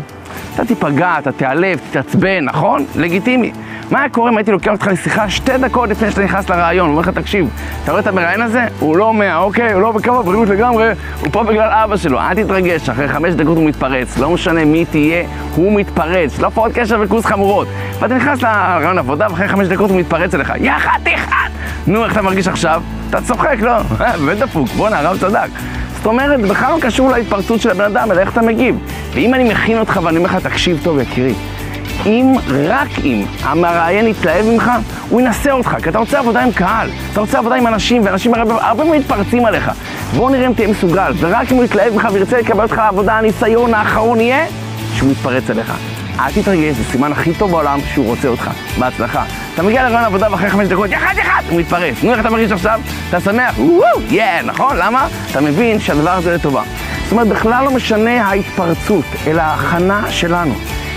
אתה 0.55 0.65
תיפגע, 0.65 1.19
אתה 1.19 1.33
תיעלב, 1.33 1.81
תתעצבן, 1.91 2.45
נכון? 2.45 2.85
לגיטימי. 2.97 3.53
מה 3.91 4.01
היה 4.01 4.09
קורה 4.09 4.31
אם 4.31 4.37
הייתי 4.37 4.53
לוקח 4.53 4.71
אותך 4.73 4.87
לשיחה 4.87 5.31
שתי 5.31 5.59
דקות 5.59 5.91
לפני 5.91 6.11
שאתה 6.11 6.25
נכנס 6.25 6.49
לרעיון? 6.51 6.91
אומר 6.91 7.01
לך, 7.01 7.09
תקשיב, 7.09 7.49
אתה 7.83 7.91
רואה 7.91 8.03
את 8.03 8.07
המראיין 8.07 8.43
הזה? 8.43 8.65
הוא 8.79 8.97
לא 8.97 9.15
מאה, 9.15 9.39
אוקיי? 9.39 9.73
הוא 9.73 9.83
לא 9.83 9.93
בקו 9.93 10.21
הבריאות 10.21 10.49
לגמרי, 10.49 10.89
הוא 11.21 11.29
פה 11.33 11.43
בגלל 11.43 11.69
אבא 11.71 11.97
שלו. 11.97 12.21
אל 12.21 12.35
תתרגש, 12.35 12.89
אחרי 12.89 13.09
חמש 13.09 13.35
דקות 13.35 13.57
הוא 13.57 13.65
מתפרץ. 13.65 14.19
לא 14.19 14.31
משנה 14.31 14.65
מי 14.65 14.85
תהיה, 14.85 15.25
הוא 15.55 15.73
מתפרץ. 15.73 16.39
לא 16.39 16.47
הפרעות 16.47 16.73
קשר 16.73 16.99
וכוס 17.01 17.25
חמורות. 17.25 17.69
ואתה 18.01 18.15
נכנס 18.15 18.43
לרעיון 18.43 18.99
עבודה, 18.99 19.27
ואחרי 19.31 19.49
חמש 19.49 19.69
דקות 19.69 19.91
הוא 19.91 20.01
מתפרץ 20.01 20.35
אליך. 20.35 20.53
יא 20.61 20.73
חתיכה! 20.79 21.47
נו, 21.87 22.05
איך 22.05 22.13
אתה 22.13 22.23
מרגיש 22.23 22.49
עכשיו? 22.49 22.83
אתה 23.11 23.21
צוחק, 23.21 23.57
לא? 23.61 23.71
אה, 24.01 24.19
באמת 24.19 24.39
דפוק, 24.39 24.69
בואנה, 24.69 24.99
הרב 24.99 25.19
צדק. 25.19 25.49
זאת 25.97 26.07
אומרת, 26.07 26.41
בכלל 26.41 26.73
לא 26.73 26.81
קשור 26.81 27.11
להתפרצות 27.11 27.61
של 27.61 27.71
הבן 27.71 27.85
אדם, 27.85 28.13
אלא 28.13 28.21
איך 28.21 28.33
אתה 28.33 28.43
מגיב. 28.43 28.79
ואם 29.15 29.35
אני 29.35 29.45
מכין 29.45 29.79
אותך 29.79 30.01
ואני 30.03 30.17
אומר 30.17 30.29
לך, 30.29 30.37
תקשיב 30.47 30.81
טוב, 30.83 30.99
יקירי, 30.99 31.35
אם, 32.07 32.35
רק 32.69 32.89
אם, 33.05 33.25
המראיין 33.43 34.07
יתלהב 34.07 34.47
ממך, 34.47 34.71
הוא 35.09 35.21
ינסה 35.21 35.53
אותך, 35.53 35.77
כי 35.83 35.89
אתה 35.89 35.99
רוצה 35.99 36.19
עבודה 36.19 36.43
עם 36.43 36.53
קהל, 36.53 36.91
אתה 37.13 37.21
רוצה 37.21 37.39
עבודה 37.39 37.55
עם 37.55 37.67
אנשים, 37.67 38.03
ואנשים 38.05 38.35
הרבה 38.35 38.85
פעמים 38.85 39.01
מתפרצים 39.01 39.45
עליך. 39.45 39.71
בוא 40.17 40.31
נראה 40.31 40.47
אם 40.47 40.53
תהיה 40.53 40.69
מסוגל, 40.69 41.13
ורק 41.19 41.53
אם 41.53 41.57
הוא 41.57 41.65
יתלהב 41.65 41.95
ממך 41.95 42.09
וירצה 42.13 42.39
לקבל 42.39 42.63
אותך 42.63 42.77
לעבודה, 42.77 43.19
הניסיון 43.19 43.75
האחרון 43.75 44.21
יהיה 44.21 44.47
שהוא 44.95 45.13
יתפרץ 45.13 45.51
עליך. 45.51 45.73
אל 46.21 46.31
תתרגש, 46.31 46.77
זה 46.77 46.85
סימן 46.85 47.13
הכי 47.13 47.35
טוב 47.35 47.51
בעולם 47.51 47.79
שהוא 47.95 48.07
רוצה 48.07 48.29
אותך. 48.29 48.51
בהצלחה. 48.79 49.25
אתה 49.55 49.63
מגיע 49.63 49.83
לרעיון 49.83 50.05
עבודה 50.05 50.27
ואחרי 50.31 50.51
חמש 50.51 50.69
דקות, 50.69 50.91
יחד 50.91 51.15
יחד, 51.19 51.43
הוא 51.51 51.61
מתפרץ. 51.61 51.95
נו, 52.03 52.13
איך 52.13 52.21
אתה 52.21 52.31
מרגיש 52.31 52.53
עכשיו? 52.53 52.81
אתה 53.09 53.21
שמח? 53.21 53.59
וואו, 53.59 54.01
יא, 54.11 54.25
נכון? 54.45 54.77
למה? 54.77 55.09
אתה 55.31 55.41
מבין 55.41 55.81
שהדבר 55.81 56.11
הזה 56.11 56.35
לטובה. 56.35 56.63
זאת 57.03 57.13
אומרת, 57.13 57.29
בכלל 57.29 57.65
לא 57.65 57.71
משנה 57.71 58.27
ההתפרצות, 58.27 59.05
אלא 59.27 59.43
ההכנה 59.43 60.03
שלנו. 60.11 60.55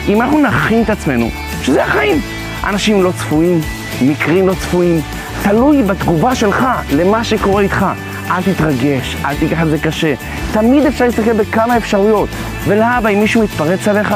אם 0.08 0.22
אנחנו 0.22 0.42
נכין 0.42 0.84
את 0.84 0.90
עצמנו, 0.90 1.30
שזה 1.62 1.84
החיים. 1.84 2.22
אנשים 2.64 3.04
לא 3.04 3.12
צפויים, 3.12 3.62
מקרים 4.02 4.48
לא 4.48 4.54
צפויים, 4.54 5.02
תלוי 5.44 5.84
בתגובה 5.84 6.36
שלך 6.36 6.66
למה 6.92 7.24
שקורה 7.24 7.62
איתך. 7.62 7.86
אל 8.30 8.42
תתרגש, 8.42 9.16
אל 9.26 9.36
תיקח 9.36 9.62
את 9.62 9.68
זה 9.68 9.78
קשה. 9.78 10.14
תמיד 10.52 10.86
אפשר 10.86 11.06
להסתכל 11.06 11.34
בכמה 11.34 11.78
אפשרויות. 11.78 12.30
ולהבא, 12.68 13.10
אם 13.10 13.20
מישהו 13.20 13.44
מתפרץ 13.44 13.88
עליך, 13.88 14.16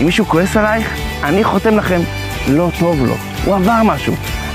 אם 0.00 0.06
מישהו 0.06 0.24
כועס 0.24 0.56
עלייך, 0.56 0.94
אני 1.24 1.44
חותם 1.44 1.76
לכם, 1.76 2.00
לא 2.48 2.70
טוב 2.78 3.06
לו. 3.06 3.14
הוא 3.44 3.54
עבר 3.54 3.82
משהו. 3.84 4.14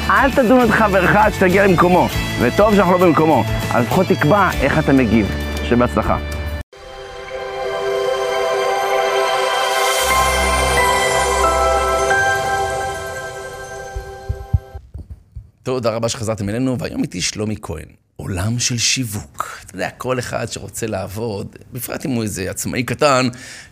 אל 0.10 0.32
תדון 0.32 0.62
את 0.62 0.70
חברך 0.70 1.16
עד 1.16 1.34
שתגיע 1.34 1.68
למקומו. 1.68 2.08
וטוב 2.40 2.76
שאנחנו 2.76 2.94
לא 2.94 2.98
במקומו, 2.98 3.44
אז 3.74 3.86
לפחות 3.86 4.08
תקבע 4.08 4.50
איך 4.62 4.80
אתה 4.80 4.94
מגיב. 4.94 5.28
שבהצלחה. 5.64 6.18
תודה 15.64 15.90
רבה 15.90 16.10
שחזרתם 16.10 16.50
אלינו, 16.50 16.80
והיום 16.80 17.02
איתי 17.02 17.22
שלומי 17.22 17.56
כהן. 17.62 17.86
עולם 18.16 18.60
של 18.60 18.78
שיווק. 18.78 19.60
אתה 19.66 19.76
יודע, 19.76 19.90
כל 19.90 20.20
אחד 20.20 20.52
שרוצה 20.52 20.88
לעבוד, 20.88 21.56
בפרט 21.74 22.06
אם 22.06 22.12
הוא 22.12 22.24
איזה 22.24 22.50
עצמאי 22.50 22.84
קטן, 22.84 23.28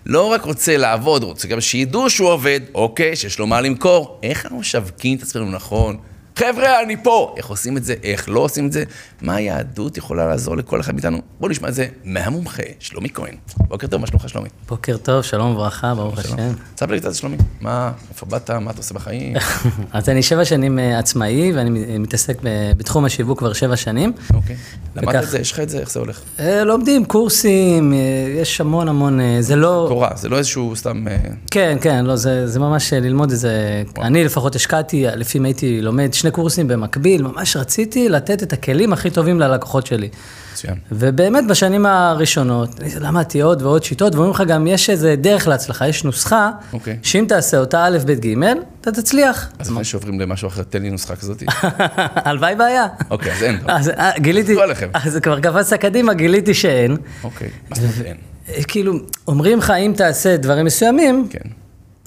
לא 0.06 0.26
רק 0.26 0.44
רוצה 0.44 0.78
לעבוד, 0.78 1.24
רוצה 1.24 1.48
גם 1.48 1.62
שידעו 1.62 2.10
שהוא 2.10 2.30
עובד, 2.30 2.60
אוקיי, 2.74 3.16
שיש 3.16 3.40
לו 3.40 3.48
מה 3.48 3.62
למכור. 3.62 4.20
איך 4.24 4.46
אנחנו 4.46 4.60
משווקים 4.60 5.18
את 5.18 5.24
עצמנו 5.24 5.52
נכון? 5.52 5.98
חבר'ה, 6.40 6.84
אני 6.84 7.04
פה! 7.04 7.34
איך 7.38 7.48
עושים 7.48 7.78
את 7.78 7.84
זה? 7.84 7.96
איך 8.04 8.30
לא 8.30 8.40
עושים 8.40 8.68
את 8.68 8.72
זה? 8.72 8.84
מה 9.22 9.36
היהדות 9.36 9.98
יכולה 9.98 10.28
לעזור 10.28 10.58
לכל 10.58 10.80
אחד 10.80 10.94
מאיתנו? 10.94 11.18
בואו 11.40 11.52
נשמע 11.52 11.68
את 11.68 11.74
זה 11.74 11.86
מהמומחה, 12.04 12.64
שלומי 12.80 13.10
כהן. 13.14 13.36
בוקר 13.58 13.88
טוב, 13.88 14.02
מה 14.02 14.08
שלומך, 14.08 14.30
שלומי? 14.30 14.50
בוקר 14.70 14.98
טוב, 14.98 15.22
שלום 15.22 15.52
וברכה, 15.52 15.96
ברוך. 15.96 16.20
השם. 16.20 16.36
ספר 16.78 16.92
לי 16.92 17.00
קצת, 17.00 17.16
שלומי. 17.16 17.38
מה, 17.62 17.92
איפה 18.10 18.26
באת, 18.26 18.52
מה 18.52 18.72
אתה 18.72 18.80
עושה 18.80 18.94
בחיים? 18.94 19.34
אז 19.94 20.10
אני 20.10 20.24
שבע 20.24 20.46
שנים 20.46 20.80
אה, 20.80 21.00
עצמאי, 21.00 21.52
ואני 21.56 21.98
מתעסק 22.00 22.38
בתחום 22.78 23.06
השיווק 23.06 23.40
כבר 23.40 23.54
שבע 23.54 23.76
שנים. 23.76 24.14
אוקיי. 24.34 24.56
למדת 24.96 25.24
את 25.24 25.30
זה, 25.30 25.40
יש 25.40 25.52
לך 25.52 25.60
את 25.60 25.70
זה, 25.70 25.80
איך 25.80 25.92
זה 25.92 26.00
הולך? 26.00 26.22
אה, 26.40 26.64
לומדים 26.64 27.06
קורסים, 27.06 27.94
אה, 27.94 27.98
יש 28.42 28.62
המון 28.62 28.88
המון, 28.88 29.20
זה 29.40 29.56
לא... 29.56 29.86
תורה, 29.90 30.10
זה 30.16 30.30
לא 30.30 30.38
איזשהו 30.38 30.76
סתם... 30.76 31.06
כן, 31.52 31.78
כן, 31.82 32.06
לא, 32.06 32.16
זה, 32.16 32.60
ממש 32.60 32.94
ללמוד 32.94 33.32
את 33.32 33.40
זה. 33.40 33.84
אני 34.02 34.24
לפחות 34.24 34.56
השקעתי, 34.56 35.06
לפעמים 35.16 35.46
הייתי 35.46 35.82
לומד 35.82 36.14
שני 36.14 36.29
קורסים 36.32 36.68
במקביל, 36.68 37.22
ממש 37.22 37.56
רציתי 37.58 38.10
לתת 38.10 38.44
את 38.44 38.54
הכלים 38.54 38.94
הכי 38.94 39.10
טובים 39.10 39.40
ללקוחות 39.40 39.86
שלי. 39.86 40.10
מצוין. 40.54 40.76
ובאמת 40.92 41.48
בשנים 41.48 41.86
הראשונות, 41.86 42.70
למדתי 43.00 43.42
עוד 43.42 43.62
ועוד 43.62 43.84
שיטות, 43.84 44.16
ואומרים 44.16 44.34
לך 44.34 44.44
גם, 44.48 44.68
יש 44.68 44.90
איזה 44.90 45.16
דרך 45.16 45.48
להצלחה, 45.48 45.88
יש 45.88 46.04
נוסחה, 46.04 46.52
אוקיי. 46.74 46.98
שאם 47.04 47.26
תעשה 47.28 47.58
אותה 47.58 47.86
א', 47.86 47.98
ב', 48.06 48.12
ג', 48.12 48.44
אתה 48.82 48.92
תצליח. 48.92 49.50
אז 49.60 49.72
לפני 49.72 49.84
שעוברים 49.84 50.20
למשהו 50.20 50.48
אחר, 50.48 50.64
תן 50.64 50.82
לי 50.82 50.90
נוסחה 50.90 51.16
כזאת. 51.16 51.44
הלוואי 52.26 52.56
והיה. 52.60 52.88
אוקיי, 53.10 53.32
אז 53.32 53.44
אין. 53.44 53.60
אז 53.68 53.90
אה, 53.90 54.12
גיליתי. 54.20 54.56
אז 54.94 55.20
כבר 55.24 55.40
קפצת 55.40 55.78
קדימה, 55.78 56.14
גיליתי 56.14 56.54
שאין. 56.54 56.98
אוקיי, 57.24 57.50
מה 57.70 57.76
זאת 57.76 57.84
אומרת 57.84 58.06
אין? 58.06 58.18
אה, 58.50 58.64
כאילו, 58.64 58.94
אומרים 59.28 59.60
לך, 59.60 59.72
אם 59.72 59.94
תעשה 59.98 60.38
דברים 60.38 60.66
מסוימים, 60.66 61.28
כן, 61.30 61.50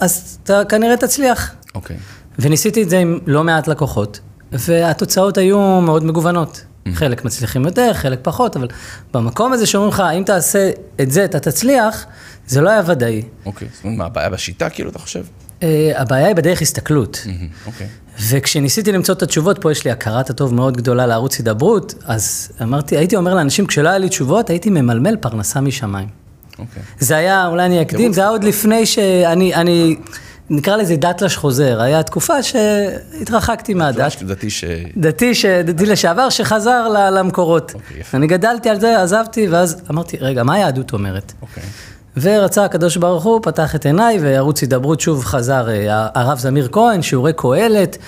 אז 0.01 0.39
אתה 0.43 0.63
כנראה 0.69 0.97
תצליח. 0.97 1.55
אוקיי. 1.75 1.97
וניסיתי 2.39 2.83
את 2.83 2.91
זה 2.91 2.99
עם 2.99 3.19
לא 3.27 3.45
מעט 3.45 3.69
לקוחות, 3.69 4.21
והתוצאות 4.53 5.39
היו 5.39 5.81
מאוד 5.81 6.05
מגוונות. 6.05 6.65
Mm-hmm. 6.65 6.91
חלק 6.95 7.25
מצליחים 7.25 7.65
יותר, 7.65 7.93
חלק 7.95 8.19
פחות, 8.23 8.57
אבל 8.57 8.69
במקום 9.15 9.53
הזה 9.53 9.67
שאומרים 9.67 9.93
לך, 9.93 10.03
אם 10.19 10.23
תעשה 10.27 10.71
את 11.01 11.11
זה, 11.11 11.25
אתה 11.25 11.41
תצליח, 11.41 12.07
זה 12.47 12.61
לא 12.61 12.71
היה 12.71 12.83
ודאי. 12.87 13.23
אוקיי. 13.47 13.69
זאת 13.73 13.85
אומרת, 13.85 13.99
מה, 13.99 14.05
הבעיה 14.05 14.31
בשיטה, 14.31 14.71
כאילו, 14.71 14.91
אתה 14.91 14.99
חושב? 14.99 15.25
אה, 15.63 15.93
הבעיה 15.97 16.27
היא 16.27 16.37
בדרך 16.37 16.63
הסתכלות. 16.63 17.23
מהמם, 17.27 17.49
אוקיי. 17.67 17.87
וכשניסיתי 18.29 18.93
למצוא 18.93 19.15
את 19.15 19.23
התשובות, 19.23 19.63
פה 19.63 19.73
יש 19.73 19.85
לי 19.85 19.91
הכרת 19.91 20.31
הטוב 20.31 20.55
מאוד 20.55 20.77
גדולה 20.77 21.07
לערוץ 21.07 21.39
הידברות, 21.39 21.95
אז 22.05 22.53
אמרתי, 22.63 22.97
הייתי 22.97 23.17
אומר 23.17 23.35
לאנשים, 23.35 23.67
כשלא 23.67 23.89
היה 23.89 23.99
לי 23.99 24.09
תשובות, 24.09 24.51
הייתי 24.51 24.71
ממלמל 24.71 25.17
פרנסה 25.17 25.61
משמיים. 25.61 26.09
אוקיי. 26.59 26.83
זה 26.99 27.17
היה, 27.17 27.47
אולי 27.47 27.67
אני 27.67 27.83
אקדים, 27.83 28.13
זה 28.13 28.21
היה 28.21 28.31
עוד 28.31 28.45
לפני 28.45 28.87
שאני, 28.87 29.55
אני, 29.55 29.97
נקרא 30.51 30.77
לזה 30.77 30.97
דתל"ש 30.97 31.37
חוזר, 31.37 31.81
היה 31.81 32.03
תקופה 32.03 32.43
שהתרחקתי 32.43 33.75
מהדת. 33.75 34.23
דעתי 34.23 34.51
ש... 34.51 34.65
דתי, 34.97 35.35
ש... 35.35 35.45
דתי 35.45 35.87
לשעבר, 35.87 36.29
שחזר 36.31 36.89
ל- 36.89 37.19
למקורות. 37.19 37.73
אוקיי. 37.75 38.03
אני 38.15 38.27
גדלתי 38.27 38.69
על 38.69 38.81
זה, 38.81 39.03
עזבתי, 39.03 39.49
ואז 39.49 39.83
אמרתי, 39.91 40.17
רגע, 40.21 40.43
מה 40.43 40.55
היהדות 40.55 40.93
אומרת? 40.93 41.33
אוקיי. 41.43 41.63
ורצה 42.17 42.65
הקדוש 42.65 42.97
ברוך 42.97 43.25
הוא, 43.25 43.41
פתח 43.43 43.75
את 43.75 43.87
עיניי, 43.87 44.19
וערוץ 44.23 44.61
הידברות 44.61 45.01
שוב 45.01 45.25
חזר, 45.25 45.69
אה, 45.71 46.09
הרב 46.15 46.39
זמיר 46.39 46.69
כהן, 46.73 47.03
שיעורי 47.03 47.33
קהלת, 47.33 47.99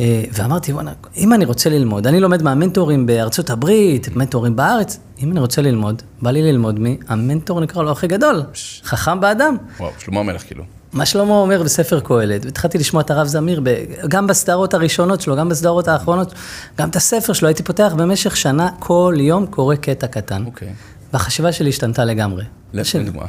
אה, 0.00 0.22
ואמרתי, 0.32 0.72
וואנה, 0.72 0.92
אם 1.16 1.32
אני 1.32 1.44
רוצה 1.44 1.70
ללמוד, 1.70 2.06
אני 2.06 2.20
לומד 2.20 2.42
מהמנטורים 2.42 3.06
בארצות 3.06 3.50
הברית, 3.50 4.16
מנטורים 4.16 4.56
בארץ, 4.56 4.98
אם 5.22 5.32
אני 5.32 5.40
רוצה 5.40 5.62
ללמוד, 5.62 6.02
בא 6.22 6.30
לי 6.30 6.42
ללמוד 6.42 6.78
מהמנטור 6.80 7.60
נקרא 7.60 7.82
לו 7.82 7.90
הכי 7.92 8.06
גדול, 8.06 8.42
חכם 8.84 9.20
באדם. 9.20 9.56
וואו, 9.80 9.90
שלמה 9.98 10.20
המלך, 10.20 10.42
כאילו. 10.46 10.64
מה 10.92 11.06
שלמה 11.06 11.32
אומר 11.34 11.62
בספר 11.62 12.00
קהלת, 12.00 12.44
והתחלתי 12.44 12.78
לשמוע 12.78 13.02
את 13.02 13.10
הרב 13.10 13.26
זמיר, 13.26 13.60
ב- 13.64 13.84
גם 14.08 14.26
בסדרות 14.26 14.74
הראשונות 14.74 15.20
שלו, 15.20 15.36
גם 15.36 15.48
בסדרות 15.48 15.88
האחרונות, 15.88 16.34
גם 16.78 16.88
את 16.88 16.96
הספר 16.96 17.32
שלו, 17.32 17.48
הייתי 17.48 17.62
פותח 17.62 17.92
במשך 17.96 18.36
שנה, 18.36 18.68
כל 18.78 19.14
יום 19.18 19.46
קורא 19.46 19.74
קטע 19.74 20.06
קטן. 20.06 20.44
אוקיי. 20.46 20.72
והחשיבה 21.12 21.52
שלי 21.52 21.68
השתנתה 21.68 22.04
לגמרי. 22.04 22.44
ש- 22.82 22.92
תן 22.92 23.06
דוגמה. 23.06 23.24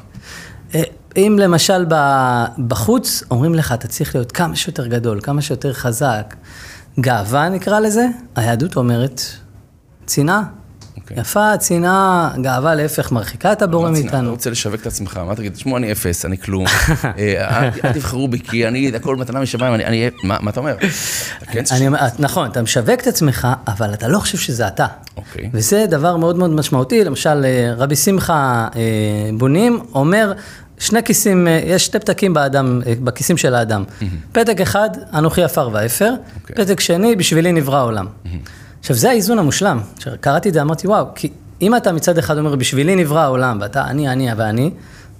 אה, 0.76 0.82
אם 1.18 1.38
למשל 1.42 1.86
בחוץ 2.68 3.24
אומרים 3.32 3.56
לך, 3.56 3.72
אתה 3.72 3.88
צריך 3.88 4.16
להיות 4.16 4.32
כמה 4.32 4.56
שיותר 4.56 4.88
גדול, 4.88 5.20
כמה 5.24 5.42
שיותר 5.42 5.74
חזק, 5.74 6.36
גאווה 7.00 7.50
נקרא 7.50 7.80
לזה, 7.80 8.06
היהדות 8.36 8.76
אומרת, 8.76 9.22
צנעה. 10.06 10.42
אוקיי. 11.04 11.20
יפה, 11.20 11.58
צנעה, 11.58 12.30
גאווה 12.42 12.76
להפך 12.76 13.12
מרחיקה 13.12 13.52
את 13.52 13.62
הבורא? 13.62 13.84
אתה 13.90 13.92
מאיתנו. 13.92 14.32
רוצה 14.32 14.50
לשווק 14.50 14.82
את 14.82 14.88
עצמך, 14.88 15.18
מה 15.28 15.36
תגיד? 15.36 15.54
תשמעו, 15.54 15.78
אני 15.78 15.92
אפס, 15.92 16.26
אני 16.26 16.38
כלום. 16.38 16.66
אה, 17.20 17.70
אל 17.86 17.92
תבחרו 17.94 18.28
בי, 18.28 18.40
כי 18.40 18.68
אני, 18.68 18.92
הכל 18.96 19.16
מתנה 19.16 19.40
משמיים, 19.40 19.74
אני 19.74 19.84
אהיה... 19.86 20.10
מה 20.24 20.38
מה 20.42 20.52
אתה 20.52 20.60
אומר? 20.60 20.76
כן 21.52 21.64
צריך- 21.64 21.80
אני 21.80 21.88
אומר, 21.88 22.00
נכון, 22.20 22.50
אתה 22.52 22.62
משווק 22.62 23.02
את 23.02 23.08
עצמך, 23.08 23.48
אבל 23.68 23.94
אתה 23.94 24.08
לא 24.08 24.20
חושב 24.20 24.38
שזה 24.38 24.68
אתה. 24.68 24.86
אוקיי. 25.18 25.50
וזה 25.54 25.86
דבר 25.90 26.18
מאוד 26.18 26.36
מאוד 26.38 26.50
משמעותי, 26.52 27.04
למשל, 27.04 27.46
אה, 27.46 27.74
רבי 27.78 27.96
שמחה 27.96 28.68
אה, 28.76 28.82
בונים 29.38 29.80
אומר, 29.94 30.34
שני 30.80 31.04
כיסים, 31.04 31.48
אה, 31.48 31.62
יש 31.66 31.86
שתי 31.86 32.00
פתקים 32.00 32.34
באדם, 32.34 32.82
בכיסים 33.04 33.38
של 33.38 33.56
האדם. 33.56 33.84
פתק 34.32 34.62
אחד, 34.62 34.90
אנוכי 35.14 35.44
עפר 35.44 35.70
ואפר, 35.74 36.12
אוקיי. 36.42 36.66
פתק 36.66 36.80
שני, 36.80 37.16
בשבילי 37.16 37.52
נברא 37.52 37.78
העולם. 37.78 38.06
עכשיו, 38.84 38.96
זה 38.96 39.10
האיזון 39.10 39.40
המושלם. 39.40 39.80
כשקראתי 39.98 40.50
את 40.50 40.54
זה, 40.54 40.62
אמרתי, 40.62 40.88
וואו, 40.88 41.06
כי 41.16 41.30
אם 41.62 41.76
אתה 41.76 41.92
מצד 41.92 42.18
אחד 42.18 42.38
אומר, 42.38 42.56
בשבילי 42.56 42.96
נברא 42.96 43.20
העולם, 43.20 43.58
ואתה 43.62 43.88
אני, 43.88 44.10
אני 44.10 44.34
ואני, 44.38 44.72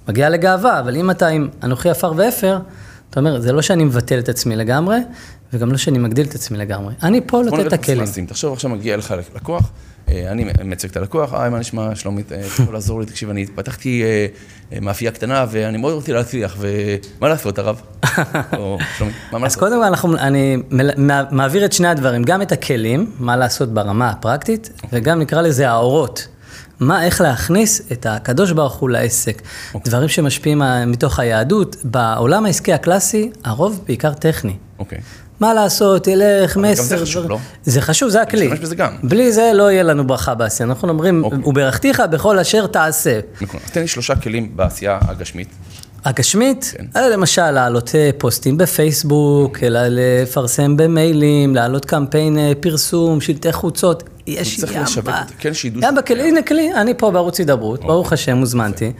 מגיע 0.08 0.28
לגאווה, 0.28 0.80
אבל 0.80 0.96
אם 0.96 1.10
אתה 1.10 1.28
עם 1.28 1.48
אנוכי 1.62 1.90
עפר 1.90 2.12
ואפר, 2.16 2.58
אתה 3.10 3.20
אומר, 3.20 3.40
זה 3.40 3.52
לא 3.52 3.62
שאני 3.62 3.84
מבטל 3.84 4.18
את 4.18 4.28
עצמי 4.28 4.56
לגמרי, 4.56 4.96
וגם 5.52 5.72
לא 5.72 5.76
שאני 5.76 5.98
מגדיל 5.98 6.26
את 6.26 6.34
עצמי 6.34 6.58
לגמרי. 6.58 6.94
אני 7.02 7.20
פה 7.26 7.42
לתת 7.42 7.66
את 7.66 7.72
הכלים. 7.72 8.26
תחשוב, 8.26 8.52
עכשיו 8.52 8.70
מגיע 8.70 8.94
אליך 8.94 9.14
לקוח, 9.36 9.70
אה, 10.08 10.30
אני 10.30 10.46
מייצג 10.64 10.88
את 10.88 10.96
הלקוח, 10.96 11.34
היי, 11.34 11.50
מה 11.50 11.58
נשמע, 11.58 11.94
שלומית, 11.94 12.32
אה, 12.32 12.40
יכול 12.40 12.74
לעזור 12.74 13.00
לי, 13.00 13.06
תקשיב, 13.06 13.30
אני 13.30 13.46
פתחתי 13.46 14.02
אה, 14.02 14.26
אה, 14.72 14.80
מאפייה 14.80 15.10
קטנה 15.10 15.46
ואני 15.50 15.78
מאוד 15.78 15.94
רוצה 15.94 16.12
להצליח, 16.12 16.56
ומה 16.58 17.28
לעשות, 17.28 17.58
הרב? 17.58 17.80
או 18.58 18.78
שלומית, 18.96 19.16
מה 19.32 19.38
מה 19.38 19.46
אז 19.46 19.56
לעשות? 19.56 19.58
קודם 19.58 19.96
כל, 20.00 20.18
אני 20.18 20.56
מעביר 21.30 21.64
את 21.64 21.72
שני 21.72 21.88
הדברים, 21.88 22.22
גם 22.22 22.42
את 22.42 22.52
הכלים, 22.52 23.10
מה 23.18 23.36
לעשות 23.36 23.74
ברמה 23.74 24.10
הפרקטית, 24.10 24.70
וגם 24.92 25.20
נקרא 25.20 25.42
לזה 25.42 25.70
האורות. 25.70 26.28
מה, 26.80 27.04
איך 27.04 27.20
להכניס 27.20 27.92
את 27.92 28.06
הקדוש 28.06 28.52
ברוך 28.52 28.74
הוא 28.74 28.90
לעסק. 28.90 29.42
דברים 29.84 30.08
שמשפיעים 30.08 30.62
אה, 30.62 30.86
מתוך 30.86 31.18
היהדות. 31.18 31.76
בעולם 31.84 32.46
העסקי 32.46 32.72
הקלאסי, 32.72 33.30
הרוב 33.44 33.80
בעיקר 33.86 34.12
טכני. 34.12 34.56
אוקיי. 34.78 34.98
מה 35.40 35.54
לעשות, 35.54 36.04
תלך, 36.04 36.56
אבל 36.56 36.66
גם 36.66 36.72
מסר. 36.72 36.82
זה 36.82 36.98
חשוב, 36.98 37.28
לא? 37.28 37.38
זה 37.64 37.80
חשוב, 37.80 38.08
זה 38.08 38.22
הכלי. 38.22 38.48
להשתמש 38.48 38.60
בזה 38.60 38.76
גם. 38.76 38.96
בלי 39.02 39.32
זה 39.32 39.50
לא 39.54 39.70
יהיה 39.70 39.82
לנו 39.82 40.06
ברכה 40.06 40.34
בעשייה. 40.34 40.68
אנחנו 40.68 40.88
אומרים, 40.88 41.24
אוקיי. 41.24 41.38
וברכתיך 41.44 42.02
בכל 42.10 42.38
אשר 42.38 42.66
תעשה. 42.66 43.20
נכון. 43.40 43.60
אז 43.64 43.70
תן 43.70 43.80
לי 43.80 43.88
שלושה 43.88 44.16
כלים 44.16 44.56
בעשייה 44.56 44.98
הגשמית. 45.02 45.48
הגשמית, 46.04 46.74
כן. 46.76 46.84
אה, 46.96 47.08
למשל 47.08 47.50
להעלות 47.50 47.94
אה, 47.94 48.10
פוסטים 48.18 48.56
בפייסבוק, 48.56 49.58
לפרסם 49.62 50.76
במיילים, 50.76 51.54
להעלות 51.54 51.84
קמפיין 51.84 52.38
אה, 52.38 52.52
פרסום, 52.60 53.20
שלטי 53.20 53.52
חוצות. 53.52 54.02
יש 54.26 54.60
צריך 54.60 54.76
לשווק 54.76 55.08
את 55.08 55.28
זה, 55.28 55.34
כן, 55.38 55.54
שידעו 55.54 55.82
ימבה, 55.82 55.92
שזה 55.92 56.02
כלי, 56.02 56.16
קיים. 56.16 56.34
הנה 56.34 56.42
כלי, 56.42 56.74
אני 56.74 56.94
פה 56.94 57.10
בערוץ 57.10 57.38
הידברות, 57.38 57.80
ברוך 57.80 58.12
השם, 58.12 58.38
הוזמנתי. 58.38 58.92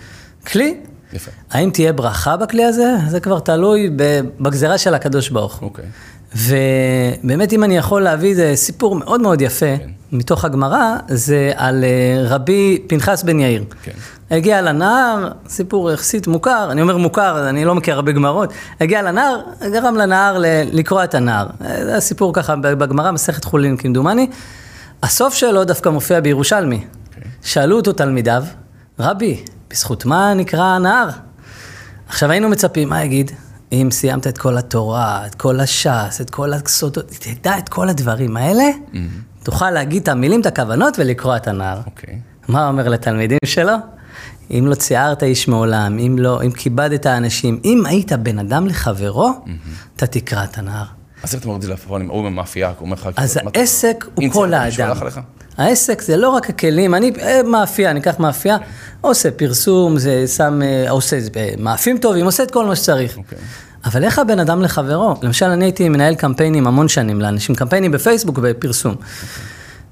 כלי. 0.47 0.75
יפה. 1.13 1.31
האם 1.51 1.71
תהיה 1.71 1.93
ברכה 1.93 2.37
בכלי 2.37 2.65
הזה? 2.65 2.95
זה 3.09 3.21
כבר 3.21 3.39
תלוי 3.39 3.91
בגזרה 4.41 4.79
של 4.79 4.95
הקדוש 4.95 5.29
ברוך 5.29 5.55
הוא. 5.55 5.69
אוקיי. 5.69 5.85
ובאמת, 6.35 7.53
אם 7.53 7.65
אני 7.65 7.77
יכול 7.77 8.03
להביא 8.03 8.31
איזה 8.31 8.53
סיפור 8.55 8.97
מאוד 8.97 9.21
מאוד 9.21 9.41
יפה 9.41 9.77
כן. 9.79 9.91
מתוך 10.13 10.45
הגמרא, 10.45 10.97
זה 11.09 11.53
על 11.57 11.85
אה, 11.85 12.25
רבי 12.29 12.83
פנחס 12.87 13.23
בן 13.23 13.41
יאיר. 13.41 13.65
כן. 13.83 13.93
הגיע 14.31 14.63
לנהר, 14.63 15.29
סיפור 15.49 15.93
יחסית 15.93 16.27
מוכר, 16.27 16.69
אני 16.71 16.83
אומר 16.83 16.97
מוכר, 16.97 17.49
אני 17.49 17.65
לא 17.65 17.75
מכיר 17.75 17.95
הרבה 17.95 18.13
גמרות, 18.13 18.53
הגיע 18.81 19.03
לנהר, 19.03 19.41
גרם 19.73 19.97
לנהר 19.97 20.43
לקרוע 20.73 21.05
את 21.05 21.15
הנהר. 21.15 21.47
אה, 21.65 21.85
זה 21.85 21.97
הסיפור 21.97 22.35
ככה 22.35 22.57
בגמרא, 22.57 23.11
מסכת 23.11 23.45
חולין 23.45 23.77
כמדומני. 23.77 24.27
הסוף 25.03 25.35
שלו 25.35 25.65
דווקא 25.65 25.89
מופיע 25.89 26.21
בירושלמי. 26.21 26.85
שאלו 27.43 27.77
אותו 27.77 27.93
תלמידיו, 27.93 28.45
רבי, 28.99 29.45
בזכות 29.71 30.05
מה 30.05 30.35
נקרא 30.35 30.65
הנהר? 30.65 31.09
עכשיו 32.09 32.31
היינו 32.31 32.49
מצפים, 32.49 32.89
מה 32.89 33.05
יגיד? 33.05 33.31
אם 33.83 33.91
סיימת 33.91 34.27
את 34.27 34.39
כל 34.39 34.59
התורה, 34.59 35.27
את 35.27 35.35
כל 35.35 35.61
הש"ס, 35.61 36.21
את 36.21 36.31
כל 36.31 36.53
הסודות, 36.53 37.11
תדע 37.11 37.59
את 37.59 37.69
כל 37.69 37.89
הדברים 37.89 38.37
האלה, 38.37 38.65
תוכל 39.43 39.71
להגיד 39.71 40.03
את 40.03 40.09
המילים, 40.09 40.41
את 40.41 40.47
הכוונות 40.47 40.99
ולקרוע 40.99 41.37
את 41.37 41.49
הנהר. 41.49 41.81
אוקיי. 41.87 42.19
מה 42.49 42.69
אומר 42.69 42.89
לתלמידים 42.89 43.39
שלו? 43.45 43.73
אם 44.51 44.67
לא 44.67 44.75
ציערת 44.75 45.23
איש 45.23 45.49
מעולם, 45.49 45.99
אם 45.99 46.17
לא, 46.19 46.43
אם 46.43 46.51
כיבדת 46.51 47.07
אנשים, 47.07 47.61
אם 47.65 47.87
היית 47.87 48.13
בן 48.13 48.39
אדם 48.39 48.67
לחברו, 48.67 49.31
אתה 49.97 50.07
תקרא 50.07 50.45
את 50.45 50.59
הנהר. 50.59 50.85
אז 51.23 51.35
איך 51.35 51.41
אתה 51.41 51.49
מוריד 51.49 51.63
את 51.63 51.67
זה 51.67 51.73
לפרונים? 51.73 52.09
הוא 52.09 52.25
במאפייה, 52.25 52.69
הוא 52.69 52.77
אומר 52.81 52.95
לך... 52.95 53.09
אז 53.17 53.39
העסק 53.55 54.05
הוא 54.15 54.25
כל 54.33 54.55
האדם. 54.55 54.97
העסק 55.59 56.03
זה 56.03 56.17
לא 56.17 56.29
רק 56.29 56.51
הכלים, 56.51 56.95
אני 56.95 57.13
אה, 57.21 57.43
מאפייה, 57.43 57.91
אני 57.91 58.01
אקח 58.01 58.15
מאפייה, 58.19 58.57
עושה 59.01 59.31
פרסום, 59.31 59.99
זה 59.99 60.25
שם, 60.29 60.61
אה, 60.63 60.91
עושה 60.91 61.19
אה, 61.37 61.49
מאפים 61.59 61.99
טובים, 61.99 62.25
עושה 62.25 62.43
את 62.43 62.51
כל 62.51 62.67
מה 62.67 62.77
שצריך. 62.77 63.17
אוקיי. 63.17 63.39
אבל 63.85 64.05
איך 64.05 64.19
הבן 64.19 64.39
אדם 64.39 64.63
לחברו? 64.63 65.15
למשל, 65.23 65.47
אני 65.47 65.65
הייתי 65.65 65.89
מנהל 65.89 66.15
קמפיינים 66.15 66.67
המון 66.67 66.89
שנים 66.89 67.21
לאנשים, 67.21 67.55
קמפיינים 67.55 67.93
בפייסבוק 67.93 68.39
ובפרסום. 68.39 68.95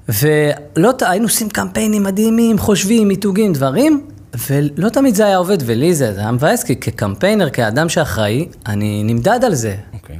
ולא, 0.09 0.91
ת- 0.91 1.01
היינו 1.01 1.25
עושים 1.25 1.49
קמפיינים 1.49 2.03
מדהימים, 2.03 2.57
חושבים, 2.59 3.07
מיתוגים, 3.07 3.53
דברים, 3.53 4.01
ולא 4.49 4.89
תמיד 4.89 5.15
זה 5.15 5.25
היה 5.25 5.37
עובד, 5.37 5.57
ולי 5.65 5.95
זה, 5.95 6.13
זה 6.13 6.19
היה 6.19 6.31
מבאס, 6.31 6.63
כי 6.63 6.75
כקמפיינר, 6.75 7.49
כאדם 7.49 7.89
שאחראי, 7.89 8.47
אני 8.67 9.03
נמדד 9.03 9.39
על 9.45 9.55
זה. 9.55 9.75
אוקיי. 9.93 10.15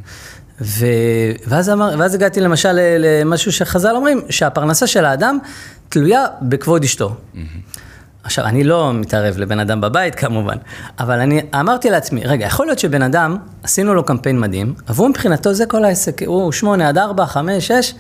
ו... 0.64 0.86
ואז, 1.48 1.70
אמר... 1.70 1.96
ואז 2.00 2.16
הגעתי 2.16 2.42
למשל 2.42 2.80
למשהו 3.00 3.52
שחז"ל 3.52 3.96
אומרים, 3.96 4.22
שהפרנסה 4.30 4.88
של 4.88 5.06
האדם 5.06 5.38
תלויה 5.90 6.26
בכבוד 6.42 6.84
אשתו. 6.84 7.16
עכשיו, 8.24 8.46
אני 8.46 8.64
לא 8.64 8.94
מתערב 8.94 9.38
לבן 9.38 9.60
אדם 9.60 9.82
בבית 9.82 10.16
כמובן, 10.16 10.58
אבל 11.00 11.20
אני 11.20 11.42
אמרתי 11.60 11.90
לעצמי, 11.90 12.22
רגע, 12.26 12.46
יכול 12.46 12.66
להיות 12.66 12.80
שבן 12.80 13.02
אדם, 13.02 13.38
עשינו 13.64 13.94
לו 13.94 14.04
קמפיין 14.04 14.40
מדהים, 14.40 14.74
עבור 14.88 15.10
מבחינתו 15.10 15.54
זה 15.54 15.66
כל 15.66 15.86
העסק, 15.86 16.22
הוא 16.26 16.52
שמונה 16.52 16.90
עד 16.90 16.98
ארבע, 16.98 17.26
חמש, 17.26 17.68
שש, 17.68 17.94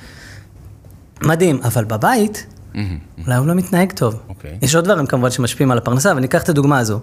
מדהים, 1.22 1.60
אבל 1.64 1.84
בבית, 1.84 2.46
אולי 3.26 3.38
הוא 3.38 3.48
לא 3.48 3.54
מתנהג 3.54 3.92
טוב. 3.92 4.20
אוקיי. 4.30 4.58
יש 4.62 4.76
עוד 4.76 4.86
דברים 4.86 5.06
כמובן 5.06 5.32
שמשפיעים 5.32 5.72
על 5.72 5.78
הפרנסה, 5.78 6.12
אבל 6.12 6.20
ניקח 6.20 6.44
את 6.44 6.50
הדוגמה 6.50 6.80
הזו. 6.80 7.00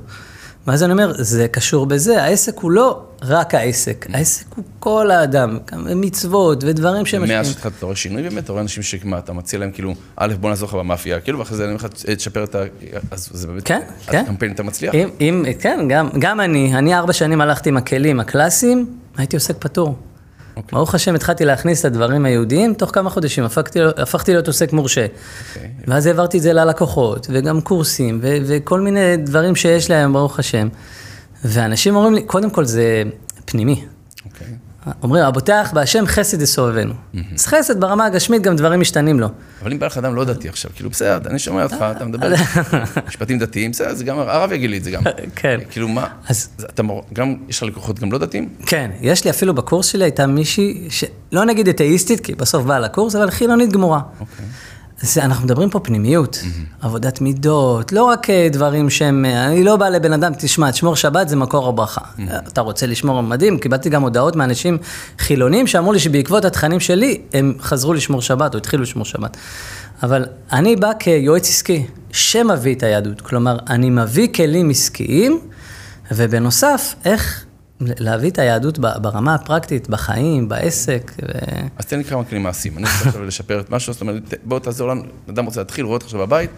ואז 0.67 0.83
אני 0.83 0.93
אומר, 0.93 1.13
זה 1.19 1.49
קשור 1.49 1.87
בזה, 1.87 2.23
העסק 2.23 2.59
הוא 2.59 2.71
לא 2.71 3.03
רק 3.23 3.55
העסק, 3.55 4.07
העסק 4.13 4.47
הוא 4.57 4.65
כל 4.79 5.11
האדם, 5.11 5.59
מצוות 5.97 6.65
ודברים 6.65 7.07
שמשפיעים. 7.07 7.39
מאז 7.39 7.49
שהתחלת, 7.49 7.73
אתה 7.79 7.87
רואה 7.87 7.97
שינוי 7.97 8.23
באמת? 8.23 8.45
אתה 8.45 8.53
רואה 8.53 8.63
אנשים 8.63 8.83
שמה, 8.83 9.19
אתה 9.19 9.33
מציע 9.33 9.59
להם 9.59 9.71
כאילו, 9.71 9.95
א', 10.17 10.35
בוא 10.41 10.51
נעזור 10.51 10.69
לך 10.69 10.75
במאפייה, 10.75 11.21
כאילו, 11.21 11.39
ואחרי 11.39 11.57
זה 11.57 11.65
אני 11.65 11.73
אומר 11.73 11.85
לך, 11.85 11.93
תשפר 12.17 12.45
את 12.45 12.55
ה... 12.55 12.63
אז 13.11 13.29
זה 13.33 13.47
באמת... 13.47 13.63
כן, 13.65 13.81
כן. 14.07 14.25
קמפיין 14.27 14.53
אתה 14.53 14.63
מצליח? 14.63 14.95
אם, 14.95 15.09
אם, 15.21 15.45
כן, 15.59 15.87
גם, 15.89 16.09
גם 16.19 16.41
אני, 16.41 16.75
אני 16.75 16.95
ארבע 16.95 17.13
שנים 17.13 17.41
הלכתי 17.41 17.69
עם 17.69 17.77
הכלים 17.77 18.21
הקלאסיים, 18.21 18.87
הייתי 19.17 19.37
עוסק 19.37 19.57
פטור. 19.59 19.97
אוקיי. 20.63 20.77
ברוך 20.77 20.95
השם, 20.95 21.15
התחלתי 21.15 21.45
להכניס 21.45 21.81
את 21.81 21.85
הדברים 21.85 22.25
היהודיים, 22.25 22.75
תוך 22.75 22.91
כמה 22.95 23.11
חודשים 23.11 23.45
הפכתי, 23.45 23.79
הפכתי 23.97 24.33
להיות 24.33 24.47
עוסק 24.47 24.73
מורשה. 24.73 25.07
אוקיי. 25.49 25.71
ואז 25.87 26.07
העברתי 26.07 26.39
את 26.39 26.43
זה 26.43 26.53
ללקוחות, 26.53 27.27
וגם 27.31 27.61
קורסים, 27.61 28.19
ו- 28.23 28.37
וכל 28.47 28.81
מיני 28.81 29.17
דברים 29.17 29.57
שיש 29.57 29.91
להם, 29.91 30.13
ברוך 30.13 30.39
השם. 30.39 30.69
ואנשים 31.45 31.97
אומרים 31.97 32.15
לי, 32.15 32.23
קודם 32.23 32.51
כל 32.51 32.65
זה 32.65 33.03
פנימי. 33.45 33.85
אוקיי. 34.25 34.70
אומרים, 35.03 35.25
הבוטח 35.25 35.71
בהשם 35.75 36.07
חסד 36.07 36.43
יסובבנו. 36.43 36.95
אז 37.35 37.47
חסד 37.47 37.81
ברמה 37.81 38.07
הגשמית, 38.07 38.43
גם 38.43 38.57
דברים 38.57 38.81
משתנים 38.81 39.21
לו. 39.21 39.29
אבל 39.63 39.73
אם 39.73 39.79
בא 39.79 39.87
לך 39.87 39.99
אדם 39.99 40.15
לא 40.15 40.25
דתי 40.25 40.49
עכשיו, 40.49 40.71
כאילו, 40.75 40.91
בסדר, 40.91 41.31
אני 41.31 41.39
שומע 41.39 41.63
אותך, 41.63 41.77
אתה 41.97 42.05
מדבר 42.05 42.33
משפטים 43.09 43.39
דתיים, 43.39 43.71
בסדר, 43.71 43.95
זה 43.95 44.05
גם, 44.05 44.19
הרב 44.19 44.53
יגיד 44.53 44.71
לי 44.71 44.79
את 44.79 44.85
זה 44.85 44.91
גם. 44.91 45.03
כן. 45.37 45.59
כאילו, 45.71 45.89
מה, 45.89 46.07
אתה 46.61 46.83
גם, 47.13 47.37
יש 47.49 47.63
לך 47.63 47.63
לקוחות 47.63 47.99
גם 47.99 48.13
לא 48.13 48.19
דתיים? 48.19 48.49
כן, 48.67 48.91
יש 49.01 49.25
לי 49.25 49.31
אפילו 49.31 49.55
בקורס 49.55 49.87
שלי 49.87 50.05
הייתה 50.05 50.27
מישהי, 50.27 50.89
שלא 50.91 51.45
נגיד 51.45 51.69
אתאיסטית, 51.69 52.21
כי 52.21 52.35
בסוף 52.35 52.65
באה 52.65 52.79
לקורס, 52.79 53.15
אבל 53.15 53.31
חילונית 53.31 53.73
גמורה. 53.73 54.01
אוקיי. 54.21 54.47
זה, 55.03 55.25
אנחנו 55.25 55.45
מדברים 55.45 55.71
פה 55.71 55.81
פנימיות, 55.81 56.43
עבודת 56.81 57.21
מידות, 57.21 57.93
לא 57.93 58.05
רק 58.05 58.31
אה, 58.31 58.49
דברים 58.53 58.91
שהם, 58.91 59.25
אה, 59.25 59.47
אני 59.47 59.65
לא 59.65 59.77
בא 59.77 59.89
לבן 59.89 60.13
אדם, 60.13 60.33
תשמע, 60.39 60.71
תשמור 60.71 60.97
שבת 60.97 61.29
זה 61.29 61.37
מקור 61.37 61.69
הברכה. 61.69 62.01
אתה 62.49 62.61
רוצה 62.61 62.87
לשמור 62.87 63.21
מדהים, 63.21 63.59
קיבלתי 63.59 63.89
גם 63.91 64.03
הודעות 64.03 64.37
מאנשים 64.37 64.79
חילונים 65.19 65.67
שאמרו 65.67 65.93
לי 65.93 65.99
שבעקבות 65.99 66.45
התכנים 66.45 66.81
שלי, 66.81 67.21
הם 67.33 67.55
חזרו 67.61 67.95
לשמור 67.95 68.23
שבת 68.23 68.55
או 68.55 68.59
התחילו 68.59 68.83
לשמור 68.83 69.05
שבת. 69.05 69.37
אבל 70.03 70.27
אני 70.53 70.77
בא 70.77 70.91
כיועץ 70.99 71.49
עסקי, 71.49 71.87
שמביא 72.13 72.75
את 72.75 72.83
היהדות. 72.83 73.21
כלומר, 73.21 73.59
אני 73.71 73.91
מביא 73.91 74.29
כלים 74.35 74.71
עסקיים, 74.71 75.41
ובנוסף, 76.11 76.95
איך 77.05 77.45
להביא 77.81 78.31
את 78.31 78.39
היהדות 78.39 78.79
ברמה 78.79 79.35
הפרקטית, 79.35 79.89
בחיים, 79.89 80.49
בעסק. 80.49 81.13
ו... 81.23 81.39
אז 81.79 81.87
תן 81.87 81.99
לי 81.99 82.05
כמה 82.05 82.25
כלים 82.25 82.43
מעשיים. 82.43 82.79
אני 82.79 82.87
רוצה 82.87 83.09
עכשיו 83.09 83.25
לשפר 83.25 83.61
את 83.61 83.71
משהו, 83.71 83.93
זאת 83.93 84.03
אומרת, 84.03 84.35
בוא 84.45 84.59
תעזור 84.59 84.89
לנו, 84.89 85.03
אדם 85.31 85.45
רוצה 85.45 85.61
להתחיל, 85.61 85.85
רואה 85.85 85.95
אותך 85.95 86.05
עכשיו 86.05 86.21
בבית, 86.21 86.51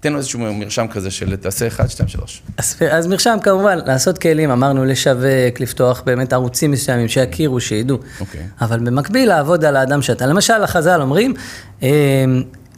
תן 0.00 0.12
לו 0.12 0.18
איזשהו 0.18 0.40
מרשם 0.54 0.86
כזה 0.90 1.10
של 1.10 1.36
תעשה 1.36 1.66
1, 1.66 1.90
2, 1.90 2.08
3. 2.08 2.42
אז, 2.56 2.76
אז 2.90 3.06
מרשם 3.06 3.36
כמובן, 3.42 3.78
לעשות 3.86 4.18
כלים, 4.18 4.50
אמרנו 4.50 4.84
לשווק, 4.84 5.60
לפתוח 5.60 6.02
באמת 6.06 6.32
ערוצים 6.32 6.70
מסוימים, 6.70 7.08
שיכירו, 7.08 7.60
שידעו. 7.60 7.98
אוקיי. 8.20 8.40
אבל 8.60 8.78
במקביל 8.78 9.28
לעבוד 9.28 9.64
על 9.64 9.76
האדם 9.76 10.02
שאתה. 10.02 10.26
למשל, 10.26 10.62
החז"ל 10.62 11.00
אומרים, 11.00 11.34
אה, 11.82 11.88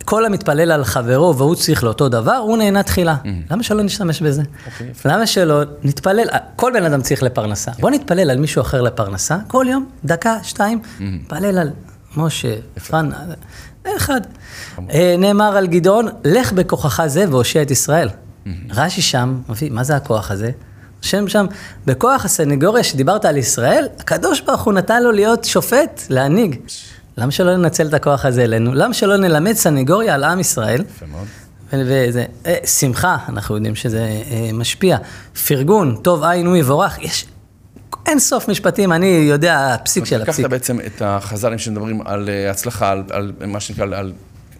כל 0.09 0.24
המתפלל 0.24 0.72
על 0.72 0.84
חברו 0.84 1.36
והוא 1.36 1.54
צריך 1.54 1.84
לאותו 1.84 2.09
דבר, 2.09 2.36
הוא 2.36 2.56
נהנה 2.56 2.82
תחילה. 2.82 3.16
למה 3.50 3.62
שלא 3.62 3.82
נשתמש 3.82 4.22
בזה? 4.22 4.42
אוקיי. 4.66 4.92
למה 5.04 5.26
שלא 5.26 5.62
נתפלל, 5.82 6.26
כל 6.56 6.72
בן 6.74 6.84
אדם 6.84 7.02
צריך 7.02 7.22
לפרנסה. 7.22 7.70
בוא 7.80 7.90
נתפלל 7.90 8.30
על 8.30 8.38
מישהו 8.38 8.62
אחר 8.62 8.82
לפרנסה, 8.82 9.36
כל 9.46 9.66
יום, 9.68 9.86
דקה, 10.04 10.36
שתיים, 10.42 10.80
נתפלל 11.00 11.59
על 11.59 11.70
משה, 12.16 12.54
פרן, 12.88 13.11
אחד. 13.96 14.20
אה, 14.90 15.14
נאמר 15.18 15.56
על 15.56 15.66
גדעון, 15.66 16.09
לך 16.24 16.52
בכוחך 16.52 17.02
זה 17.06 17.24
והושיע 17.30 17.62
את 17.62 17.70
ישראל. 17.70 18.09
רש"י 18.70 19.02
שם, 19.02 19.40
מביא, 19.48 19.70
מה 19.70 19.84
זה 19.84 19.96
הכוח 19.96 20.30
הזה? 20.30 20.50
השם 21.02 21.28
שם, 21.28 21.46
בכוח 21.86 22.24
הסנגוריה 22.24 22.84
שדיברת 22.84 23.24
על 23.24 23.36
ישראל, 23.36 23.88
הקדוש 23.98 24.40
ברוך 24.40 24.62
הוא 24.62 24.72
נתן 24.72 25.02
לו 25.02 25.12
להיות 25.12 25.44
שופט, 25.44 26.02
להנהיג. 26.11 26.56
למה 27.18 27.30
שלא 27.30 27.56
ננצל 27.56 27.86
את 27.86 27.94
הכוח 27.94 28.24
הזה 28.24 28.44
אלינו? 28.44 28.74
למה 28.74 28.94
שלא 28.94 29.16
נלמד 29.16 29.52
סנגוריה 29.52 30.14
על 30.14 30.24
עם 30.24 30.40
ישראל? 30.40 30.80
יפה 30.80 31.06
מאוד. 31.06 31.26
וזה, 31.72 32.24
אה, 32.46 32.56
שמחה, 32.66 33.16
אנחנו 33.28 33.54
יודעים 33.54 33.74
שזה 33.74 34.22
אה, 34.30 34.50
משפיע. 34.52 34.98
פרגון, 35.46 35.96
טוב 36.02 36.22
עין 36.22 36.46
הוא 36.46 36.56
יבורך, 36.56 36.98
יש 36.98 37.26
אין 38.06 38.18
סוף 38.18 38.48
משפטים, 38.48 38.92
אני 38.92 39.06
יודע 39.06 39.74
הפסיק 39.74 40.04
של 40.04 40.22
הפסיק. 40.22 40.38
לקחת 40.38 40.50
בעצם 40.50 40.80
את 40.80 41.02
החז"לים 41.02 41.58
שמדברים 41.58 42.00
על 42.06 42.28
אה, 42.28 42.50
הצלחה, 42.50 42.90
על, 42.90 43.02
על 43.10 43.32
מה 43.46 43.60
שנקרא, 43.60 43.84
על 43.84 44.12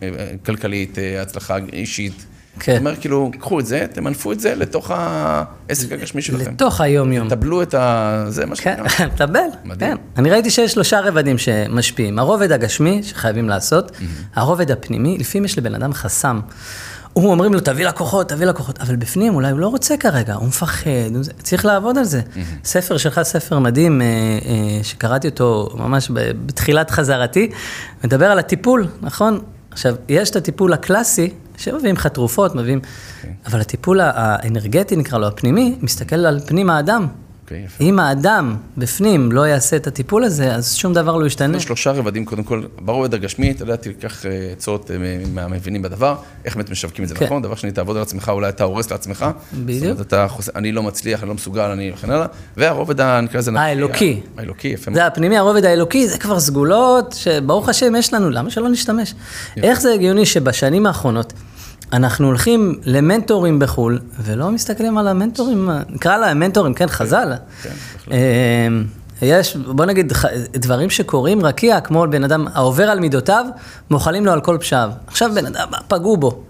אה, 0.03 0.09
כלכלית, 0.47 0.99
הצלחה 1.21 1.57
אישית. 1.73 2.27
כן. 2.61 2.73
זאת 2.73 2.81
אומרת, 2.81 2.99
כאילו, 3.01 3.31
קחו 3.39 3.61
את 3.61 3.67
זה, 3.67 3.87
תמנפו 3.93 4.33
את 4.33 4.41
זה 4.41 4.55
לתוך 4.55 4.91
העסק 4.95 5.93
הגשמי 5.93 6.23
שלכם. 6.23 6.53
לתוך 6.53 6.81
היום-יום. 6.81 7.29
טבלו 7.29 7.63
את 7.63 7.75
ה... 7.75 8.25
זה 8.29 8.47
מה 8.47 8.57
כן, 8.57 8.77
שנקרא. 8.89 9.09
טבל, 9.27 9.41
מדהים. 9.65 9.97
כן. 9.97 10.03
אני 10.17 10.31
ראיתי 10.31 10.51
שיש 10.51 10.73
שלושה 10.73 11.01
רבדים 11.01 11.39
שמשפיעים. 11.39 12.19
הרובד 12.19 12.53
הגשמי, 12.53 13.03
שחייבים 13.03 13.49
לעשות, 13.49 13.93
הרובד 14.35 14.71
הפנימי, 14.71 15.19
לפעמים 15.19 15.45
יש 15.45 15.59
לבן 15.59 15.75
אדם 15.75 15.93
חסם. 15.93 16.41
הוא 17.13 17.31
אומרים 17.31 17.55
לו, 17.55 17.61
תביא 17.61 17.87
לקוחות, 17.87 18.29
תביא 18.29 18.47
לקוחות, 18.47 18.79
אבל 18.81 18.97
בפנים 18.97 19.35
אולי 19.35 19.51
הוא 19.51 19.59
לא 19.59 19.69
רוצה 19.69 19.97
כרגע, 19.97 20.35
הוא 20.35 20.49
מפחד, 20.49 20.91
הוא... 21.15 21.23
צריך 21.43 21.65
לעבוד 21.65 21.99
על 21.99 22.05
זה. 22.05 22.21
ספר 22.65 22.97
שלך, 22.97 23.23
ספר 23.23 23.59
מדהים, 23.59 24.03
אה, 24.03 24.07
אה, 24.07 24.85
שקראתי 24.85 25.29
אותו 25.29 25.69
ממש 25.75 26.11
בתחילת 26.47 26.91
חזרתי, 26.91 27.51
מדבר 28.05 28.31
על 28.31 28.39
הטיפול, 28.39 28.87
נכון? 29.01 29.41
עכשיו, 29.71 29.95
יש 30.09 30.31
את 30.31 30.37
הטיפול 30.37 30.73
הקלאסי, 30.73 31.31
שמביאים 31.59 31.95
לך 31.95 32.07
תרופות, 32.07 32.55
מביאים, 32.55 32.81
אבל 33.47 33.61
הטיפול 33.61 34.01
האנרגטי, 34.03 34.97
נקרא 34.97 35.19
לו, 35.19 35.27
הפנימי, 35.27 35.79
מסתכל 35.83 36.17
על 36.17 36.41
פנים 36.47 36.71
האדם. 36.71 37.07
אוקיי, 37.49 37.65
יפה. 37.65 37.85
אם 37.85 37.99
האדם 37.99 38.57
בפנים 38.77 39.33
לא 39.33 39.47
יעשה 39.47 39.77
את 39.77 39.87
הטיפול 39.87 40.25
הזה, 40.25 40.55
אז 40.55 40.75
שום 40.75 40.95
דבר 40.95 41.17
לא 41.17 41.27
ישתנה. 41.27 41.57
יש 41.57 41.63
שלושה 41.63 41.93
רבדים, 41.93 42.25
קודם 42.25 42.45
כל, 42.45 42.63
ברובד 42.81 43.15
הגשמי, 43.15 43.51
אתה 43.51 43.63
יודע, 43.63 43.77
תיקח 43.77 44.27
אה, 44.27 44.49
עצות 44.53 44.91
אה, 44.91 44.97
מהמבינים 45.35 45.83
בדבר, 45.83 46.17
איך 46.45 46.57
באמת 46.57 46.71
משווקים 46.71 47.05
את 47.05 47.09
זה 47.09 47.15
כן. 47.15 47.25
נכון, 47.25 47.43
דבר 47.43 47.55
שני, 47.55 47.73
תעבוד 47.73 47.97
על 47.97 48.03
עצמך, 48.03 48.29
אולי 48.29 48.49
אתה 48.49 48.65
הורס 48.65 48.91
לעצמך. 48.91 49.27
בדיוק. 49.55 49.81
זאת 49.81 49.91
אומרת, 49.91 50.01
אתה 50.01 50.29
חוסר, 50.29 50.53
אני 50.57 50.73
לא 50.73 50.83
מצליח, 50.83 51.21
אני 51.21 51.29
לא 51.29 51.35
מסוגל, 51.35 51.63
אני 51.63 51.91
וכן 51.95 52.11
הלאה. 52.11 52.27
והרובד, 52.57 53.01
נקרא 53.01 53.39
לזה... 53.39 53.51
האלוקי. 53.55 54.21
האלוקי, 54.37 54.69
יפה. 54.69 54.91
זה 54.95 55.07
הפנימי, 55.07 55.39
הרובד 55.39 55.65
האלוקי, 55.65 56.09
זה 56.09 56.19
כבר 56.19 56.41
סגולות 56.41 57.13
שברוך 57.19 57.69
השם 57.69 57.97
יש 57.97 58.15
לנו, 58.15 58.31
למה 58.31 58.51
שלא 58.51 58.69
נשתמש? 58.69 59.15
איך 59.57 59.81
זה 59.81 59.93
הגיוני 59.93 60.27
שבשנים 60.27 60.87
האחרונות 60.87 61.33
אנחנו 61.93 62.27
הולכים 62.27 62.81
למנטורים 62.85 63.59
בחו"ל, 63.59 63.99
ולא 64.23 64.51
מסתכלים 64.51 64.99
על 64.99 65.09
המנטורים, 65.09 65.71
נקרא 65.89 66.17
להם 66.17 66.39
מנטורים, 66.39 66.75
כן, 66.75 66.89
חז"ל. 66.89 67.33
כן, 67.63 67.71
בהחלט. 67.95 68.13
אה, 68.13 68.69
יש, 69.23 69.57
בוא 69.57 69.85
נגיד, 69.85 70.13
דברים 70.53 70.91
שקורים 70.91 71.47
רקיע, 71.47 71.81
כמו 71.81 72.07
בן 72.11 72.25
אדם 72.25 72.47
העובר 72.55 72.91
על 72.91 73.01
מידותיו, 73.01 73.47
מוחלים 73.91 74.27
לו 74.27 74.33
על 74.33 74.41
כל 74.41 74.57
פשעיו. 74.61 74.91
עכשיו 75.07 75.31
בן 75.35 75.47
אדם, 75.47 75.69
פגעו 75.89 76.17
בו. 76.17 76.43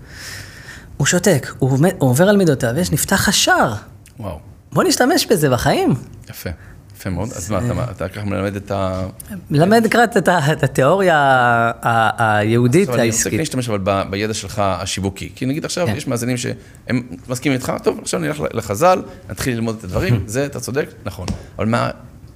הוא 0.96 1.06
שותק, 1.06 1.54
הוא 1.58 1.78
עובר 1.98 2.28
על 2.28 2.36
מידותיו, 2.36 2.78
יש, 2.78 2.92
נפתח 2.92 3.28
השער. 3.28 3.74
וואו, 4.20 4.38
בוא 4.72 4.84
נשתמש 4.84 5.26
בזה 5.26 5.50
בחיים. 5.50 5.94
יפה. 6.30 6.50
יפה 6.98 7.10
מאוד. 7.10 7.28
אז 7.32 7.50
מה, 7.50 7.60
אתה- 7.90 8.08
ככה 8.08 8.24
מלמד 8.24 8.56
את 8.56 8.70
ה... 8.70 9.06
למד 9.50 9.86
קצת 9.86 10.16
את 10.52 10.62
התיאוריה 10.62 11.70
היהודית 12.18 12.88
עכשיו 12.88 13.00
אני 13.00 13.08
רוצה 13.10 13.16
העסקית. 13.18 13.38
להשתמש 13.38 13.68
אבל 13.68 13.78
בידע 14.10 14.34
שלך 14.34 14.58
השיווקי. 14.58 15.32
כי 15.34 15.46
נגיד 15.46 15.64
עכשיו 15.64 15.86
כן. 15.86 15.96
יש 15.96 16.06
מאזינים 16.06 16.36
שהם 16.36 17.02
מסכימים 17.28 17.58
איתך, 17.58 17.72
טוב, 17.82 17.98
עכשיו 18.02 18.20
נלך 18.20 18.42
לחז"ל, 18.54 19.02
נתחיל 19.30 19.54
ללמוד 19.54 19.76
את 19.78 19.84
הדברים, 19.84 20.22
זה, 20.26 20.46
אתה 20.46 20.60
צודק, 20.60 20.86
נכון. 21.04 21.26
אבל 21.58 21.66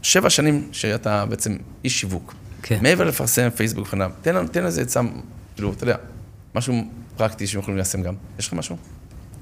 מהשבע 0.01 0.31
שנים 0.31 0.69
שאתה 0.73 1.25
בעצם 1.27 1.57
איש 1.85 2.01
שיווק, 2.01 2.35
כן. 2.63 2.79
מעבר 2.83 3.05
לפרסם 3.05 3.49
פייסבוק 3.51 3.87
וכן 3.89 4.01
הלאה, 4.01 4.47
תן 4.53 4.67
איזה 4.67 4.83
עצה, 4.83 5.01
כאילו, 5.55 5.73
אתה 5.73 5.85
יודע, 5.85 5.97
משהו 6.55 6.75
פרקטי 7.17 7.47
שהם 7.47 7.61
יכולים 7.61 7.77
ליישם 7.77 8.03
גם. 8.03 8.15
יש 8.39 8.47
לך 8.47 8.53
משהו? 8.53 8.77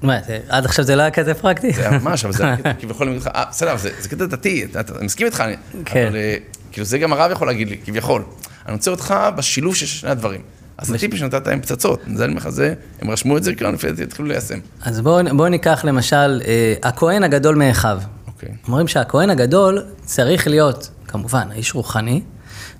מה, 0.01 0.19
עד 0.49 0.65
עכשיו 0.65 0.85
זה 0.85 0.95
לא 0.95 1.01
היה 1.01 1.11
כזה 1.11 1.33
פרקטי? 1.33 1.73
זה 1.73 1.89
היה 1.89 1.99
ממש, 1.99 2.25
אבל 2.25 2.33
זה 2.33 2.45
היה 2.45 2.55
כביכול, 2.81 3.19
אה, 3.35 3.43
בסדר, 3.49 3.77
זה 3.77 4.09
קטע 4.09 4.25
דתי, 4.25 4.65
אני 4.97 5.05
מסכים 5.05 5.25
איתך, 5.25 5.43
כן. 5.85 6.07
אבל 6.07 6.15
אה, 6.15 6.35
כאילו 6.71 6.85
זה 6.85 6.97
גם 6.97 7.13
הרב 7.13 7.31
יכול 7.31 7.47
להגיד 7.47 7.69
לי, 7.69 7.77
כביכול. 7.85 8.23
אני 8.65 8.73
רוצה 8.73 8.91
אותך 8.91 9.15
בשילוב 9.35 9.75
של 9.75 9.85
שני 9.85 10.09
הדברים. 10.09 10.41
אז 10.77 10.91
הטיפים 10.91 11.17
שנתת 11.17 11.47
הם 11.47 11.61
פצצות, 11.61 12.01
זה 12.15 12.23
אני 12.23 12.31
אומר 12.31 12.41
לך, 12.41 12.49
זה, 12.49 12.73
הם 13.01 13.11
רשמו 13.11 13.37
את 13.37 13.43
זה, 13.43 13.55
כאילו, 13.55 13.71
לפי 13.71 13.87
דעתי 13.87 14.03
התחילו 14.03 14.27
ליישם. 14.27 14.59
אז 14.81 15.01
בואו 15.01 15.37
בוא 15.37 15.47
ניקח 15.47 15.85
למשל, 15.85 16.41
אה, 16.45 16.73
הכהן 16.83 17.23
הגדול 17.23 17.55
מאחיו. 17.55 17.99
אוקיי. 18.27 18.49
אומרים 18.67 18.87
שהכהן 18.87 19.29
הגדול 19.29 19.83
צריך 20.05 20.47
להיות, 20.47 20.89
כמובן, 21.07 21.47
האיש 21.51 21.75
רוחני, 21.75 22.21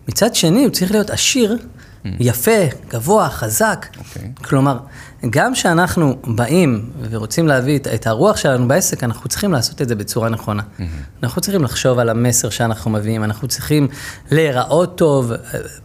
מצד 0.08 0.36
שני 0.36 0.64
הוא 0.64 0.70
צריך 0.70 0.92
להיות 0.92 1.10
עשיר, 1.10 1.58
יפה, 2.06 2.62
גבוה, 2.90 3.30
חזק. 3.30 3.86
אוקיי. 3.98 4.32
כלומר, 4.44 4.78
גם 5.30 5.54
כשאנחנו 5.54 6.18
באים 6.28 6.90
ורוצים 7.10 7.48
להביא 7.48 7.78
את, 7.78 7.88
את 7.88 8.08
הרוח 8.08 8.38
שלנו 8.38 8.68
בעסק, 8.68 9.04
אנחנו 9.04 9.30
צריכים 9.30 9.52
לעשות 9.52 9.82
את 9.82 9.88
זה 9.90 9.96
בצורה 9.96 10.30
נכונה. 10.30 10.64
אנחנו 11.24 11.42
צריכים 11.42 11.64
לחשוב 11.64 12.00
על 12.00 12.10
המסר 12.10 12.50
שאנחנו 12.50 12.92
מביאים, 12.92 13.24
אנחנו 13.24 13.48
צריכים 13.48 13.88
להיראות 14.32 14.98
טוב. 14.98 15.32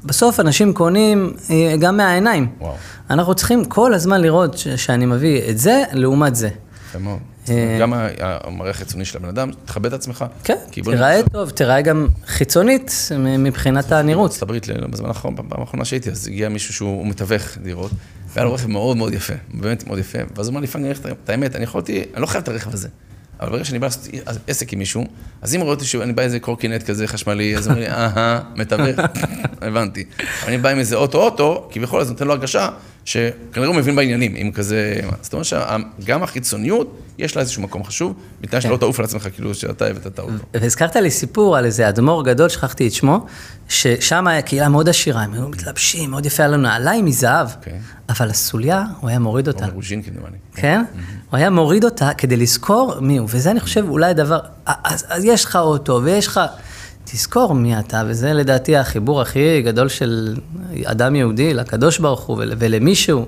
בסוף 0.05 0.41
אנשים 0.41 0.73
קונים 0.73 1.33
אה, 1.51 1.75
גם 1.81 1.97
מהעיניים. 1.97 2.49
וואו. 2.61 2.75
אנחנו 3.11 3.35
צריכים 3.35 3.65
כל 3.65 3.95
הזמן 3.95 4.21
לראות 4.21 4.59
ש- 4.59 4.69
שאני 4.69 5.07
מביא 5.07 5.51
את 5.51 5.59
זה 5.59 5.83
לעומת 5.93 6.37
זה. 6.37 6.49
יפה 6.89 6.99
מאוד. 6.99 7.19
אה, 7.49 7.79
גם 7.81 7.93
המראה 8.21 8.71
החיצוני 8.71 9.05
של 9.05 9.19
הבן 9.19 9.29
אדם, 9.29 9.51
תכבד 9.65 9.87
את 9.87 9.93
עצמך. 9.93 10.25
כן, 10.45 10.57
תיראה 10.71 11.21
טוב, 11.33 11.51
תיראה 11.51 11.81
גם 11.83 12.07
חיצונית 12.27 12.93
מבחינת 13.39 13.93
הנראות. 13.93 14.31
בארצות 14.31 14.43
הברית, 14.43 14.67
בזמן 14.91 15.09
האחרון, 15.09 15.35
בפעם 15.37 15.61
האחרונה 15.61 15.85
שהייתי, 15.85 16.11
אז 16.11 16.27
הגיע 16.29 16.49
מישהו 16.49 16.75
שהוא 16.75 17.07
מתווך 17.07 17.43
דירות, 17.63 17.91
והיה 18.37 18.45
לו 18.45 18.55
רכב 18.55 18.67
מאוד 18.67 18.97
מאוד 18.97 19.15
יפה, 19.15 19.35
באמת 19.55 19.87
מאוד 19.87 19.99
יפה, 19.99 20.19
ואז 20.37 20.47
הוא 20.49 20.53
אמר 20.53 20.61
לי, 20.61 20.67
הולך- 20.87 21.01
את 21.25 21.31
האמת, 21.31 21.57
אני 21.57 21.65
יכולתי, 21.65 22.03
אני 22.15 22.23
לא 22.23 22.27
חייב 22.27 22.43
את 22.43 22.49
הרכב 22.49 22.75
הזה. 22.75 22.89
אבל 23.41 23.51
ברגע 23.51 23.65
שאני 23.65 23.79
בא 23.79 23.87
לעשות 23.87 24.09
עסק 24.47 24.73
עם 24.73 24.79
מישהו, 24.79 25.05
אז 25.43 25.55
אם 25.55 25.63
אותי 25.63 25.85
שאני 25.85 26.13
בא 26.13 26.23
איזה 26.23 26.41
קורקינט 26.41 26.83
כזה 26.83 27.07
חשמלי, 27.07 27.57
אז 27.57 27.67
הוא 27.67 27.75
אומר 27.75 27.87
לי, 27.87 27.91
אהה, 27.91 28.41
מתווך, 28.57 28.99
הבנתי. 29.63 30.05
אני 30.47 30.59
בא 30.59 30.69
עם 30.69 30.79
איזה 30.79 30.97
אוטו-אוטו, 30.97 31.69
כביכול, 31.73 32.01
אז 32.01 32.11
נותן 32.11 32.27
לו 32.27 32.33
הרגשה 32.33 32.69
שכנראה 33.07 33.69
הוא 33.69 33.77
מבין 33.77 33.97
בעניינים, 33.97 34.33
עם 34.37 34.53
כזה... 34.53 35.01
זאת 35.23 35.33
אומרת 35.33 35.47
שגם 35.47 36.23
החיצוניות, 36.23 36.99
יש 37.19 37.37
לה 37.37 37.43
איזשהו 37.43 37.63
מקום 37.63 37.85
חשוב, 37.85 38.15
בתנאי 38.41 38.61
שלא 38.61 38.77
תעוף 38.77 38.99
על 38.99 39.05
עצמך, 39.05 39.29
כאילו 39.35 39.55
שאתה 39.55 39.87
הבאת 39.87 40.07
את 40.07 40.19
האוטו. 40.19 40.45
והזכרת 40.55 40.97
לי 40.97 41.11
סיפור 41.11 41.57
על 41.57 41.65
איזה 41.65 41.89
אדמו"ר 41.89 42.25
גדול, 42.25 42.49
שכחתי 42.49 42.87
את 42.87 42.93
שמו, 42.93 43.27
ששם 43.69 44.27
היה 44.27 44.43
קהילה 44.43 44.69
מאוד 44.69 44.89
עשירה, 44.89 45.23
הם 45.23 45.33
היו 45.33 45.49
מתלבשים, 45.49 46.11
מאוד 46.11 46.27
יפה, 46.27 46.43
היה 46.43 46.51
לו 46.51 46.57
נעליים 46.57 47.05
מזהב, 47.05 47.49
אוקיי. 47.57 47.79
אבל 48.09 48.31
הסוליה, 48.31 48.85
הוא 49.01 49.11
היה 49.11 49.19
מוריד 49.19 49.49
אותה. 49.49 49.67
רוז'ינקין, 49.67 50.15
נראה 50.15 50.31
לי. 50.31 50.63
כן? 50.63 50.85
הוא 51.31 51.39
היה 51.39 51.51
מוריד 51.51 51.85
אותה 51.85 52.11
כדי 52.19 52.37
לזכור 52.37 53.01
מי 53.01 53.19
הוא, 53.19 53.29
וזה 53.31 53.51
אני 53.51 53.61
חושב 53.61 53.85
אולי 53.89 54.11
הדבר, 54.11 54.39
אז 54.67 55.25
יש 55.25 55.45
לך 55.45 55.57
אוטו 55.57 56.01
ויש 56.05 56.27
לך, 56.27 56.41
תזכור 57.11 57.55
מי 57.55 57.79
אתה, 57.79 58.03
וזה 58.07 58.33
לדעתי 58.33 58.77
החיבור 58.77 59.21
הכי 59.21 59.63
גדול 59.63 59.89
של 59.89 60.37
אדם 60.85 61.15
יהודי 61.17 61.55
לקדוש 61.55 61.99
ברוך 61.99 62.21
הוא 62.21 62.37
ול, 62.37 62.53
ולמישהו, 62.59 63.27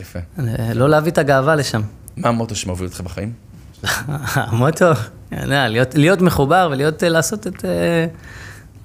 יפה. 0.00 0.18
לא 0.74 0.88
להביא 0.88 1.12
את 1.12 1.18
הגאווה 1.18 1.54
לשם. 1.54 1.80
מה 2.16 2.28
המוטו 2.28 2.54
שמוביל 2.54 2.86
אותך 2.86 3.00
בחיים? 3.00 3.32
המוטו, 4.34 4.86
להיות, 5.32 5.94
להיות 5.94 6.20
מחובר 6.22 6.68
ולהיות, 6.72 7.04
אה, 7.04 7.08
לעשות 7.08 7.46
את, 7.46 7.64
אה, 7.64 8.06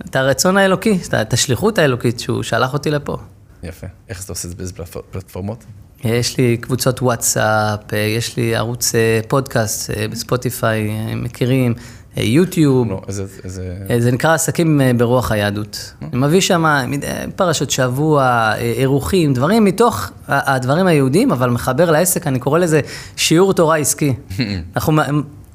את 0.05 0.15
הרצון 0.15 0.57
האלוקי, 0.57 0.99
את 1.21 1.33
השליחות 1.33 1.77
האלוקית 1.77 2.19
שהוא 2.19 2.43
שלח 2.43 2.73
אותי 2.73 2.91
לפה. 2.91 3.17
יפה. 3.63 3.87
איך 4.09 4.23
אתה 4.23 4.31
עושה 4.31 4.45
את 4.47 4.51
זה 4.51 4.57
באיזה 4.57 4.73
פלטפור- 4.73 5.03
פלטפורמות? 5.11 5.63
יש 6.03 6.37
לי 6.37 6.57
קבוצות 6.57 7.01
וואטסאפ, 7.01 7.93
אה, 7.93 7.97
יש 7.97 8.37
לי 8.37 8.55
ערוץ 8.55 8.91
פודקאסט 9.27 9.91
בספוטיפיי, 10.11 10.89
מכירים, 11.15 11.73
יוטיוב. 12.17 12.89
לא, 12.89 13.01
איזה... 13.07 13.25
איזה... 13.43 13.75
אה, 13.89 14.01
זה 14.01 14.11
נקרא 14.11 14.33
עסקים 14.33 14.81
אה, 14.81 14.91
ברוח 14.97 15.31
היהדות. 15.31 15.93
אני 16.01 16.21
מביא 16.21 16.41
שם 16.41 16.65
פרשות 17.35 17.71
שבוע, 17.71 18.23
אה, 18.23 18.55
אירוחים, 18.61 19.33
דברים 19.33 19.65
מתוך 19.65 20.11
הדברים 20.27 20.87
היהודיים, 20.87 21.31
אבל 21.31 21.49
מחבר 21.49 21.91
לעסק, 21.91 22.27
אני 22.27 22.39
קורא 22.39 22.59
לזה 22.59 22.81
שיעור 23.15 23.53
תורה 23.53 23.77
עסקי. 23.77 24.13
אנחנו 24.75 24.93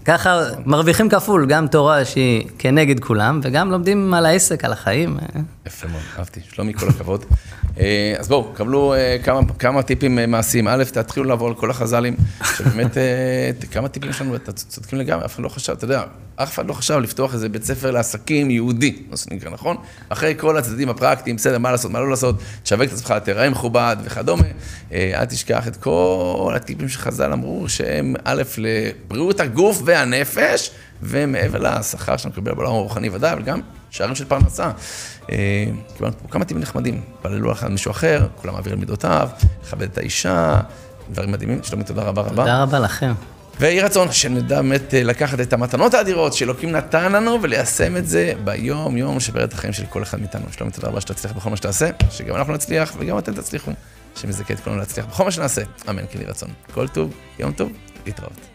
ככה 0.04 0.40
מרוויחים 0.66 1.08
כפול, 1.08 1.46
גם 1.46 1.66
תורה 1.66 2.04
שהיא 2.04 2.44
כנגד 2.58 3.00
כולם, 3.00 3.40
וגם 3.42 3.70
לומדים 3.70 4.14
על 4.14 4.26
העסק, 4.26 4.64
על 4.64 4.72
החיים. 4.72 5.16
יפה 5.66 5.88
מאוד, 5.88 6.02
אהבתי. 6.18 6.40
שלומי, 6.52 6.74
כל 6.74 6.88
הכבוד. 6.88 7.24
אה, 7.80 8.14
אז 8.18 8.28
בואו, 8.28 8.52
קבלו 8.54 8.94
אה, 8.94 9.16
כמה, 9.24 9.40
כמה 9.58 9.82
טיפים 9.82 10.18
אה, 10.18 10.26
מעשיים. 10.26 10.68
א', 10.68 10.84
תתחילו 10.92 11.26
לעבור 11.26 11.48
על 11.48 11.54
כל 11.54 11.70
החז"לים, 11.70 12.16
שבאמת, 12.56 12.96
כמה 13.70 13.88
טיפים 13.88 14.10
יש 14.10 14.20
לנו, 14.20 14.36
אתם 14.36 14.52
צודקים 14.52 14.98
לגמרי, 14.98 15.24
אף 15.24 15.34
אחד 15.34 15.42
לא 15.42 15.48
חשב, 15.48 15.72
אתה 15.72 15.84
יודע, 15.84 16.02
אף 16.36 16.54
אחד 16.54 16.66
לא 16.66 16.72
חשב 16.72 16.98
לפתוח 16.98 17.34
איזה 17.34 17.48
בית 17.48 17.64
ספר 17.64 17.90
לעסקים 17.90 18.50
יהודי, 18.50 19.02
מה 19.10 19.16
שנקרא, 19.16 19.50
נכון? 19.50 19.76
אחרי 20.08 20.34
כל 20.38 20.56
הצדדים 20.56 20.88
הפרקטיים, 20.88 21.36
בסדר, 21.36 21.58
מה 21.58 21.70
לעשות, 21.70 21.90
מה 21.90 22.00
לא 22.00 22.10
לעשות, 22.10 22.36
תשווק 22.62 22.88
את 22.88 22.92
עצמך, 22.92 23.14
תראה 23.24 23.50
מכובד 23.50 23.96
וכדומה. 24.04 24.44
אל 24.92 25.24
תשכח 25.24 25.68
את 25.68 25.76
כל 25.76 26.52
הטיפים 26.56 26.88
שחז"ל 26.88 27.32
אמרו, 27.32 27.68
שהם 27.68 28.14
א', 28.24 28.42
לבריאות 28.58 29.40
הגוף 29.40 29.82
והנפש, 29.84 30.70
ומעבר 31.04 31.58
לשכר 31.58 32.16
שאתה 32.16 32.28
מקבל 32.28 32.54
בעולם 32.54 32.72
הרוחני 32.72 33.08
ודאי, 33.08 33.32
אבל 33.32 33.42
גם 33.42 33.60
שערים 33.90 34.14
של 34.14 34.24
פרנסה. 34.24 34.70
אה, 35.30 35.64
קיבלנו 35.96 36.14
פה 36.22 36.28
כמה 36.28 36.44
טיפים 36.44 36.62
נחמדים, 36.62 37.00
התפללו 37.14 37.52
על 37.62 37.68
מישהו 37.68 37.90
אחר, 37.90 38.26
כולם 38.36 38.54
מעבירים 38.54 38.80
מידותיו, 38.80 39.28
לכבד 39.62 39.82
את 39.82 39.98
האישה, 39.98 40.60
דברים 41.10 41.32
מדהימים. 41.32 41.62
שלומי, 41.62 41.84
תודה 41.84 42.02
רבה 42.02 42.22
רבה. 42.22 42.30
תודה 42.30 42.62
רבה 42.62 42.78
לכם. 42.78 43.12
ויהי 43.60 43.80
רצון 43.80 44.12
שנדע 44.12 44.62
באמת 44.62 44.94
אה, 44.94 45.02
לקחת 45.02 45.40
את 45.40 45.52
המתנות 45.52 45.94
האדירות 45.94 46.32
שאלוקים 46.32 46.70
נתן 46.70 47.12
לנו 47.12 47.42
וליישם 47.42 47.96
את 47.96 48.08
זה 48.08 48.32
ביום-יום 48.44 49.18
את 49.44 49.52
החיים 49.52 49.72
של 49.72 49.86
כל 49.86 50.02
אחד 50.02 50.20
מאיתנו. 50.20 50.44
שלומי, 50.50 50.72
תודה 50.72 50.88
רבה 50.88 51.00
שתצליח 51.00 51.32
בכל 51.32 51.50
מה 51.50 51.56
שתעשה, 51.56 51.90
שגם 52.10 52.36
אנחנו 52.36 52.52
נצליח 52.52 52.92
וגם 52.98 53.18
אתם 53.18 53.34
תצליחו, 53.34 53.70
שמזכה 54.16 54.54
את 54.54 54.60
כולנו 54.60 54.78
להצליח 54.78 55.06
בכל 55.06 55.24
מה 55.24 55.30
שנעשה. 55.30 55.62
אמן, 55.90 56.02
כן 56.10 56.18
יהי 56.18 56.28
רצון. 56.28 56.48
כל 56.74 56.88
טוב, 56.88 57.14
יום 57.38 57.52
טוב, 57.52 57.72
להתראות. 58.06 58.53